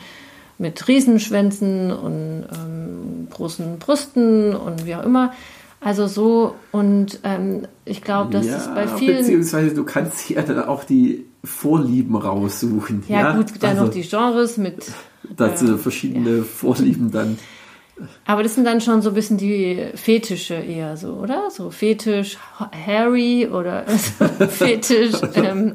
mit 0.58 0.86
Riesenschwänzen 0.88 1.92
und 1.92 2.44
ähm, 2.52 3.28
großen 3.30 3.78
Brüsten 3.78 4.54
und 4.54 4.86
wie 4.86 4.94
auch 4.94 5.04
immer. 5.04 5.32
Also 5.80 6.06
so 6.06 6.54
und 6.70 7.18
ähm, 7.24 7.62
ich 7.84 8.02
glaube, 8.02 8.32
dass 8.32 8.46
ja, 8.46 8.56
es 8.56 8.68
bei 8.68 8.86
vielen. 8.86 9.18
Beziehungsweise 9.18 9.74
du 9.74 9.84
kannst 9.84 10.20
hier 10.20 10.42
dann 10.42 10.64
auch 10.64 10.84
die 10.84 11.26
Vorlieben 11.42 12.14
raussuchen. 12.14 13.02
Ja, 13.08 13.20
ja? 13.20 13.36
gut, 13.36 13.46
dann 13.60 13.70
also, 13.70 13.84
noch 13.84 13.90
die 13.90 14.02
Genres 14.02 14.56
mit. 14.58 14.92
Dazu 15.36 15.74
äh, 15.74 15.78
verschiedene 15.78 16.38
ja. 16.38 16.42
Vorlieben 16.44 17.10
dann. 17.10 17.38
Aber 18.26 18.42
das 18.42 18.54
sind 18.54 18.64
dann 18.64 18.80
schon 18.80 19.02
so 19.02 19.10
ein 19.10 19.14
bisschen 19.14 19.38
die 19.38 19.86
Fetische 19.94 20.54
eher 20.54 20.96
so, 20.96 21.14
oder? 21.14 21.50
So 21.50 21.70
Fetisch 21.70 22.38
Harry 22.86 23.48
oder 23.48 23.84
Fetisch 24.48 25.14
ähm, 25.34 25.74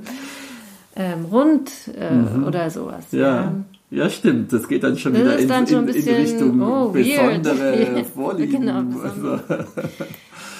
ähm, 0.95 1.25
rund 1.25 1.71
äh, 1.97 2.11
mhm. 2.11 2.45
oder 2.45 2.69
sowas. 2.69 3.05
Ja. 3.11 3.19
ja. 3.19 3.53
ja. 3.91 4.09
stimmt. 4.09 4.51
Das 4.51 4.67
geht 4.67 4.83
dann 4.83 4.97
schon 4.97 5.13
das 5.13 5.21
wieder 5.21 5.37
in, 5.39 5.47
dann 5.47 5.67
schon 5.67 5.87
in, 5.87 5.95
in, 5.95 6.15
Richtung 6.15 6.61
oh, 6.61 6.89
besondere 6.89 8.03
Vorlieben. 8.15 8.51
genau, 8.51 8.81
besondere. 8.81 9.43
Also. 9.47 10.05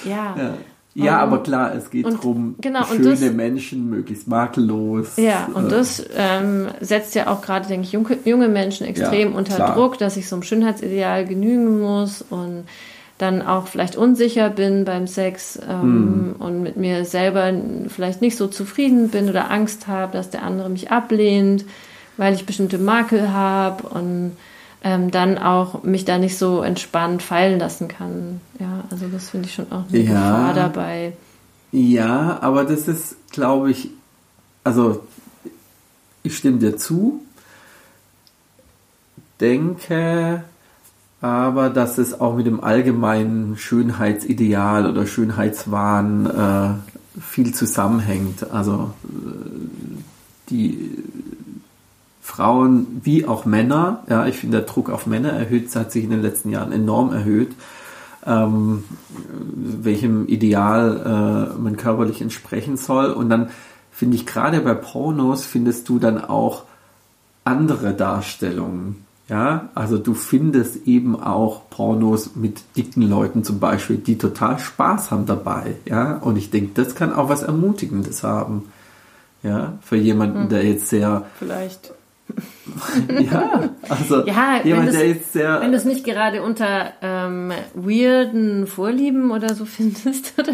ja. 0.04 0.36
ja. 0.36 0.54
Ja, 0.98 1.22
um, 1.22 1.32
aber 1.32 1.42
klar, 1.42 1.74
es 1.74 1.90
geht 1.90 2.06
darum, 2.06 2.56
genau, 2.60 2.84
schöne 2.84 3.10
das, 3.10 3.20
Menschen, 3.32 3.88
möglichst 3.88 4.26
makellos. 4.26 5.16
Ja, 5.16 5.48
und 5.54 5.66
äh, 5.66 5.70
das 5.70 6.04
ähm, 6.16 6.68
setzt 6.80 7.14
ja 7.14 7.28
auch 7.28 7.40
gerade, 7.40 7.68
denke 7.68 7.86
ich, 7.86 7.92
junge, 7.92 8.18
junge 8.24 8.48
Menschen 8.48 8.86
extrem 8.86 9.32
ja, 9.32 9.38
unter 9.38 9.54
klar. 9.54 9.74
Druck, 9.74 9.98
dass 9.98 10.16
ich 10.16 10.28
so 10.28 10.36
einem 10.36 10.42
Schönheitsideal 10.42 11.24
genügen 11.24 11.80
muss 11.80 12.24
und 12.28 12.64
dann 13.16 13.42
auch 13.42 13.66
vielleicht 13.66 13.96
unsicher 13.96 14.50
bin 14.50 14.84
beim 14.84 15.06
Sex 15.06 15.58
ähm, 15.68 16.34
mm. 16.38 16.42
und 16.42 16.62
mit 16.62 16.76
mir 16.76 17.04
selber 17.04 17.52
vielleicht 17.88 18.20
nicht 18.20 18.36
so 18.36 18.46
zufrieden 18.46 19.08
bin 19.08 19.28
oder 19.28 19.50
Angst 19.50 19.88
habe, 19.88 20.12
dass 20.12 20.30
der 20.30 20.42
andere 20.42 20.68
mich 20.68 20.90
ablehnt, 20.90 21.64
weil 22.16 22.34
ich 22.34 22.46
bestimmte 22.46 22.78
Makel 22.78 23.32
habe 23.32 23.88
und 23.88 24.36
ähm, 24.82 25.10
dann 25.10 25.38
auch 25.38 25.82
mich 25.82 26.04
da 26.04 26.18
nicht 26.18 26.38
so 26.38 26.62
entspannt 26.62 27.22
fallen 27.22 27.58
lassen 27.58 27.88
kann. 27.88 28.40
Ja, 28.58 28.84
also 28.90 29.06
das 29.08 29.30
finde 29.30 29.48
ich 29.48 29.54
schon 29.54 29.70
auch 29.72 29.84
eine 29.88 29.98
ja, 29.98 30.12
Gefahr 30.12 30.54
dabei. 30.54 31.12
Ja, 31.72 32.38
aber 32.40 32.64
das 32.64 32.88
ist, 32.88 33.16
glaube 33.30 33.70
ich, 33.70 33.90
also 34.64 35.02
ich 36.22 36.36
stimme 36.36 36.58
dir 36.58 36.76
zu, 36.76 37.22
denke, 39.40 40.44
aber 41.20 41.70
dass 41.70 41.98
es 41.98 42.20
auch 42.20 42.36
mit 42.36 42.46
dem 42.46 42.62
allgemeinen 42.62 43.56
Schönheitsideal 43.56 44.88
oder 44.88 45.06
Schönheitswahn 45.06 46.26
äh, 46.26 47.20
viel 47.20 47.52
zusammenhängt. 47.54 48.50
Also 48.50 48.92
äh, 49.04 49.08
die 50.50 51.04
Frauen 52.28 53.00
wie 53.02 53.26
auch 53.26 53.44
Männer, 53.44 54.04
ja, 54.08 54.26
ich 54.26 54.36
finde 54.36 54.58
der 54.58 54.66
Druck 54.66 54.90
auf 54.90 55.06
Männer 55.06 55.30
erhöht, 55.30 55.74
hat 55.74 55.92
sich 55.92 56.04
in 56.04 56.10
den 56.10 56.22
letzten 56.22 56.50
Jahren 56.50 56.72
enorm 56.72 57.12
erhöht, 57.12 57.52
ähm, 58.26 58.84
welchem 59.54 60.26
Ideal 60.26 61.52
äh, 61.54 61.58
man 61.58 61.76
körperlich 61.76 62.20
entsprechen 62.20 62.76
soll. 62.76 63.10
Und 63.12 63.30
dann 63.30 63.48
finde 63.90 64.16
ich 64.16 64.26
gerade 64.26 64.60
bei 64.60 64.74
Pornos 64.74 65.44
findest 65.44 65.88
du 65.88 65.98
dann 65.98 66.22
auch 66.22 66.64
andere 67.44 67.94
Darstellungen 67.94 69.08
ja, 69.28 69.68
also 69.74 69.98
du 69.98 70.14
findest 70.14 70.86
eben 70.86 71.20
auch 71.20 71.68
Pornos 71.68 72.34
mit 72.34 72.62
dicken 72.78 73.02
Leuten 73.02 73.44
zum 73.44 73.60
Beispiel, 73.60 73.98
die 73.98 74.16
total 74.16 74.58
Spaß 74.58 75.10
haben 75.10 75.26
dabei. 75.26 75.76
Ja, 75.84 76.16
und 76.16 76.36
ich 76.36 76.50
denke, 76.50 76.70
das 76.74 76.94
kann 76.94 77.12
auch 77.12 77.28
was 77.28 77.42
Ermutigendes 77.42 78.22
haben. 78.22 78.72
Ja, 79.42 79.74
für 79.82 79.96
jemanden, 79.96 80.44
hm. 80.44 80.48
der 80.48 80.64
jetzt 80.64 80.88
sehr. 80.88 81.26
Vielleicht. 81.38 81.92
ja, 83.20 83.70
also 83.88 84.26
ja, 84.26 84.60
jemand, 84.64 84.92
der 84.92 85.08
jetzt 85.08 85.32
sehr. 85.32 85.60
Wenn 85.60 85.72
du 85.72 85.76
es 85.76 85.84
nicht 85.84 86.04
gerade 86.04 86.42
unter 86.42 86.92
ähm, 87.02 87.52
weirden 87.74 88.66
Vorlieben 88.66 89.30
oder 89.30 89.54
so 89.54 89.64
findest, 89.64 90.34
oder? 90.38 90.52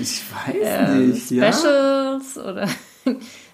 ich 0.00 0.22
weiß 0.46 0.56
ähm, 0.62 1.08
nicht. 1.10 1.26
Specials 1.26 2.34
ja. 2.36 2.42
oder. 2.42 2.68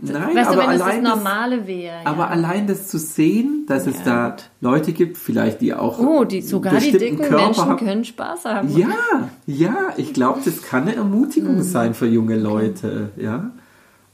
Nein, 0.01 0.37
weißt 0.37 0.51
aber 0.51 0.63
du, 0.63 0.69
wenn 0.69 0.69
allein 0.83 1.05
das, 1.05 1.15
Normale 1.15 1.67
wäre. 1.67 2.03
Ja. 2.03 2.11
Aber 2.11 2.31
allein 2.31 2.67
das 2.67 2.89
zu 2.89 2.99
sehen, 2.99 3.65
dass 3.69 3.87
ja, 3.87 3.93
es 3.93 4.03
da. 4.03 4.37
Leute 4.61 4.93
gibt, 4.93 5.17
vielleicht 5.17 5.61
die 5.61 5.75
auch. 5.75 5.99
Oh, 5.99 6.25
die 6.25 6.43
sogar 6.43 6.79
die 6.79 6.93
dicken 6.93 7.19
Körper 7.19 7.45
Menschen 7.45 7.65
haben. 7.65 7.77
können 7.87 8.05
Spaß 8.05 8.45
haben. 8.47 8.77
Ja, 8.77 9.31
ja, 9.47 9.77
ich 9.97 10.13
glaube, 10.13 10.41
das 10.45 10.63
kann 10.63 10.83
eine 10.83 10.97
Ermutigung 10.97 11.57
mhm. 11.57 11.63
sein 11.63 11.95
für 11.95 12.07
junge 12.07 12.37
Leute, 12.37 13.11
ja. 13.17 13.53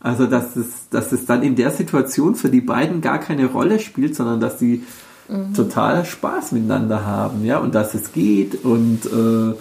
Also, 0.00 0.26
dass 0.26 0.56
es, 0.56 0.88
dass 0.90 1.12
es 1.12 1.26
dann 1.26 1.42
in 1.42 1.56
der 1.56 1.70
Situation 1.70 2.34
für 2.34 2.48
die 2.48 2.62
beiden 2.62 3.02
gar 3.02 3.18
keine 3.18 3.46
Rolle 3.46 3.78
spielt, 3.78 4.16
sondern 4.16 4.40
dass 4.40 4.58
sie 4.58 4.82
mhm. 5.28 5.52
total 5.54 6.04
Spaß 6.04 6.52
miteinander 6.52 7.04
haben, 7.04 7.44
ja, 7.44 7.58
und 7.58 7.74
dass 7.74 7.94
es 7.94 8.12
geht 8.12 8.64
und 8.64 9.04
äh, 9.06 9.54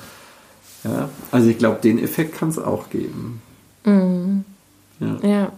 ja, 0.88 1.10
also 1.32 1.50
ich 1.50 1.58
glaube, 1.58 1.82
den 1.82 2.00
Effekt 2.00 2.38
kann 2.38 2.50
es 2.50 2.58
auch 2.58 2.90
geben. 2.90 3.42
Mhm. 3.86 4.46
Ja. 5.00 5.28
ja. 5.28 5.52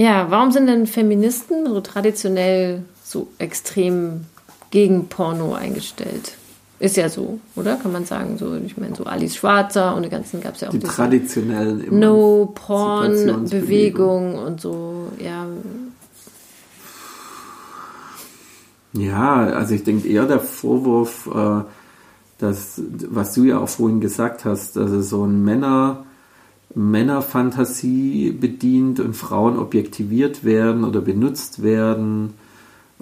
Ja, 0.00 0.30
warum 0.30 0.52
sind 0.52 0.68
denn 0.68 0.86
Feministen 0.86 1.66
so 1.66 1.80
traditionell 1.80 2.84
so 3.02 3.28
extrem 3.38 4.26
gegen 4.70 5.08
Porno 5.08 5.54
eingestellt? 5.54 6.36
Ist 6.80 6.96
ja 6.96 7.08
so, 7.08 7.40
oder? 7.56 7.74
Kann 7.76 7.90
man 7.92 8.04
sagen, 8.04 8.38
so, 8.38 8.54
ich 8.54 8.76
meine, 8.76 8.94
so 8.94 9.02
Alice 9.04 9.34
Schwarzer 9.34 9.96
und 9.96 10.04
die 10.04 10.08
ganzen 10.08 10.40
gab 10.40 10.54
es 10.54 10.60
ja 10.60 10.68
auch 10.68 10.72
die 10.72 10.78
traditionellen 10.78 11.98
No-Porn-Bewegung 11.98 14.38
und 14.38 14.60
so, 14.60 15.08
ja. 15.18 15.44
Ja, 18.92 19.34
also 19.34 19.74
ich 19.74 19.82
denke 19.82 20.06
eher 20.08 20.26
der 20.26 20.38
Vorwurf, 20.40 21.28
äh, 21.34 21.62
dass, 22.38 22.80
was 23.10 23.34
du 23.34 23.42
ja 23.44 23.58
auch 23.58 23.68
vorhin 23.68 24.00
gesagt 24.00 24.44
hast, 24.44 24.78
also 24.78 25.02
so 25.02 25.24
ein 25.24 25.44
Männer, 25.44 26.04
Männerfantasie 26.74 28.30
bedient 28.30 29.00
und 29.00 29.14
Frauen 29.14 29.58
objektiviert 29.58 30.44
werden 30.44 30.84
oder 30.84 31.00
benutzt 31.00 31.62
werden. 31.62 32.34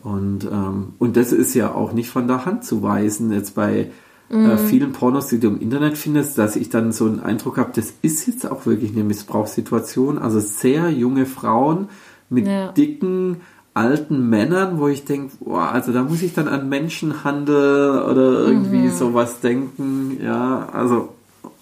Und, 0.02 0.44
ähm, 0.44 0.94
und 0.98 1.16
das 1.16 1.32
ist 1.32 1.54
ja 1.54 1.72
auch 1.72 1.92
nicht 1.92 2.10
von 2.10 2.28
der 2.28 2.44
Hand 2.44 2.64
zu 2.64 2.82
weisen. 2.82 3.32
Jetzt 3.32 3.54
bei 3.54 3.90
äh, 4.30 4.36
mhm. 4.36 4.50
äh, 4.50 4.58
vielen 4.58 4.92
Pornos, 4.92 5.28
die 5.28 5.40
du 5.40 5.48
im 5.48 5.60
Internet 5.60 5.96
findest, 5.96 6.38
dass 6.38 6.56
ich 6.56 6.68
dann 6.68 6.92
so 6.92 7.06
einen 7.06 7.20
Eindruck 7.20 7.58
habe, 7.58 7.72
das 7.74 7.94
ist 8.02 8.26
jetzt 8.26 8.50
auch 8.50 8.66
wirklich 8.66 8.92
eine 8.92 9.04
Missbrauchssituation. 9.04 10.18
Also 10.18 10.40
sehr 10.40 10.90
junge 10.90 11.26
Frauen 11.26 11.88
mit 12.28 12.46
ja. 12.46 12.72
dicken, 12.72 13.40
alten 13.74 14.28
Männern, 14.28 14.78
wo 14.78 14.88
ich 14.88 15.04
denke, 15.04 15.36
also 15.50 15.92
da 15.92 16.02
muss 16.02 16.22
ich 16.22 16.34
dann 16.34 16.48
an 16.48 16.68
Menschenhandel 16.68 18.02
oder 18.02 18.46
irgendwie 18.46 18.88
mhm. 18.88 18.92
sowas 18.92 19.40
denken. 19.40 20.18
Ja, 20.22 20.68
also 20.72 21.10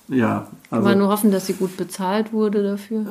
ja, 0.08 0.46
also, 0.74 0.88
Kann 0.88 0.98
man 0.98 0.98
nur 0.98 1.12
hoffen, 1.12 1.30
dass 1.30 1.46
sie 1.46 1.52
gut 1.52 1.76
bezahlt 1.76 2.32
wurde 2.32 2.64
dafür. 2.64 3.06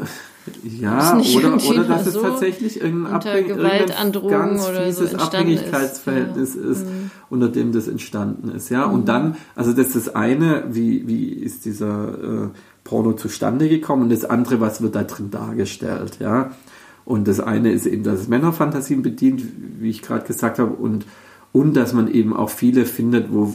Ja, 0.64 1.18
oder, 1.18 1.66
oder 1.66 1.84
dass 1.86 2.06
es 2.06 2.16
so 2.16 2.22
tatsächlich 2.22 2.82
irgendein, 2.82 3.14
Abhäng 3.14 3.46
irgendein 3.48 4.12
ganz 4.28 4.68
fieses 4.68 5.12
so 5.12 5.18
Abhängigkeitsverhältnis 5.18 6.56
ist, 6.56 6.64
ja. 6.64 6.72
ist 6.72 6.86
mhm. 6.86 7.12
unter 7.30 7.48
dem 7.48 7.72
das 7.72 7.88
entstanden 7.88 8.50
ist. 8.50 8.68
Ja, 8.68 8.88
mhm. 8.88 8.94
und 8.94 9.08
dann, 9.08 9.38
also 9.56 9.72
das 9.72 9.88
ist 9.88 10.08
das 10.08 10.16
eine, 10.16 10.66
wie, 10.72 11.08
wie 11.08 11.30
ist 11.30 11.64
dieser 11.64 12.10
äh, 12.10 12.48
Porno 12.84 13.14
zustande 13.14 13.70
gekommen 13.70 14.04
und 14.04 14.12
das 14.12 14.26
andere, 14.26 14.60
was 14.60 14.82
wird 14.82 14.96
da 14.96 15.04
drin 15.04 15.32
dargestellt. 15.32 16.18
Ja, 16.20 16.52
und 17.06 17.30
das 17.30 17.40
eine 17.40 17.72
ist 17.72 17.86
eben, 17.86 18.04
dass 18.04 18.20
es 18.20 18.28
Männerfantasien 18.28 19.04
bedient, 19.04 19.42
wie 19.80 19.90
ich 19.90 20.02
gerade 20.02 20.26
gesagt 20.26 20.60
habe, 20.60 20.74
und, 20.74 21.06
und 21.54 21.76
dass 21.76 21.94
man 21.94 22.12
eben 22.12 22.36
auch 22.36 22.50
viele 22.50 22.84
findet, 22.84 23.32
wo, 23.32 23.54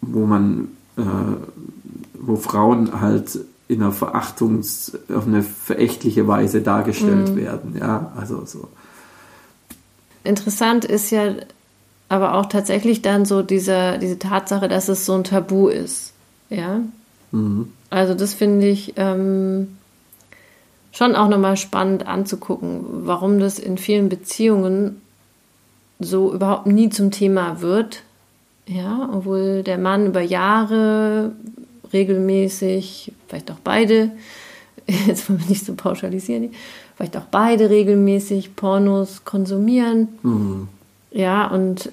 wo 0.00 0.24
man 0.24 0.68
äh, 0.96 1.02
wo 2.28 2.36
Frauen 2.36 3.00
halt 3.00 3.40
in 3.68 3.82
einer 3.82 3.92
Verachtungs-, 3.92 4.92
auf 5.12 5.26
eine 5.26 5.42
verächtliche 5.42 6.28
Weise 6.28 6.60
dargestellt 6.60 7.30
mhm. 7.30 7.36
werden. 7.36 7.76
Ja, 7.78 8.12
also 8.16 8.44
so. 8.44 8.68
Interessant 10.24 10.84
ist 10.84 11.10
ja 11.10 11.34
aber 12.08 12.34
auch 12.34 12.46
tatsächlich 12.46 13.02
dann 13.02 13.24
so 13.24 13.42
diese, 13.42 13.98
diese 13.98 14.18
Tatsache, 14.18 14.68
dass 14.68 14.88
es 14.88 15.04
so 15.04 15.14
ein 15.14 15.24
Tabu 15.24 15.68
ist. 15.68 16.12
Ja. 16.50 16.80
Mhm. 17.32 17.72
Also 17.90 18.14
das 18.14 18.34
finde 18.34 18.68
ich 18.68 18.94
ähm, 18.96 19.78
schon 20.92 21.14
auch 21.14 21.28
nochmal 21.28 21.56
spannend 21.56 22.06
anzugucken, 22.06 22.84
warum 23.06 23.38
das 23.38 23.58
in 23.58 23.78
vielen 23.78 24.08
Beziehungen 24.08 25.00
so 25.98 26.32
überhaupt 26.32 26.66
nie 26.66 26.90
zum 26.90 27.10
Thema 27.10 27.60
wird. 27.60 28.02
Ja, 28.66 29.08
obwohl 29.12 29.62
der 29.62 29.78
Mann 29.78 30.06
über 30.06 30.20
Jahre 30.20 31.32
regelmäßig, 31.92 33.12
vielleicht 33.26 33.50
auch 33.50 33.58
beide, 33.62 34.12
jetzt 35.06 35.28
wollen 35.28 35.40
wir 35.40 35.48
nicht 35.48 35.64
so 35.64 35.74
pauschalisieren, 35.74 36.50
vielleicht 36.96 37.16
auch 37.16 37.26
beide 37.30 37.70
regelmäßig 37.70 38.56
Pornos 38.56 39.24
konsumieren. 39.24 40.08
Mhm. 40.22 40.68
Ja, 41.10 41.46
und 41.46 41.90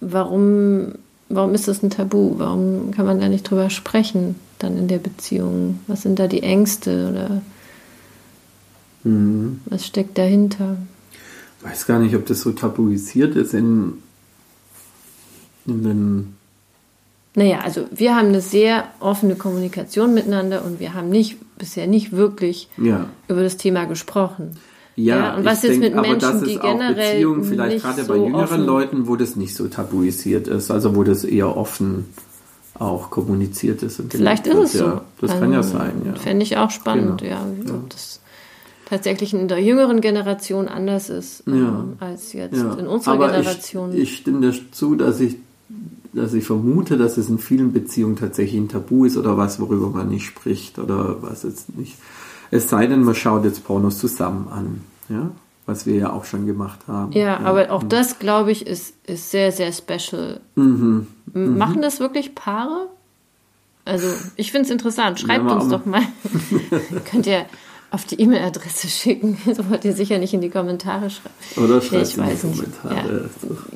warum, 0.00 0.92
warum 1.28 1.54
ist 1.54 1.68
das 1.68 1.82
ein 1.82 1.90
Tabu? 1.90 2.38
Warum 2.38 2.90
kann 2.92 3.06
man 3.06 3.20
da 3.20 3.28
nicht 3.28 3.48
drüber 3.48 3.70
sprechen 3.70 4.36
dann 4.58 4.76
in 4.76 4.88
der 4.88 4.98
Beziehung? 4.98 5.80
Was 5.86 6.02
sind 6.02 6.18
da 6.18 6.28
die 6.28 6.42
Ängste 6.42 7.10
oder 7.10 7.42
mhm. 9.04 9.60
was 9.66 9.86
steckt 9.86 10.18
dahinter? 10.18 10.76
Ich 11.58 11.70
weiß 11.70 11.86
gar 11.86 11.98
nicht, 11.98 12.14
ob 12.16 12.26
das 12.26 12.40
so 12.40 12.52
tabuisiert 12.52 13.36
ist 13.36 13.54
in, 13.54 13.94
in 15.66 15.82
den 15.84 16.36
naja, 17.34 17.60
also 17.60 17.86
wir 17.90 18.14
haben 18.14 18.28
eine 18.28 18.40
sehr 18.40 18.84
offene 19.00 19.36
Kommunikation 19.36 20.14
miteinander 20.14 20.64
und 20.64 20.80
wir 20.80 20.94
haben 20.94 21.08
nicht 21.08 21.36
bisher 21.58 21.86
nicht 21.86 22.12
wirklich 22.12 22.68
ja. 22.76 23.06
über 23.28 23.42
das 23.42 23.56
Thema 23.56 23.84
gesprochen. 23.84 24.56
Ja, 24.96 25.16
ja 25.16 25.36
und 25.36 25.44
was 25.44 25.62
jetzt 25.62 25.80
denk, 25.80 25.94
mit 25.94 26.02
Menschen, 26.02 26.44
die 26.44 26.58
generell 26.58 27.14
Beziehungen, 27.14 27.44
vielleicht 27.44 27.82
gerade 27.82 28.04
so 28.04 28.12
bei 28.12 28.18
jüngeren 28.18 28.44
offen, 28.44 28.66
Leuten, 28.66 29.08
wo 29.08 29.16
das 29.16 29.36
nicht 29.36 29.54
so 29.54 29.68
tabuisiert 29.68 30.48
ist, 30.48 30.70
also 30.70 30.94
wo 30.94 31.02
das 31.02 31.24
eher 31.24 31.56
offen 31.56 32.06
auch 32.78 33.10
kommuniziert 33.10 33.82
ist. 33.82 34.02
Vielleicht 34.10 34.46
ist 34.46 34.58
es 34.58 34.72
so. 34.72 34.84
Ja, 34.84 35.04
das 35.20 35.30
also, 35.30 35.42
kann 35.42 35.52
ja 35.52 35.62
sein, 35.62 36.02
ja. 36.04 36.14
Fände 36.14 36.42
ich 36.42 36.56
auch 36.56 36.70
spannend, 36.70 37.22
genau. 37.22 37.32
ja. 37.32 37.46
ja. 37.66 37.74
Das, 37.88 38.20
tatsächlich 38.86 39.32
in 39.32 39.48
der 39.48 39.58
jüngeren 39.62 40.02
Generation 40.02 40.68
anders 40.68 41.08
ist 41.08 41.44
ähm, 41.46 41.94
als 41.98 42.34
jetzt 42.34 42.54
in 42.54 42.86
unserer 42.86 43.14
Aber 43.14 43.28
Generation. 43.28 43.94
Ich, 43.94 44.02
ich 44.02 44.16
stimme 44.18 44.50
dir 44.50 44.72
zu, 44.72 44.96
dass 44.96 45.18
ich, 45.20 45.36
dass 46.12 46.34
ich 46.34 46.44
vermute, 46.44 46.96
dass 46.98 47.16
es 47.16 47.28
in 47.28 47.38
vielen 47.38 47.72
Beziehungen 47.72 48.16
tatsächlich 48.16 48.60
ein 48.60 48.68
Tabu 48.68 49.04
ist 49.04 49.16
oder 49.16 49.36
was, 49.36 49.60
worüber 49.60 49.88
man 49.88 50.08
nicht 50.08 50.24
spricht 50.26 50.78
oder 50.78 51.22
was 51.22 51.42
jetzt 51.42 51.76
nicht. 51.76 51.96
Es 52.50 52.68
sei 52.68 52.86
denn, 52.86 53.02
man 53.02 53.14
schaut 53.14 53.44
jetzt 53.44 53.64
Pornos 53.64 53.98
zusammen 53.98 54.48
an, 54.50 54.80
ja, 55.08 55.30
was 55.64 55.86
wir 55.86 55.94
ja 55.94 56.12
auch 56.12 56.24
schon 56.26 56.46
gemacht 56.46 56.80
haben. 56.86 57.12
ja, 57.12 57.38
aber 57.40 57.70
auch 57.70 57.82
das, 57.82 58.18
glaube 58.18 58.50
ich, 58.52 58.66
ist, 58.66 58.94
ist 59.06 59.30
sehr, 59.30 59.52
sehr 59.52 59.72
special. 59.72 60.40
Mhm. 60.56 61.06
M- 61.34 61.56
Machen 61.56 61.80
das 61.82 61.98
wirklich 62.00 62.34
Paare? 62.34 62.88
Also, 63.84 64.06
ich 64.36 64.52
finde 64.52 64.66
es 64.66 64.70
interessant. 64.70 65.18
Schreibt 65.18 65.44
Ja, 65.48 65.56
uns 65.56 65.68
doch 65.68 65.86
mal. 65.86 66.02
Könnt 67.10 67.26
ihr 67.26 67.46
auf 67.92 68.04
die 68.06 68.20
E-Mail-Adresse 68.20 68.88
schicken. 68.88 69.36
So 69.54 69.68
wollt 69.70 69.84
ihr 69.84 69.92
sicher 69.92 70.18
nicht 70.18 70.32
in 70.34 70.40
die 70.40 70.48
Kommentare 70.50 71.10
schreiben. 71.10 71.34
Oder 71.64 71.74
Ja, 71.76 71.80
schreibt 71.82 72.08
ich 72.08 72.16
in 72.16 72.24
die. 72.24 72.40
Kommentare. 72.40 73.30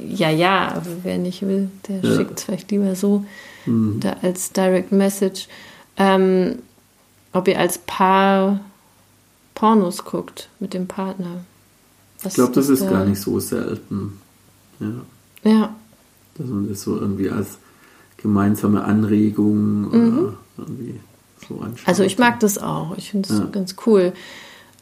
Ja, 0.09 0.31
ja, 0.31 0.69
aber 0.75 0.87
wer 1.03 1.19
nicht 1.19 1.43
will, 1.43 1.71
der 1.89 2.01
Ja. 2.01 2.17
schickt 2.17 2.41
vielleicht 2.41 2.71
lieber 2.71 2.95
so 2.95 3.25
Mhm. 3.67 4.01
da 4.01 4.17
als 4.23 4.53
Direct 4.53 4.91
Message. 4.93 5.49
Ähm, 5.99 6.57
ob 7.33 7.47
ihr 7.49 7.59
als 7.59 7.79
Paar 7.79 8.61
Pornos 9.55 10.05
guckt 10.05 10.49
mit 10.61 10.73
dem 10.75 10.87
Partner. 10.87 11.45
Ich 12.25 12.35
glaube, 12.35 12.53
das 12.53 12.69
ist 12.69 12.83
da- 12.85 12.91
gar 12.91 13.05
nicht 13.05 13.21
so 13.21 13.39
selten. 13.41 14.19
Ja. 14.81 14.93
Ja, 15.45 15.75
Dass 16.39 16.47
man 16.49 16.69
das 16.69 16.83
so 16.83 16.99
irgendwie 16.99 17.31
als 17.31 17.59
gemeinsame 18.19 18.85
Anregung 18.85 19.87
oder 19.89 20.35
irgendwie 20.59 21.01
so 21.49 21.55
anschaut. 21.57 21.71
Mhm. 21.83 21.85
also 21.87 22.03
ich 22.03 22.19
mag 22.19 22.41
das 22.41 22.59
auch. 22.59 22.97
Ich 22.97 23.11
finde 23.11 23.33
es 23.33 23.39
Ja. 23.39 23.45
ganz 23.47 23.77
cool. 23.87 24.13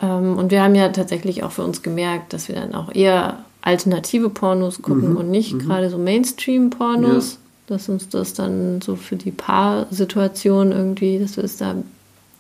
Ähm, 0.00 0.36
und 0.36 0.50
wir 0.50 0.62
haben 0.62 0.74
ja 0.74 0.88
tatsächlich 0.88 1.42
auch 1.44 1.52
für 1.52 1.62
uns 1.62 1.82
gemerkt, 1.82 2.32
dass 2.32 2.48
wir 2.48 2.55
dann 2.57 2.74
auch 2.74 2.94
eher 2.94 3.44
alternative 3.62 4.28
Pornos 4.28 4.82
gucken 4.82 5.11
Mhm. 5.12 5.16
und 5.16 5.30
nicht 5.30 5.59
gerade 5.59 5.88
so 5.90 5.98
Mainstream-Pornos. 5.98 7.38
Dass 7.66 7.88
uns 7.88 8.11
das 8.11 8.34
dann 8.34 8.82
so 8.82 8.94
für 8.94 9.16
die 9.16 9.30
Paarsituation 9.30 10.70
irgendwie, 10.70 11.18
dass 11.18 11.38
wir 11.38 11.44
es 11.44 11.57
da 11.57 11.74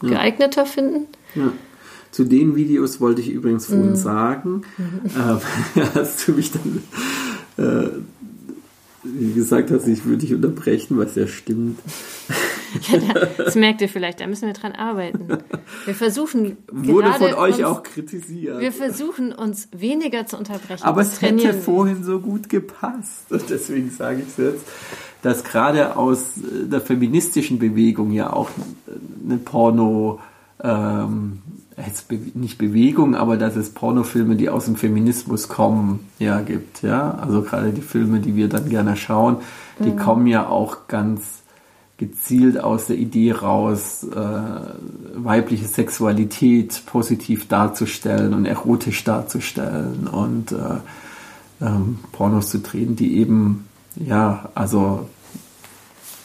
geeigneter 0.02 0.66
finden. 0.66 1.06
Ja. 1.34 1.50
Zu 2.10 2.24
den 2.24 2.54
Videos 2.56 3.00
wollte 3.00 3.22
ich 3.22 3.30
übrigens 3.30 3.64
vorhin 3.66 3.90
Mhm. 3.92 3.96
sagen, 3.96 4.62
äh, 5.16 5.80
hast 5.94 6.28
du 6.28 6.32
mich 6.32 6.52
dann, 6.52 6.82
äh, 7.56 7.88
wie 9.02 9.32
gesagt 9.32 9.70
hast, 9.70 9.86
ich 9.88 10.04
würde 10.04 10.18
dich 10.18 10.34
unterbrechen, 10.34 10.98
was 10.98 11.14
ja 11.14 11.26
stimmt. 11.26 11.78
Das 13.36 13.54
merkt 13.54 13.80
ihr 13.80 13.88
vielleicht, 13.88 14.20
da 14.20 14.26
müssen 14.26 14.46
wir 14.46 14.54
dran 14.54 14.72
arbeiten. 14.72 15.28
Wir 15.84 15.94
versuchen 15.94 16.56
Wurde 16.70 17.08
gerade 17.08 17.30
von 17.30 17.34
euch 17.34 17.58
uns, 17.58 17.64
auch 17.64 17.82
kritisiert. 17.82 18.60
Wir 18.60 18.72
versuchen 18.72 19.32
uns 19.32 19.68
weniger 19.72 20.26
zu 20.26 20.36
unterbrechen. 20.36 20.84
Aber 20.84 21.02
es 21.02 21.20
hätte 21.20 21.52
vorhin 21.54 22.04
so 22.04 22.20
gut 22.20 22.48
gepasst. 22.48 23.30
Und 23.30 23.48
deswegen 23.50 23.90
sage 23.90 24.22
ich 24.22 24.28
es 24.28 24.36
jetzt, 24.36 24.66
dass 25.22 25.44
gerade 25.44 25.96
aus 25.96 26.36
äh, 26.38 26.66
der 26.68 26.80
feministischen 26.80 27.58
Bewegung 27.58 28.12
ja 28.12 28.32
auch 28.32 28.50
eine 29.24 29.38
Porno, 29.38 30.20
ähm, 30.62 31.38
jetzt 31.76 32.06
nicht 32.34 32.58
Bewegung, 32.58 33.14
aber 33.16 33.36
dass 33.36 33.56
es 33.56 33.70
Pornofilme, 33.70 34.36
die 34.36 34.48
aus 34.48 34.66
dem 34.66 34.76
Feminismus 34.76 35.48
kommen, 35.48 36.08
ja 36.18 36.40
gibt. 36.40 36.82
Ja, 36.82 37.12
also 37.20 37.42
gerade 37.42 37.70
die 37.70 37.80
Filme, 37.82 38.20
die 38.20 38.36
wir 38.36 38.48
dann 38.48 38.68
gerne 38.68 38.96
schauen, 38.96 39.38
die 39.80 39.90
Mhm. 39.90 39.96
kommen 39.96 40.26
ja 40.28 40.46
auch 40.48 40.86
ganz 40.88 41.42
gezielt 41.96 42.58
aus 42.58 42.86
der 42.86 42.96
Idee 42.96 43.32
raus, 43.32 44.04
äh, 44.04 44.16
weibliche 45.14 45.66
Sexualität 45.66 46.82
positiv 46.86 47.46
darzustellen 47.46 48.34
und 48.34 48.46
erotisch 48.46 49.04
darzustellen 49.04 50.08
und 50.08 50.52
äh, 50.52 50.56
ähm, 51.64 52.00
Pornos 52.12 52.50
zu 52.50 52.58
drehen, 52.58 52.96
die 52.96 53.18
eben, 53.18 53.68
ja, 53.94 54.50
also 54.54 55.08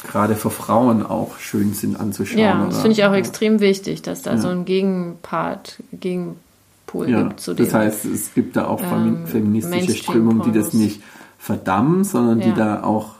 gerade 0.08 0.36
für 0.36 0.50
Frauen 0.50 1.06
auch 1.06 1.38
schön 1.38 1.74
sind 1.74 2.00
anzuschauen. 2.00 2.40
Ja, 2.40 2.66
das 2.66 2.80
finde 2.80 2.94
ich 2.94 3.04
auch 3.04 3.12
ja. 3.12 3.18
extrem 3.18 3.60
wichtig, 3.60 4.02
dass 4.02 4.24
da 4.24 4.32
Ja. 4.32 4.38
so 4.38 4.48
ein 4.48 4.66
Gegenpart, 4.66 5.84
Gegenpol 5.92 7.10
Ja, 7.10 7.24
gibt 7.24 7.42
zu 7.42 7.54
dem. 7.54 7.66
das 7.66 7.74
heißt, 7.76 8.06
es 8.06 8.34
gibt 8.34 8.56
da 8.56 8.66
auch 8.66 8.82
ähm, 8.82 9.28
feministische 9.28 9.94
Strömungen, 9.94 10.42
die 10.42 10.58
das 10.58 10.74
nicht 10.74 11.02
verdammen, 11.38 12.04
sondern 12.04 12.40
die 12.40 12.54
da 12.54 12.84
auch 12.84 13.19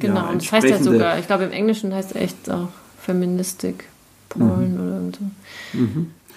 genau, 0.00 0.16
ja, 0.22 0.28
und 0.30 0.42
das 0.42 0.50
heißt 0.52 0.66
ja 0.68 0.78
sogar, 0.82 1.18
ich 1.18 1.26
glaube 1.26 1.44
im 1.44 1.52
Englischen 1.52 1.94
heißt 1.94 2.10
es 2.10 2.16
echt 2.16 2.50
auch 2.50 2.68
Feministic 3.00 3.84
Porn 4.28 4.78
oder 4.80 4.94
irgend 4.96 5.16
so. 5.16 5.24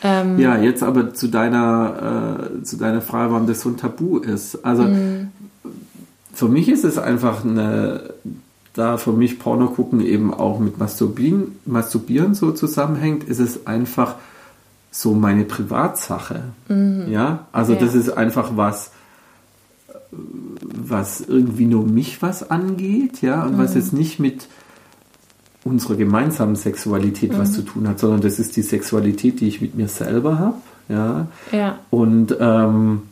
Ähm, 0.05 0.35
Mhm. 0.35 0.39
Ja, 0.39 0.57
jetzt 0.57 0.83
aber 0.83 1.13
zu 1.13 1.27
deiner, 1.29 2.49
äh, 2.59 2.63
zu 2.63 2.75
deiner 2.77 3.01
Frage, 3.01 3.31
warum 3.31 3.47
das 3.47 3.61
so 3.61 3.69
ein 3.69 3.77
Tabu 3.77 4.17
ist. 4.17 4.63
Also 4.65 4.83
Mhm. 4.83 5.31
für 6.33 6.47
mich 6.49 6.67
ist 6.69 6.83
es 6.83 6.97
einfach 6.97 7.45
eine, 7.45 8.09
da 8.73 8.97
für 8.97 9.13
mich 9.13 9.39
Porno 9.39 9.67
gucken 9.67 10.01
eben 10.01 10.33
auch 10.33 10.59
mit 10.59 10.77
Masturbieren, 10.79 11.55
Masturbieren 11.65 12.33
so 12.33 12.51
zusammenhängt, 12.51 13.23
ist 13.23 13.39
es 13.39 13.65
einfach 13.67 14.15
so 14.91 15.13
meine 15.13 15.43
Privatsache. 15.45 16.43
Ja, 17.07 17.45
also 17.51 17.73
Mhm. 17.73 17.79
Ja. 17.79 17.85
das 17.85 17.95
ist 17.95 18.09
einfach 18.11 18.51
was, 18.55 18.91
was 20.61 21.21
irgendwie 21.21 21.65
nur 21.65 21.85
mich 21.85 22.21
was 22.21 22.49
angeht, 22.49 23.21
ja, 23.21 23.43
und 23.43 23.53
Mhm. 23.53 23.57
was 23.59 23.75
jetzt 23.75 23.93
nicht 23.93 24.19
mit 24.19 24.47
unserer 25.63 25.95
gemeinsamen 25.95 26.55
Sexualität 26.55 27.37
was 27.37 27.49
Mhm. 27.51 27.53
zu 27.53 27.61
tun 27.63 27.87
hat, 27.87 27.99
sondern 27.99 28.21
das 28.21 28.39
ist 28.39 28.55
die 28.57 28.61
Sexualität, 28.61 29.39
die 29.39 29.47
ich 29.47 29.61
mit 29.61 29.75
mir 29.75 29.87
selber 29.87 30.39
habe, 30.39 30.57
ja. 30.89 31.27
ja, 31.51 31.79
Und 31.89 32.35
ähm, 32.39 33.03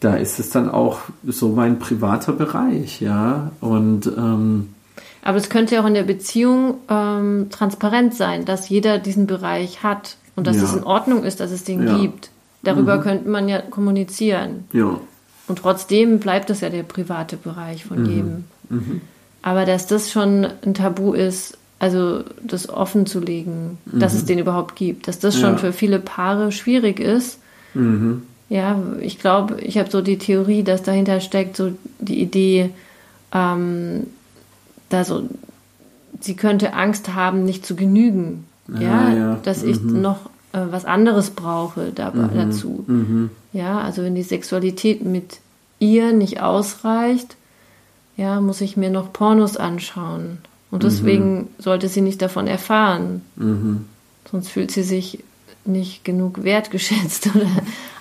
da 0.00 0.14
ist 0.16 0.40
es 0.40 0.50
dann 0.50 0.68
auch 0.68 0.98
so 1.24 1.50
mein 1.50 1.78
privater 1.78 2.32
Bereich, 2.32 3.00
ja. 3.00 3.52
Und 3.60 4.06
ähm, 4.08 4.68
aber 5.24 5.38
es 5.38 5.48
könnte 5.48 5.76
ja 5.76 5.82
auch 5.82 5.86
in 5.86 5.94
der 5.94 6.02
Beziehung 6.02 6.74
ähm, 6.88 7.46
transparent 7.50 8.14
sein, 8.14 8.44
dass 8.44 8.68
jeder 8.68 8.98
diesen 8.98 9.28
Bereich 9.28 9.84
hat 9.84 10.16
und 10.34 10.48
dass 10.48 10.56
Ja. 10.56 10.64
es 10.64 10.74
in 10.74 10.82
Ordnung 10.82 11.22
ist, 11.22 11.38
dass 11.38 11.52
es 11.52 11.62
den 11.62 11.86
Ja. 11.86 11.98
gibt. 11.98 12.30
Darüber 12.64 12.98
könnte 12.98 13.28
man 13.28 13.48
ja 13.48 13.60
kommunizieren. 13.60 14.64
ja, 14.72 14.98
Und 15.48 15.58
trotzdem 15.58 16.18
bleibt 16.20 16.50
es 16.50 16.60
ja 16.60 16.70
der 16.70 16.82
private 16.84 17.36
Bereich 17.36 17.84
Mhm. 17.84 17.88
von 17.88 18.06
jedem. 18.06 18.44
Aber 19.42 19.64
dass 19.66 19.86
das 19.86 20.10
schon 20.10 20.46
ein 20.64 20.74
Tabu 20.74 21.12
ist, 21.14 21.58
also 21.78 22.22
das 22.42 22.68
offen 22.68 23.06
zu 23.06 23.18
legen, 23.20 23.78
dass 23.86 24.14
es 24.14 24.24
den 24.24 24.38
überhaupt 24.38 24.76
gibt, 24.76 25.08
dass 25.08 25.18
das 25.18 25.34
schon 25.34 25.50
Mhm. 25.50 25.56
Ja. 25.56 25.58
für 25.58 25.72
viele 25.72 25.98
Paare 25.98 26.52
schwierig 26.52 27.00
ist. 27.00 27.38
mhm. 27.74 28.22
Ja, 28.48 28.78
ich 29.00 29.18
glaube, 29.18 29.60
ich 29.62 29.78
habe 29.78 29.90
so 29.90 30.02
die 30.02 30.18
Theorie, 30.18 30.62
dass 30.62 30.82
dahinter 30.82 31.20
steckt 31.20 31.56
so 31.56 31.72
die 32.00 32.20
Idee, 32.20 32.68
ähm, 33.32 34.06
da 34.90 35.04
so, 35.04 35.22
sie 36.20 36.36
könnte 36.36 36.74
Angst 36.74 37.14
haben, 37.14 37.44
nicht 37.44 37.64
zu 37.64 37.74
genügen. 37.76 38.44
Ja, 38.78 39.06
Ah, 39.08 39.12
ja. 39.14 39.38
dass 39.42 39.62
ich 39.62 39.80
noch 39.82 40.26
äh, 40.52 40.58
was 40.70 40.84
anderes 40.84 41.30
brauche 41.30 41.92
da, 41.94 42.10
Mhm. 42.10 42.30
dazu. 42.34 42.84
Ja, 43.52 43.80
also 43.80 44.02
wenn 44.02 44.14
die 44.14 44.22
Sexualität 44.22 45.04
mit 45.04 45.38
ihr 45.78 46.12
nicht 46.12 46.40
ausreicht, 46.40 47.36
ja, 48.16 48.40
muss 48.40 48.60
ich 48.60 48.76
mir 48.76 48.90
noch 48.90 49.12
Pornos 49.12 49.56
anschauen. 49.56 50.22
Mhm. 50.22 50.36
Und 50.70 50.82
deswegen 50.84 51.48
sollte 51.58 51.88
sie 51.88 52.00
nicht 52.00 52.22
davon 52.22 52.46
erfahren. 52.46 53.20
Sonst 54.30 54.48
fühlt 54.48 54.70
sie 54.70 54.82
sich 54.82 55.22
nicht 55.64 56.04
genug 56.04 56.42
wertgeschätzt 56.44 57.28
oder 57.34 57.46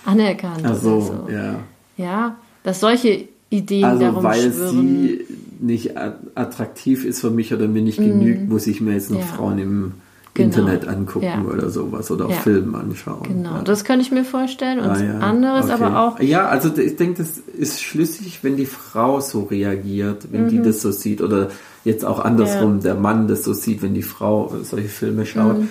anerkannt. 0.05 0.65
also 0.65 0.95
oder 0.95 1.01
so. 1.27 1.29
ja. 1.31 1.55
Ja, 1.97 2.35
dass 2.63 2.79
solche 2.79 3.25
Ideen 3.49 3.83
Also 3.83 4.03
darum 4.05 4.23
weil 4.23 4.51
schwirren. 4.53 4.69
sie 4.69 5.25
nicht 5.59 5.91
attraktiv 6.35 7.03
ist 7.05 7.19
für 7.21 7.29
mich 7.29 7.53
oder 7.53 7.67
mir 7.67 7.81
nicht 7.81 7.97
genügt, 7.97 8.47
muss 8.49 8.65
ich 8.67 8.79
mir 8.81 8.93
jetzt 8.93 9.11
noch 9.11 9.19
Ja. 9.19 9.25
Frauen 9.25 9.59
im 9.59 9.91
Genau. 10.33 10.47
Internet 10.47 10.87
angucken 10.87 11.25
Ja. 11.25 11.41
oder 11.41 11.69
sowas 11.69 12.09
oder 12.09 12.25
auf 12.27 12.31
Ja. 12.31 12.37
Filmen 12.37 12.73
anschauen. 12.73 13.23
Genau, 13.23 13.55
Ja. 13.55 13.61
das 13.63 13.83
könnte 13.83 14.05
ich 14.05 14.11
mir 14.11 14.23
vorstellen. 14.23 14.79
Und 14.79 14.89
Ah, 14.89 15.03
ja. 15.03 15.19
anderes 15.19 15.65
Okay. 15.65 15.73
aber 15.83 15.99
auch, 15.99 16.19
Ja, 16.21 16.47
also 16.47 16.73
ich 16.77 16.95
denke, 16.95 17.21
das 17.21 17.37
ist 17.37 17.81
schlüssig, 17.81 18.39
wenn 18.41 18.55
die 18.55 18.65
Frau 18.65 19.19
so 19.19 19.41
reagiert, 19.43 20.27
wenn 20.31 20.45
Mhm. 20.45 20.49
die 20.49 20.61
das 20.61 20.81
so 20.81 20.91
sieht. 20.91 21.21
Oder 21.21 21.49
jetzt 21.83 22.05
auch 22.05 22.19
andersrum, 22.23 22.79
der 22.79 22.95
Mann 22.95 23.27
das 23.27 23.43
so 23.43 23.51
sieht, 23.53 23.81
wenn 23.81 23.93
die 23.93 24.03
Frau 24.03 24.53
solche 24.63 24.87
Filme 24.87 25.25
schaut. 25.25 25.59
Mhm. 25.59 25.67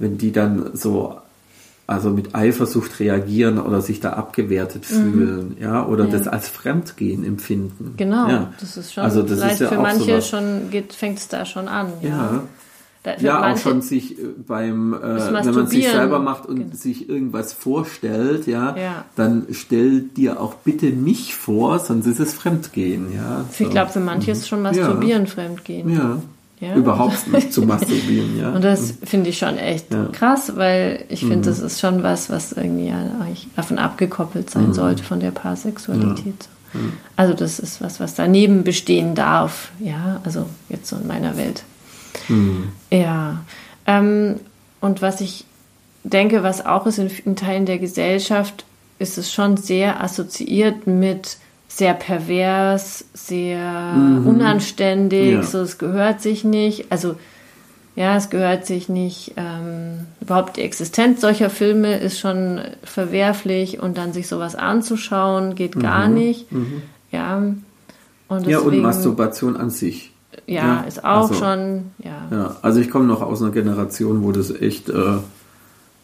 Wenn 0.00 0.18
die 0.18 0.32
dann 0.32 0.70
so 0.74 1.16
also 1.86 2.10
mit 2.10 2.36
Eifersucht 2.36 3.00
reagieren 3.00 3.58
oder 3.58 3.80
sich 3.80 3.98
da 3.98 4.10
abgewertet 4.12 4.86
fühlen, 4.86 5.56
ja, 5.60 5.84
oder 5.84 6.04
Mhm. 6.04 6.10
Ja. 6.12 6.18
das 6.18 6.28
als 6.28 6.48
Fremdgehen 6.48 7.24
empfinden. 7.24 7.94
genau, 7.96 8.28
ja. 8.28 8.52
das 8.60 8.76
ist 8.76 8.92
schon, 8.94 9.02
Also 9.02 9.22
das 9.22 9.38
vielleicht 9.38 9.54
ist 9.54 9.60
ja 9.60 9.68
für 9.70 9.78
auch 9.78 9.82
manche 9.82 10.04
sowas. 10.04 10.28
schon 10.28 10.70
geht, 10.70 10.92
fängt 10.92 11.18
es 11.18 11.26
da 11.26 11.44
schon 11.44 11.66
an. 11.66 11.88
Ja, 12.00 12.08
Ja. 12.08 12.42
Ja, 13.20 13.50
auch 13.52 13.56
schon 13.56 13.80
sich 13.80 14.18
äh, 14.18 14.22
beim, 14.46 14.92
äh, 14.92 14.98
wenn 15.44 15.54
man 15.54 15.66
sich 15.66 15.88
selber 15.88 16.18
macht 16.18 16.46
und 16.46 16.56
Genau. 16.56 16.74
sich 16.74 17.08
irgendwas 17.08 17.52
vorstellt, 17.54 18.46
ja, 18.46 18.76
Ja. 18.76 19.04
dann 19.16 19.46
stell 19.52 20.02
dir 20.02 20.40
auch 20.40 20.54
bitte 20.56 20.86
mich 20.90 21.34
vor, 21.34 21.78
sonst 21.78 22.06
ist 22.06 22.20
es 22.20 22.34
Fremdgehen, 22.34 23.06
ja. 23.14 23.44
Ich 23.58 23.70
glaube, 23.70 23.90
für 23.90 24.00
manche 24.00 24.32
ist 24.32 24.46
schon 24.48 24.60
Masturbieren 24.62 25.26
Fremdgehen. 25.26 25.88
Ja. 25.90 26.18
Ja. 26.60 26.74
überhaupt 26.74 27.26
nicht 27.32 27.54
zu 27.54 27.62
masturbieren. 27.66 28.38
Ja. 28.38 28.50
Und 28.50 28.62
das 28.62 28.92
finde 29.02 29.30
ich 29.30 29.38
schon 29.38 29.56
echt 29.56 29.90
Ja. 29.94 30.08
krass, 30.12 30.52
weil 30.56 31.06
ich 31.08 31.20
finde, 31.20 31.36
Mhm. 31.36 31.42
das 31.44 31.58
ist 31.60 31.80
schon 31.80 32.02
was, 32.02 32.28
was 32.28 32.52
irgendwie 32.52 32.88
ja 32.88 32.98
eigentlich 33.18 33.48
davon 33.56 33.78
abgekoppelt 33.78 34.50
sein 34.50 34.66
Mhm. 34.68 34.74
sollte, 34.74 35.02
von 35.02 35.20
der 35.20 35.30
Paarsexualität. 35.30 36.48
Also 37.16 37.32
das 37.34 37.58
ist 37.60 37.80
was, 37.80 37.98
was 37.98 38.14
daneben 38.14 38.62
bestehen 38.62 39.14
darf. 39.14 39.72
Ja, 39.80 40.20
also 40.22 40.44
jetzt 40.68 40.88
so 40.88 40.96
in 40.96 41.06
meiner 41.06 41.36
Welt. 41.38 41.64
Mhm. 42.28 42.68
Ja. 42.90 43.44
Ähm, 43.86 44.36
und 44.80 45.02
was 45.02 45.20
ich 45.20 45.44
denke, 46.04 46.42
was 46.42 46.64
auch 46.64 46.86
ist 46.86 46.98
in 46.98 47.10
vielen 47.10 47.36
Teilen 47.36 47.66
der 47.66 47.78
Gesellschaft, 47.78 48.64
ist 48.98 49.18
es 49.18 49.32
schon 49.32 49.56
sehr 49.56 50.02
assoziiert 50.02 50.86
mit 50.86 51.36
sehr 51.68 51.94
pervers, 51.94 53.04
sehr 53.14 53.94
unanständig, 54.26 55.32
Ja. 55.34 55.42
so 55.42 55.60
es 55.60 55.78
gehört 55.78 56.20
sich 56.20 56.44
nicht. 56.44 56.90
Also 56.90 57.16
ja, 57.96 58.16
es 58.16 58.30
gehört 58.30 58.66
sich 58.66 58.88
nicht. 58.88 59.32
Ähm, 59.36 60.06
überhaupt 60.20 60.56
die 60.56 60.62
Existenz 60.62 61.20
solcher 61.20 61.50
Filme 61.50 61.98
ist 61.98 62.18
schon 62.18 62.60
verwerflich 62.82 63.80
und 63.80 63.98
dann 63.98 64.12
sich 64.12 64.26
sowas 64.28 64.54
anzuschauen 64.54 65.54
geht 65.54 65.78
gar 65.78 66.08
nicht. 66.08 66.46
Ja. 67.12 67.36
Und 67.38 67.62
ja, 68.46 68.58
und 68.58 68.64
deswegen- 68.66 68.82
Masturbation 68.82 69.56
an 69.56 69.70
sich. 69.70 70.09
Ja, 70.50 70.62
Ja, 70.66 70.80
ist 70.80 71.04
auch 71.04 71.30
also- 71.30 71.34
schon, 71.34 71.82
ja. 71.98 72.26
Ja, 72.30 72.56
also 72.62 72.80
ich 72.80 72.90
komme 72.90 73.04
noch 73.06 73.22
aus 73.22 73.40
einer 73.40 73.52
Generation, 73.52 74.22
wo 74.24 74.32
das 74.32 74.50
echt 74.50 74.88
äh, 74.88 75.18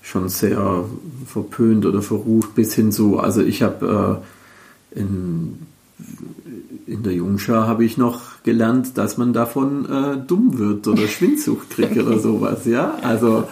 schon 0.02 0.28
sehr 0.28 0.84
verpönt 1.26 1.84
oder 1.84 2.00
verrucht 2.00 2.54
bis 2.54 2.72
hin 2.74 2.92
zu, 2.92 3.18
also 3.18 3.42
ich 3.42 3.62
habe 3.64 4.20
äh, 4.94 5.00
in, 5.00 5.58
in 6.86 7.02
der 7.02 7.12
Jungschar 7.14 7.66
habe 7.66 7.84
ich 7.84 7.96
noch 7.98 8.20
gelernt, 8.44 8.96
dass 8.96 9.18
man 9.18 9.32
davon 9.32 9.84
äh, 9.86 10.16
dumm 10.24 10.58
wird 10.58 10.86
oder 10.86 11.08
Schwindsucht 11.08 11.70
kriegt 11.70 11.96
oder 11.98 12.20
sowas, 12.20 12.66
ja, 12.66 12.94
also 13.02 13.48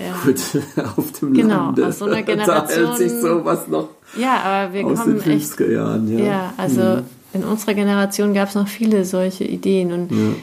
ja. 0.00 0.14
gut, 0.24 0.40
auf 0.96 1.12
dem 1.20 1.34
Genau, 1.34 1.66
Lande, 1.66 1.86
aus 1.86 1.98
so 1.98 2.06
einer 2.06 2.14
da 2.22 2.32
hält 2.32 2.38
Generation- 2.46 2.96
sich 2.96 3.12
sowas 3.12 3.68
noch 3.68 3.88
Ja, 4.16 4.40
aber 4.42 4.72
wir 4.72 4.82
kommen 4.84 5.20
echt 5.20 5.52
50er 5.52 5.70
Jahren, 5.70 6.08
ja. 6.18 6.24
Ja, 6.24 6.54
also 6.56 6.80
Mhm. 6.80 7.02
In 7.36 7.44
unserer 7.44 7.74
Generation 7.74 8.34
gab 8.34 8.48
es 8.48 8.54
noch 8.54 8.68
viele 8.68 9.04
solche 9.04 9.44
Ideen 9.44 9.92
und 9.92 10.10
Ja. 10.12 10.34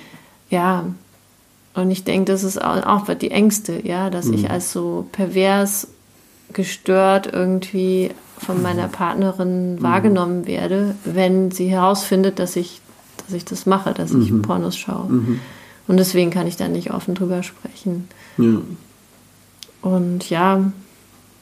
ja, 0.49 0.85
und 1.75 1.91
ich 1.91 2.03
denke, 2.03 2.31
das 2.31 2.43
ist 2.43 2.61
auch, 2.63 2.85
auch 2.85 3.13
die 3.15 3.31
Ängste, 3.31 3.85
ja, 3.85 4.09
dass 4.09 4.27
Mhm. 4.27 4.33
ich 4.35 4.49
als 4.49 4.71
so 4.71 5.07
pervers 5.11 5.87
gestört 6.53 7.27
irgendwie 7.33 8.11
von 8.37 8.57
Mhm. 8.57 8.61
meiner 8.63 8.87
Partnerin 8.87 9.81
wahrgenommen 9.81 10.45
werde, 10.45 10.95
wenn 11.03 11.49
sie 11.51 11.67
herausfindet, 11.69 12.37
dass 12.39 12.55
ich, 12.55 12.79
dass 13.25 13.33
ich 13.33 13.45
das 13.45 13.65
mache, 13.65 13.93
dass 13.93 14.11
ich 14.11 14.31
Mhm. 14.31 14.41
Pornos 14.43 14.77
schaue. 14.77 15.09
Und 15.87 15.97
deswegen 15.97 16.29
kann 16.29 16.45
ich 16.47 16.55
da 16.57 16.67
nicht 16.67 16.91
offen 16.93 17.15
drüber 17.15 17.41
sprechen. 17.43 18.07
Ja. 18.37 18.61
Und 19.81 20.29
ja, 20.29 20.71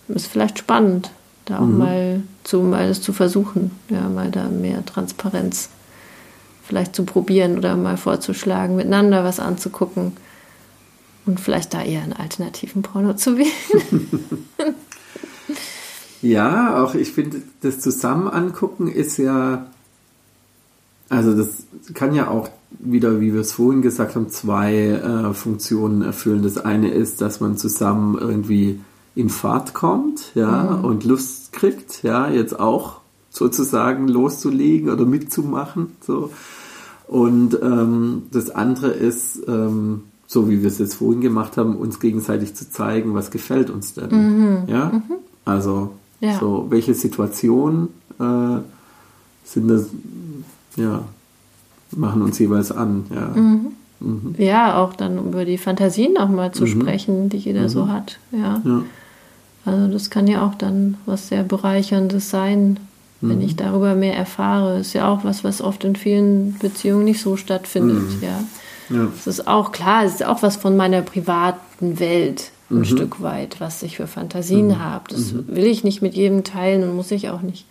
ist 0.08 0.28
vielleicht 0.28 0.60
spannend, 0.60 1.12
da 1.46 1.58
auch 1.60 1.66
mal 1.66 2.24
zu, 2.44 2.62
mal 2.62 2.88
das 2.88 3.02
zu 3.02 3.14
versuchen, 3.14 3.72
ja, 3.90 4.10
mal 4.10 4.32
da 4.32 4.50
mehr 4.50 4.86
Transparenz 4.86 5.70
vielleicht 6.64 6.96
zu 6.96 7.04
probieren 7.04 7.58
oder 7.58 7.76
mal 7.76 7.98
vorzuschlagen, 7.98 8.76
miteinander 8.76 9.24
was 9.24 9.40
anzugucken 9.40 10.14
und 11.26 11.40
vielleicht 11.40 11.74
da 11.74 11.84
eher 11.84 12.02
einen 12.02 12.14
alternativen 12.14 12.82
Porno 12.82 13.14
zu 13.16 13.38
wählen. 13.38 14.08
Ja, 16.22 16.84
auch 16.84 16.94
ich 16.94 17.12
finde, 17.12 17.42
das 17.62 17.80
zusammen 17.80 18.28
angucken 18.28 18.88
ist 18.88 19.18
ja, 19.18 19.68
also 21.10 21.36
das 21.36 21.64
kann 21.94 22.14
ja 22.14 22.30
auch 22.30 22.50
wieder, 22.70 23.20
wie 23.20 23.34
wir 23.34 23.42
es 23.42 23.54
vorhin 23.54 23.82
gesagt 23.82 24.16
haben, 24.16 24.30
zwei 24.30 24.76
äh, 24.76 25.34
Funktionen 25.34 26.04
erfüllen. 26.04 26.44
Das 26.44 26.58
eine 26.58 26.92
ist, 26.92 27.22
dass 27.22 27.40
man 27.40 27.58
zusammen 27.58 28.18
irgendwie 28.18 28.80
in 29.16 29.30
Fahrt 29.30 29.74
kommt, 29.74 30.32
ja, 30.36 30.76
und 30.76 31.04
Lust 31.04 31.52
kriegt, 31.54 32.04
ja, 32.04 32.30
jetzt 32.30 32.60
auch 32.60 33.02
sozusagen 33.30 34.08
loszulegen 34.08 34.90
oder 34.90 35.06
mitzumachen, 35.06 35.96
so. 36.02 36.32
Und 37.08 37.60
ähm, 37.62 38.24
das 38.32 38.50
andere 38.52 38.88
ist, 38.88 39.42
ähm, 39.46 40.04
so 40.28 40.50
wie 40.50 40.62
wir 40.62 40.70
es 40.70 40.80
jetzt 40.80 40.96
vorhin 40.96 41.20
gemacht 41.20 41.58
haben, 41.58 41.76
uns 41.76 42.00
gegenseitig 42.00 42.56
zu 42.56 42.70
zeigen, 42.70 43.14
was 43.14 43.32
gefällt 43.32 43.70
uns 43.70 43.94
denn. 43.94 44.64
Ja? 44.68 45.02
Also 45.44 45.92
Ja. 46.22 46.40
so, 46.40 46.68
welche 46.70 46.94
Situationen 46.94 47.90
äh, 48.18 48.62
sind 49.44 49.68
das, 49.68 49.88
ja, 50.78 51.04
machen 51.94 52.22
uns 52.22 52.40
jeweils 52.40 52.72
an, 52.72 53.06
ja. 53.14 53.36
ja, 54.38 54.78
auch 54.82 54.94
dann 54.94 55.18
über 55.18 55.44
die 55.44 55.58
Fantasien 55.58 56.18
auch 56.18 56.30
mal 56.30 56.54
zu 56.54 56.66
sprechen, 56.66 57.28
die 57.28 57.38
jeder 57.38 57.68
so 57.68 57.90
hat. 57.90 58.20
Ja. 58.32 58.62
ja. 58.64 58.84
Also 59.66 59.88
das 59.88 60.10
kann 60.10 60.28
ja 60.28 60.46
auch 60.46 60.56
dann 60.56 60.98
was 61.06 61.28
sehr 61.28 61.44
bereicherndes 61.44 62.30
sein, 62.30 62.80
wenn 63.22 63.42
ich 63.42 63.56
darüber 63.56 63.94
mehr 63.94 64.16
erfahre. 64.16 64.80
Ist 64.80 64.94
ja 64.94 65.08
auch 65.08 65.24
was, 65.24 65.44
was 65.44 65.62
oft 65.62 65.84
in 65.84 65.96
vielen 65.96 66.58
Beziehungen 66.58 67.06
nicht 67.06 67.22
so 67.22 67.38
stattfindet. 67.38 68.22
Ja. 68.22 68.44
Ja. 68.90 69.08
Es 69.16 69.28
ist 69.28 69.48
auch 69.48 69.72
klar, 69.72 70.04
es 70.04 70.16
ist 70.16 70.26
auch 70.26 70.42
was 70.42 70.56
von 70.56 70.76
meiner 70.76 71.02
privaten 71.02 72.00
Welt 72.00 72.52
ein 72.70 72.86
Stück 72.86 73.22
weit, 73.22 73.60
was 73.60 73.84
ich 73.84 73.98
für 73.98 74.08
Fantasien 74.08 74.84
habe. 74.84 75.04
Das 75.10 75.34
will 75.48 75.66
ich 75.66 75.84
nicht 75.84 76.02
mit 76.02 76.14
jedem 76.14 76.44
teilen 76.44 76.84
und 76.84 76.96
muss 76.96 77.12
ich 77.12 77.30
auch 77.30 77.42
nicht. 77.42 77.66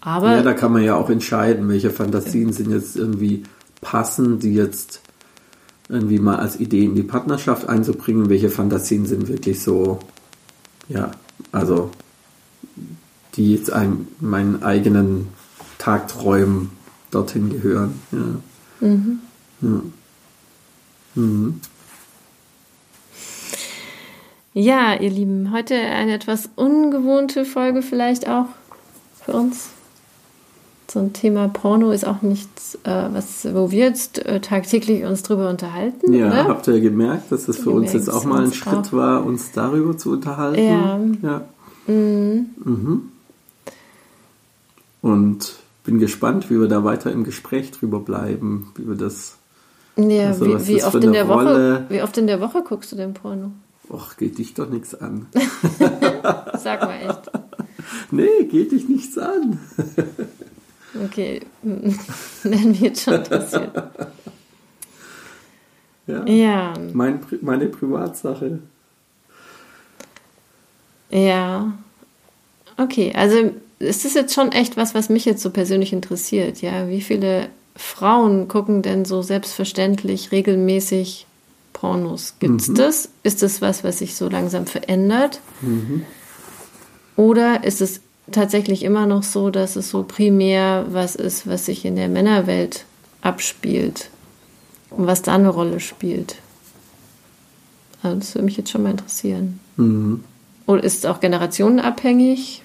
Aber 0.00 0.32
ja, 0.32 0.42
da 0.42 0.54
kann 0.54 0.72
man 0.72 0.82
ja 0.82 0.96
auch 0.96 1.10
entscheiden, 1.10 1.68
welche 1.68 1.90
Fantasien 1.90 2.52
sind 2.52 2.70
jetzt 2.70 2.96
irgendwie 2.96 3.44
passend, 3.80 4.42
die 4.42 4.54
jetzt 4.54 5.00
irgendwie 5.88 6.18
mal 6.18 6.36
als 6.36 6.58
Idee 6.58 6.84
in 6.84 6.94
die 6.94 7.02
Partnerschaft 7.02 7.68
einzubringen, 7.68 8.30
welche 8.30 8.48
Fantasien 8.48 9.06
sind 9.06 9.28
wirklich 9.28 9.62
so, 9.62 9.98
ja, 10.88 11.10
also 11.52 11.90
die 13.34 13.54
jetzt 13.54 13.72
einem, 13.72 14.08
meinen 14.20 14.62
eigenen 14.62 15.28
Tagträumen 15.78 16.70
dorthin 17.10 17.50
gehören. 17.50 18.00
Ja. 18.12 18.88
Ja. 19.60 19.80
Mhm. 21.16 21.60
ja, 24.52 24.94
ihr 24.94 25.10
Lieben, 25.10 25.52
heute 25.52 25.74
eine 25.74 26.14
etwas 26.14 26.50
ungewohnte 26.56 27.44
Folge 27.44 27.82
vielleicht 27.82 28.28
auch 28.28 28.46
für 29.24 29.32
uns. 29.32 29.70
So 30.94 31.00
ein 31.00 31.12
Thema 31.12 31.48
Porno 31.48 31.90
ist 31.90 32.06
auch 32.06 32.22
nichts, 32.22 32.78
äh, 32.84 33.08
was, 33.10 33.52
wo 33.52 33.72
wir 33.72 33.86
jetzt 33.86 34.24
äh, 34.26 34.38
tagtäglich 34.38 35.02
uns 35.02 35.24
drüber 35.24 35.50
unterhalten, 35.50 36.12
Ja, 36.12 36.28
oder? 36.28 36.44
habt 36.44 36.68
ihr 36.68 36.78
gemerkt, 36.80 37.32
dass 37.32 37.48
es 37.48 37.58
für 37.58 37.70
uns 37.70 37.90
Gemerkt, 37.90 38.06
jetzt 38.06 38.08
auch 38.14 38.24
mal 38.24 38.38
ein 38.38 38.44
uns 38.44 38.54
Schritt 38.54 38.74
auch. 38.74 38.92
war, 38.92 39.26
uns 39.26 39.50
darüber 39.50 39.98
zu 39.98 40.12
unterhalten? 40.12 41.18
Ja. 41.20 41.40
ja. 41.88 41.92
Mhm. 41.92 43.10
Und 45.02 45.56
bin 45.82 45.98
gespannt, 45.98 46.48
wie 46.48 46.60
wir 46.60 46.68
da 46.68 46.84
weiter 46.84 47.10
im 47.10 47.24
Gespräch 47.24 47.72
drüber 47.72 47.98
bleiben, 47.98 48.70
wie 48.76 48.86
wir 48.86 48.94
das. 48.94 49.34
Ja, 49.96 50.28
Also, 50.28 50.46
wie, 50.46 50.76
wie, 50.76 50.84
oft 50.84 51.02
in 51.02 51.12
der 51.12 51.26
Woche, 51.26 51.86
wie 51.88 52.02
oft 52.02 52.16
in 52.18 52.28
der 52.28 52.40
Woche 52.40 52.62
guckst 52.62 52.92
du 52.92 52.96
denn 52.96 53.14
Porno? 53.14 53.50
Och, 53.90 54.16
geht 54.16 54.38
dich 54.38 54.54
doch 54.54 54.70
nichts 54.70 54.94
an. 54.94 55.26
Sag 56.56 56.82
mal 56.82 57.00
echt. 57.02 57.32
nee, 58.12 58.44
geht 58.48 58.70
dich 58.70 58.88
nichts 58.88 59.18
an. 59.18 59.58
Okay, 61.02 61.40
wenn 61.62 62.70
mich 62.70 62.80
jetzt 62.80 63.02
schon 63.02 63.14
interessiert. 63.14 63.70
Ja. 66.06 66.24
Ja, 66.26 66.74
Mein, 66.92 67.20
meine 67.40 67.66
Privatsache. 67.66 68.58
ja. 71.10 71.72
Okay, 72.76 73.12
also 73.14 73.52
ist 73.78 74.04
das 74.04 74.14
jetzt 74.14 74.34
schon 74.34 74.50
echt 74.50 74.76
was, 74.76 74.94
was 74.94 75.08
mich 75.08 75.24
jetzt 75.24 75.42
so 75.42 75.50
persönlich 75.50 75.92
interessiert, 75.92 76.60
ja? 76.60 76.88
Wie 76.88 77.00
viele 77.00 77.48
Frauen 77.76 78.48
gucken 78.48 78.82
denn 78.82 79.04
so 79.04 79.22
selbstverständlich 79.22 80.32
regelmäßig 80.32 81.26
Pornos? 81.72 82.34
Gibt's 82.40 82.72
das? 82.74 83.10
Ist 83.22 83.42
das 83.42 83.60
was, 83.62 83.84
was 83.84 83.98
sich 83.98 84.16
so 84.16 84.28
langsam 84.28 84.66
verändert? 84.66 85.40
Oder 87.16 87.62
ist 87.64 87.80
es 87.80 88.00
tatsächlich 88.30 88.82
immer 88.82 89.06
noch 89.06 89.22
so, 89.22 89.50
dass 89.50 89.76
es 89.76 89.90
so 89.90 90.02
primär 90.02 90.86
was 90.88 91.14
ist, 91.14 91.46
was 91.46 91.66
sich 91.66 91.84
in 91.84 91.96
der 91.96 92.08
Männerwelt 92.08 92.84
abspielt 93.20 94.10
und 94.90 95.06
was 95.06 95.22
da 95.22 95.34
eine 95.34 95.48
Rolle 95.48 95.80
spielt? 95.80 96.36
Also 98.02 98.18
das 98.18 98.34
würde 98.34 98.44
mich 98.44 98.56
jetzt 98.56 98.70
schon 98.70 98.82
mal 98.82 98.90
interessieren. 98.90 99.60
Mhm. 99.76 100.24
Oder 100.66 100.84
ist 100.84 100.98
es 100.98 101.06
auch 101.06 101.20
generationenabhängig? 101.20 102.62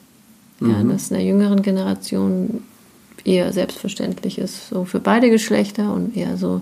Ja, 0.61 0.83
dass 0.83 1.09
in 1.09 1.15
der 1.15 1.25
jüngeren 1.25 1.61
Generation 1.61 2.63
eher 3.23 3.53
selbstverständlich 3.53 4.37
ist, 4.37 4.67
so 4.67 4.83
für 4.83 4.99
beide 4.99 5.29
Geschlechter 5.29 5.93
und 5.93 6.17
eher 6.17 6.35
so 6.35 6.61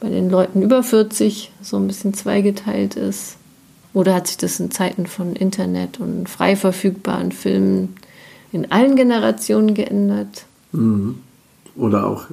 bei 0.00 0.10
den 0.10 0.28
Leuten 0.28 0.60
über 0.60 0.82
40 0.82 1.50
so 1.62 1.78
ein 1.78 1.86
bisschen 1.86 2.12
zweigeteilt 2.12 2.96
ist. 2.96 3.36
Oder 3.94 4.14
hat 4.14 4.26
sich 4.26 4.36
das 4.36 4.60
in 4.60 4.70
Zeiten 4.72 5.06
von 5.06 5.36
Internet 5.36 6.00
und 6.00 6.28
frei 6.28 6.56
verfügbaren 6.56 7.32
Filmen 7.32 7.96
in 8.52 8.70
allen 8.70 8.96
Generationen 8.96 9.74
geändert? 9.74 10.44
Mhm. 10.72 11.20
Oder 11.76 12.06
auch 12.06 12.26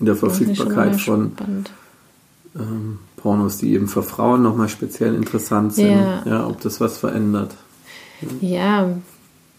in 0.00 0.06
der 0.06 0.16
Verfügbarkeit 0.16 1.00
von 1.00 1.32
ähm, 2.56 2.98
Pornos, 3.16 3.58
die 3.58 3.72
eben 3.72 3.88
für 3.88 4.04
Frauen 4.04 4.42
nochmal 4.42 4.68
speziell 4.68 5.14
interessant 5.14 5.74
sind. 5.74 5.90
Ja. 5.90 6.22
ja, 6.24 6.46
ob 6.46 6.60
das 6.60 6.80
was 6.80 6.98
verändert. 6.98 7.52
Ja, 8.40 8.88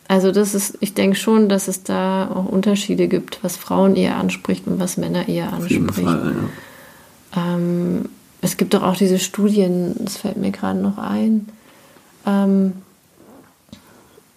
also 0.07 0.31
das 0.31 0.55
ist, 0.55 0.77
ich 0.79 0.93
denke 0.93 1.17
schon, 1.17 1.49
dass 1.49 1.67
es 1.67 1.83
da 1.83 2.31
auch 2.31 2.45
Unterschiede 2.45 3.07
gibt, 3.07 3.43
was 3.43 3.57
Frauen 3.57 3.95
eher 3.95 4.15
anspricht 4.15 4.65
und 4.65 4.79
was 4.79 4.97
Männer 4.97 5.27
eher 5.27 5.53
Auf 5.53 5.69
jeden 5.69 5.87
anspricht. 5.87 6.09
Fall, 6.09 6.35
ja. 7.35 7.55
Ähm, 7.55 8.05
es 8.41 8.57
gibt 8.57 8.73
doch 8.73 8.83
auch 8.83 8.95
diese 8.95 9.19
Studien, 9.19 9.95
das 9.99 10.17
fällt 10.17 10.37
mir 10.37 10.51
gerade 10.51 10.79
noch 10.79 10.97
ein. 10.97 11.49
Ähm, 12.25 12.73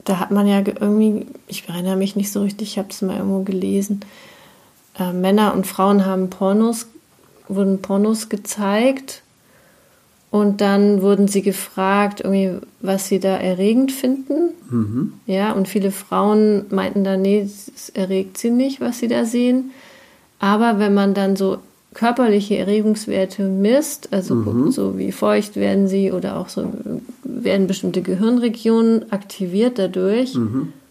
da 0.04 0.18
hat 0.18 0.30
man 0.32 0.46
ja 0.46 0.60
ge- 0.62 0.74
irgendwie, 0.80 1.26
ich 1.46 1.68
erinnere 1.68 1.96
mich 1.96 2.16
nicht 2.16 2.32
so 2.32 2.42
richtig, 2.42 2.70
ich 2.72 2.78
habe 2.78 2.88
es 2.90 3.02
mal 3.02 3.16
irgendwo 3.16 3.42
gelesen. 3.42 4.00
Äh, 4.98 5.12
Männer 5.12 5.54
und 5.54 5.66
Frauen 5.66 6.04
haben 6.04 6.30
Pornos, 6.30 6.86
wurden 7.48 7.80
Pornos 7.82 8.28
gezeigt 8.28 9.22
und 10.30 10.60
dann 10.60 11.02
wurden 11.02 11.28
sie 11.28 11.42
gefragt, 11.42 12.20
irgendwie, 12.22 12.58
was 12.80 13.06
sie 13.06 13.20
da 13.20 13.36
erregend 13.36 13.92
finden. 13.92 14.50
Mhm. 14.70 15.12
Ja, 15.26 15.52
und 15.52 15.68
viele 15.68 15.92
Frauen 15.92 16.64
meinten 16.70 17.04
dann, 17.04 17.22
nee, 17.22 17.40
es 17.42 17.90
erregt 17.90 18.38
sie 18.38 18.50
nicht, 18.50 18.80
was 18.80 18.98
sie 18.98 19.08
da 19.08 19.24
sehen. 19.24 19.70
Aber 20.40 20.78
wenn 20.80 20.94
man 20.94 21.14
dann 21.14 21.36
so 21.36 21.58
körperliche 21.94 22.56
Erregungswerte 22.56 23.42
misst, 23.42 24.12
also 24.12 24.70
so 24.70 24.98
wie 24.98 25.12
feucht 25.12 25.56
werden 25.56 25.88
sie 25.88 26.12
oder 26.12 26.36
auch 26.36 26.48
so 26.48 26.72
werden 27.22 27.66
bestimmte 27.66 28.02
Gehirnregionen 28.02 29.12
aktiviert 29.12 29.78
dadurch, 29.78 30.36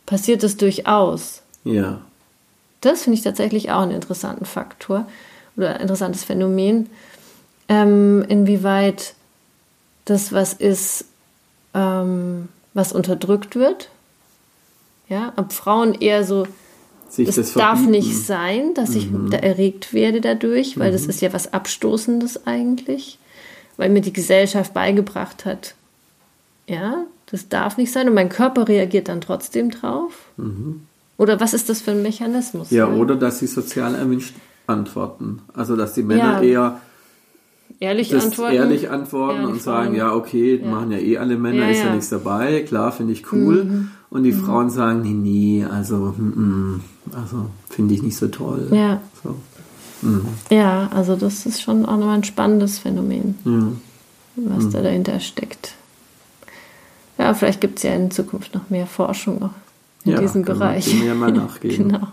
passiert 0.06 0.43
es 0.43 0.58
durchaus. 0.58 1.41
Ja. 1.64 2.02
Das 2.82 3.04
finde 3.04 3.18
ich 3.18 3.24
tatsächlich 3.24 3.72
auch 3.72 3.82
einen 3.82 3.91
interessanten 3.91 4.45
Faktor 4.45 5.06
oder 5.56 5.76
ein 5.76 5.82
interessantes 5.82 6.24
Phänomen, 6.24 6.88
ähm, 7.70 8.26
inwieweit 8.28 9.14
das 10.06 10.34
was 10.34 10.54
ist, 10.54 11.06
ähm, 11.74 12.49
was 12.74 12.91
unterdrückt 12.91 13.56
wird. 13.56 13.89
Ja, 15.08 15.34
ob 15.36 15.52
Frauen 15.54 15.93
eher 15.93 16.24
so, 16.24 16.47
Sich 17.12 17.28
es 17.28 17.36
das 17.36 17.53
darf 17.53 17.80
verbieten. 17.80 17.91
nicht 17.91 18.26
sein, 18.26 18.74
dass 18.74 18.95
ich 18.95 19.09
da 19.30 19.38
erregt 19.38 19.93
werde 19.93 20.22
dadurch, 20.22 20.80
weil 20.80 20.91
das 20.93 21.05
ist 21.07 21.22
ja 21.22 21.34
was 21.34 21.51
Abstoßendes 21.53 22.47
eigentlich, 22.47 23.20
weil 23.78 23.89
mir 23.89 23.99
die 24.01 24.14
Gesellschaft 24.14 24.74
beigebracht 24.74 25.43
hat, 25.45 25.76
ja, 26.68 27.03
das 27.26 27.49
darf 27.49 27.78
nicht 27.78 27.91
sein 27.91 28.07
und 28.07 28.14
mein 28.16 28.30
Körper 28.30 28.68
reagiert 28.68 29.09
dann 29.09 29.20
trotzdem 29.20 29.72
drauf. 29.72 30.14
Oder 31.18 31.39
was 31.41 31.53
ist 31.53 31.68
das 31.70 31.82
für 31.82 31.91
ein 31.91 32.01
Mechanismus? 32.01 32.72
Ja, 32.72 32.88
oder 32.88 33.16
dass 33.16 33.39
sie 33.39 33.47
sozial 33.47 33.93
erwünscht 33.95 34.34
antworten. 34.68 35.41
Also, 35.53 35.76
dass 35.76 35.93
die 35.93 36.03
Männer 36.03 36.41
Ja. 36.41 36.41
eher 36.41 36.82
Ehrlich 37.82 38.09
das 38.09 38.25
antworten. 38.25 38.55
ehrlich 38.55 38.89
antworten 38.89 39.39
die 39.41 39.51
und 39.53 39.61
sagen, 39.61 39.95
ja, 39.95 40.13
okay, 40.13 40.61
Ja. 40.63 40.67
machen 40.69 40.91
ja 40.91 40.99
eh 40.99 41.17
alle 41.17 41.36
Männer, 41.36 41.63
Ja, 41.65 41.69
ist 41.71 41.77
ja, 41.79 41.84
ja. 41.86 41.89
Mhm. 41.89 41.95
nichts 41.95 42.09
dabei, 42.09 42.61
klar, 42.61 42.91
finde 42.93 43.11
ich 43.13 43.32
cool. 43.34 43.88
Und 44.09 44.23
die 44.23 44.32
Frauen 44.34 44.69
sagen, 44.69 45.01
nee, 45.01 45.09
nee, 45.13 45.65
also, 45.65 46.13
also 47.13 47.47
finde 47.69 47.93
ich 47.95 48.03
nicht 48.03 48.15
so 48.17 48.27
toll. 48.27 48.67
Ja. 48.71 49.01
So. 49.23 49.36
Ja, 50.49 50.89
also 50.95 51.15
das 51.15 51.45
ist 51.45 51.61
schon 51.61 51.86
auch 51.86 51.97
nochmal 51.97 52.17
ein 52.17 52.23
spannendes 52.23 52.79
Phänomen, 52.79 53.36
was 54.36 54.69
da 54.69 54.82
dahinter 54.82 55.19
steckt. 55.19 55.73
Ja, 57.17 57.34
vielleicht 57.34 57.61
gibt 57.61 57.77
es 57.77 57.84
ja 57.84 57.93
in 57.95 58.09
Zukunft 58.11 58.53
noch 58.55 58.69
mehr 58.69 58.88
Forschung 58.88 59.49
in 60.05 60.17
diesem 60.17 60.43
Bereich. 60.43 60.91
ja 61.03 61.13
mal 61.13 61.32
nachgehen. 61.32 61.89
genau. 61.89 62.07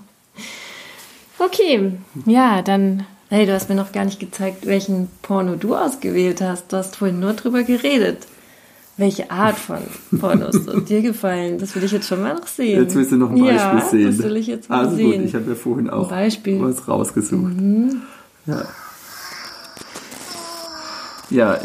Okay, 1.39 1.93
ja, 2.27 2.63
dann, 2.63 3.05
hey, 3.31 3.47
du 3.47 3.53
hast 3.53 3.69
mir 3.69 3.75
noch 3.75 3.93
gar 3.93 4.05
nicht 4.05 4.21
gezeigt, 4.21 4.67
welchen 4.67 5.09
Porno 5.23 5.57
du 5.57 5.75
ausgewählt 5.75 6.41
hast. 6.41 6.73
Du 6.73 6.77
hast 6.77 6.97
vorhin 6.97 7.21
nur 7.21 7.35
drüber 7.35 7.63
geredet. 7.63 8.27
Welche 8.97 9.31
Art 9.31 9.57
von 9.57 9.79
Pornos 10.19 10.57
dir 10.89 11.03
gefallen? 11.03 11.59
Das 11.59 11.75
will 11.77 11.85
ich 11.85 11.93
jetzt 11.93 12.09
schon 12.09 12.21
mal 12.21 12.35
noch 12.35 12.49
sehen. 12.49 12.83
Jetzt 12.83 12.97
willst 12.97 13.13
du 13.13 13.17
noch 13.17 13.31
ein 13.31 13.39
Beispiel 13.39 13.57
ja, 13.57 13.81
sehen. 13.89 14.17
Das 14.17 14.25
will 14.25 14.37
ich 14.37 14.47
jetzt 14.49 14.69
mal 14.69 14.81
also 14.85 14.97
sehen. 14.97 15.21
gut, 15.21 15.29
ich 15.29 15.35
habe 15.37 15.49
ja 15.51 15.55
vorhin 15.55 15.89
auch 15.89 16.09
Beispiel. 16.09 16.59
Mhm. 16.59 16.65
was 16.65 16.89
rausgesucht. 16.89 17.53
Ja. 18.47 18.65
ja, 21.31 21.59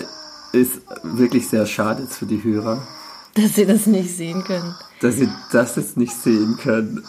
ist 0.51 0.81
wirklich 1.01 1.47
sehr 1.47 1.65
schade 1.65 2.03
jetzt 2.03 2.17
für 2.17 2.27
die 2.27 2.43
Hörer, 2.43 2.85
Dass 3.33 3.55
sie 3.55 3.65
das 3.65 3.87
nicht 3.87 4.15
sehen 4.15 4.43
können. 4.43 4.75
dass 5.01 5.15
sie 5.15 5.29
das 5.51 5.75
jetzt 5.75 5.97
nicht 5.97 6.13
sehen 6.13 6.57
können. 6.61 7.03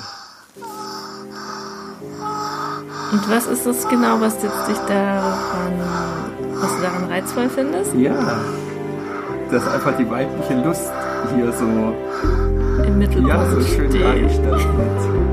Und 3.15 3.31
was 3.31 3.47
ist 3.47 3.65
das 3.65 3.89
genau, 3.89 4.21
was 4.21 4.43
jetzt 4.43 4.69
dich 4.69 4.79
daran, 4.89 5.73
was 6.53 6.77
du 6.77 6.83
daran 6.83 7.05
reizvoll 7.05 7.49
findest? 7.49 7.95
Ja, 7.95 8.41
dass 9.53 9.69
einfach 9.69 9.97
die 9.97 10.11
weibliche 10.11 10.55
Lust 10.65 10.91
hier 11.33 11.53
so, 11.53 11.95
Im 12.85 12.99
Mittelpunkt 12.99 13.29
ja, 13.29 13.47
so 13.53 13.61
schön 13.61 13.89
steht. 13.89 14.05
dargestellt 14.05 14.51
wird. 14.51 15.24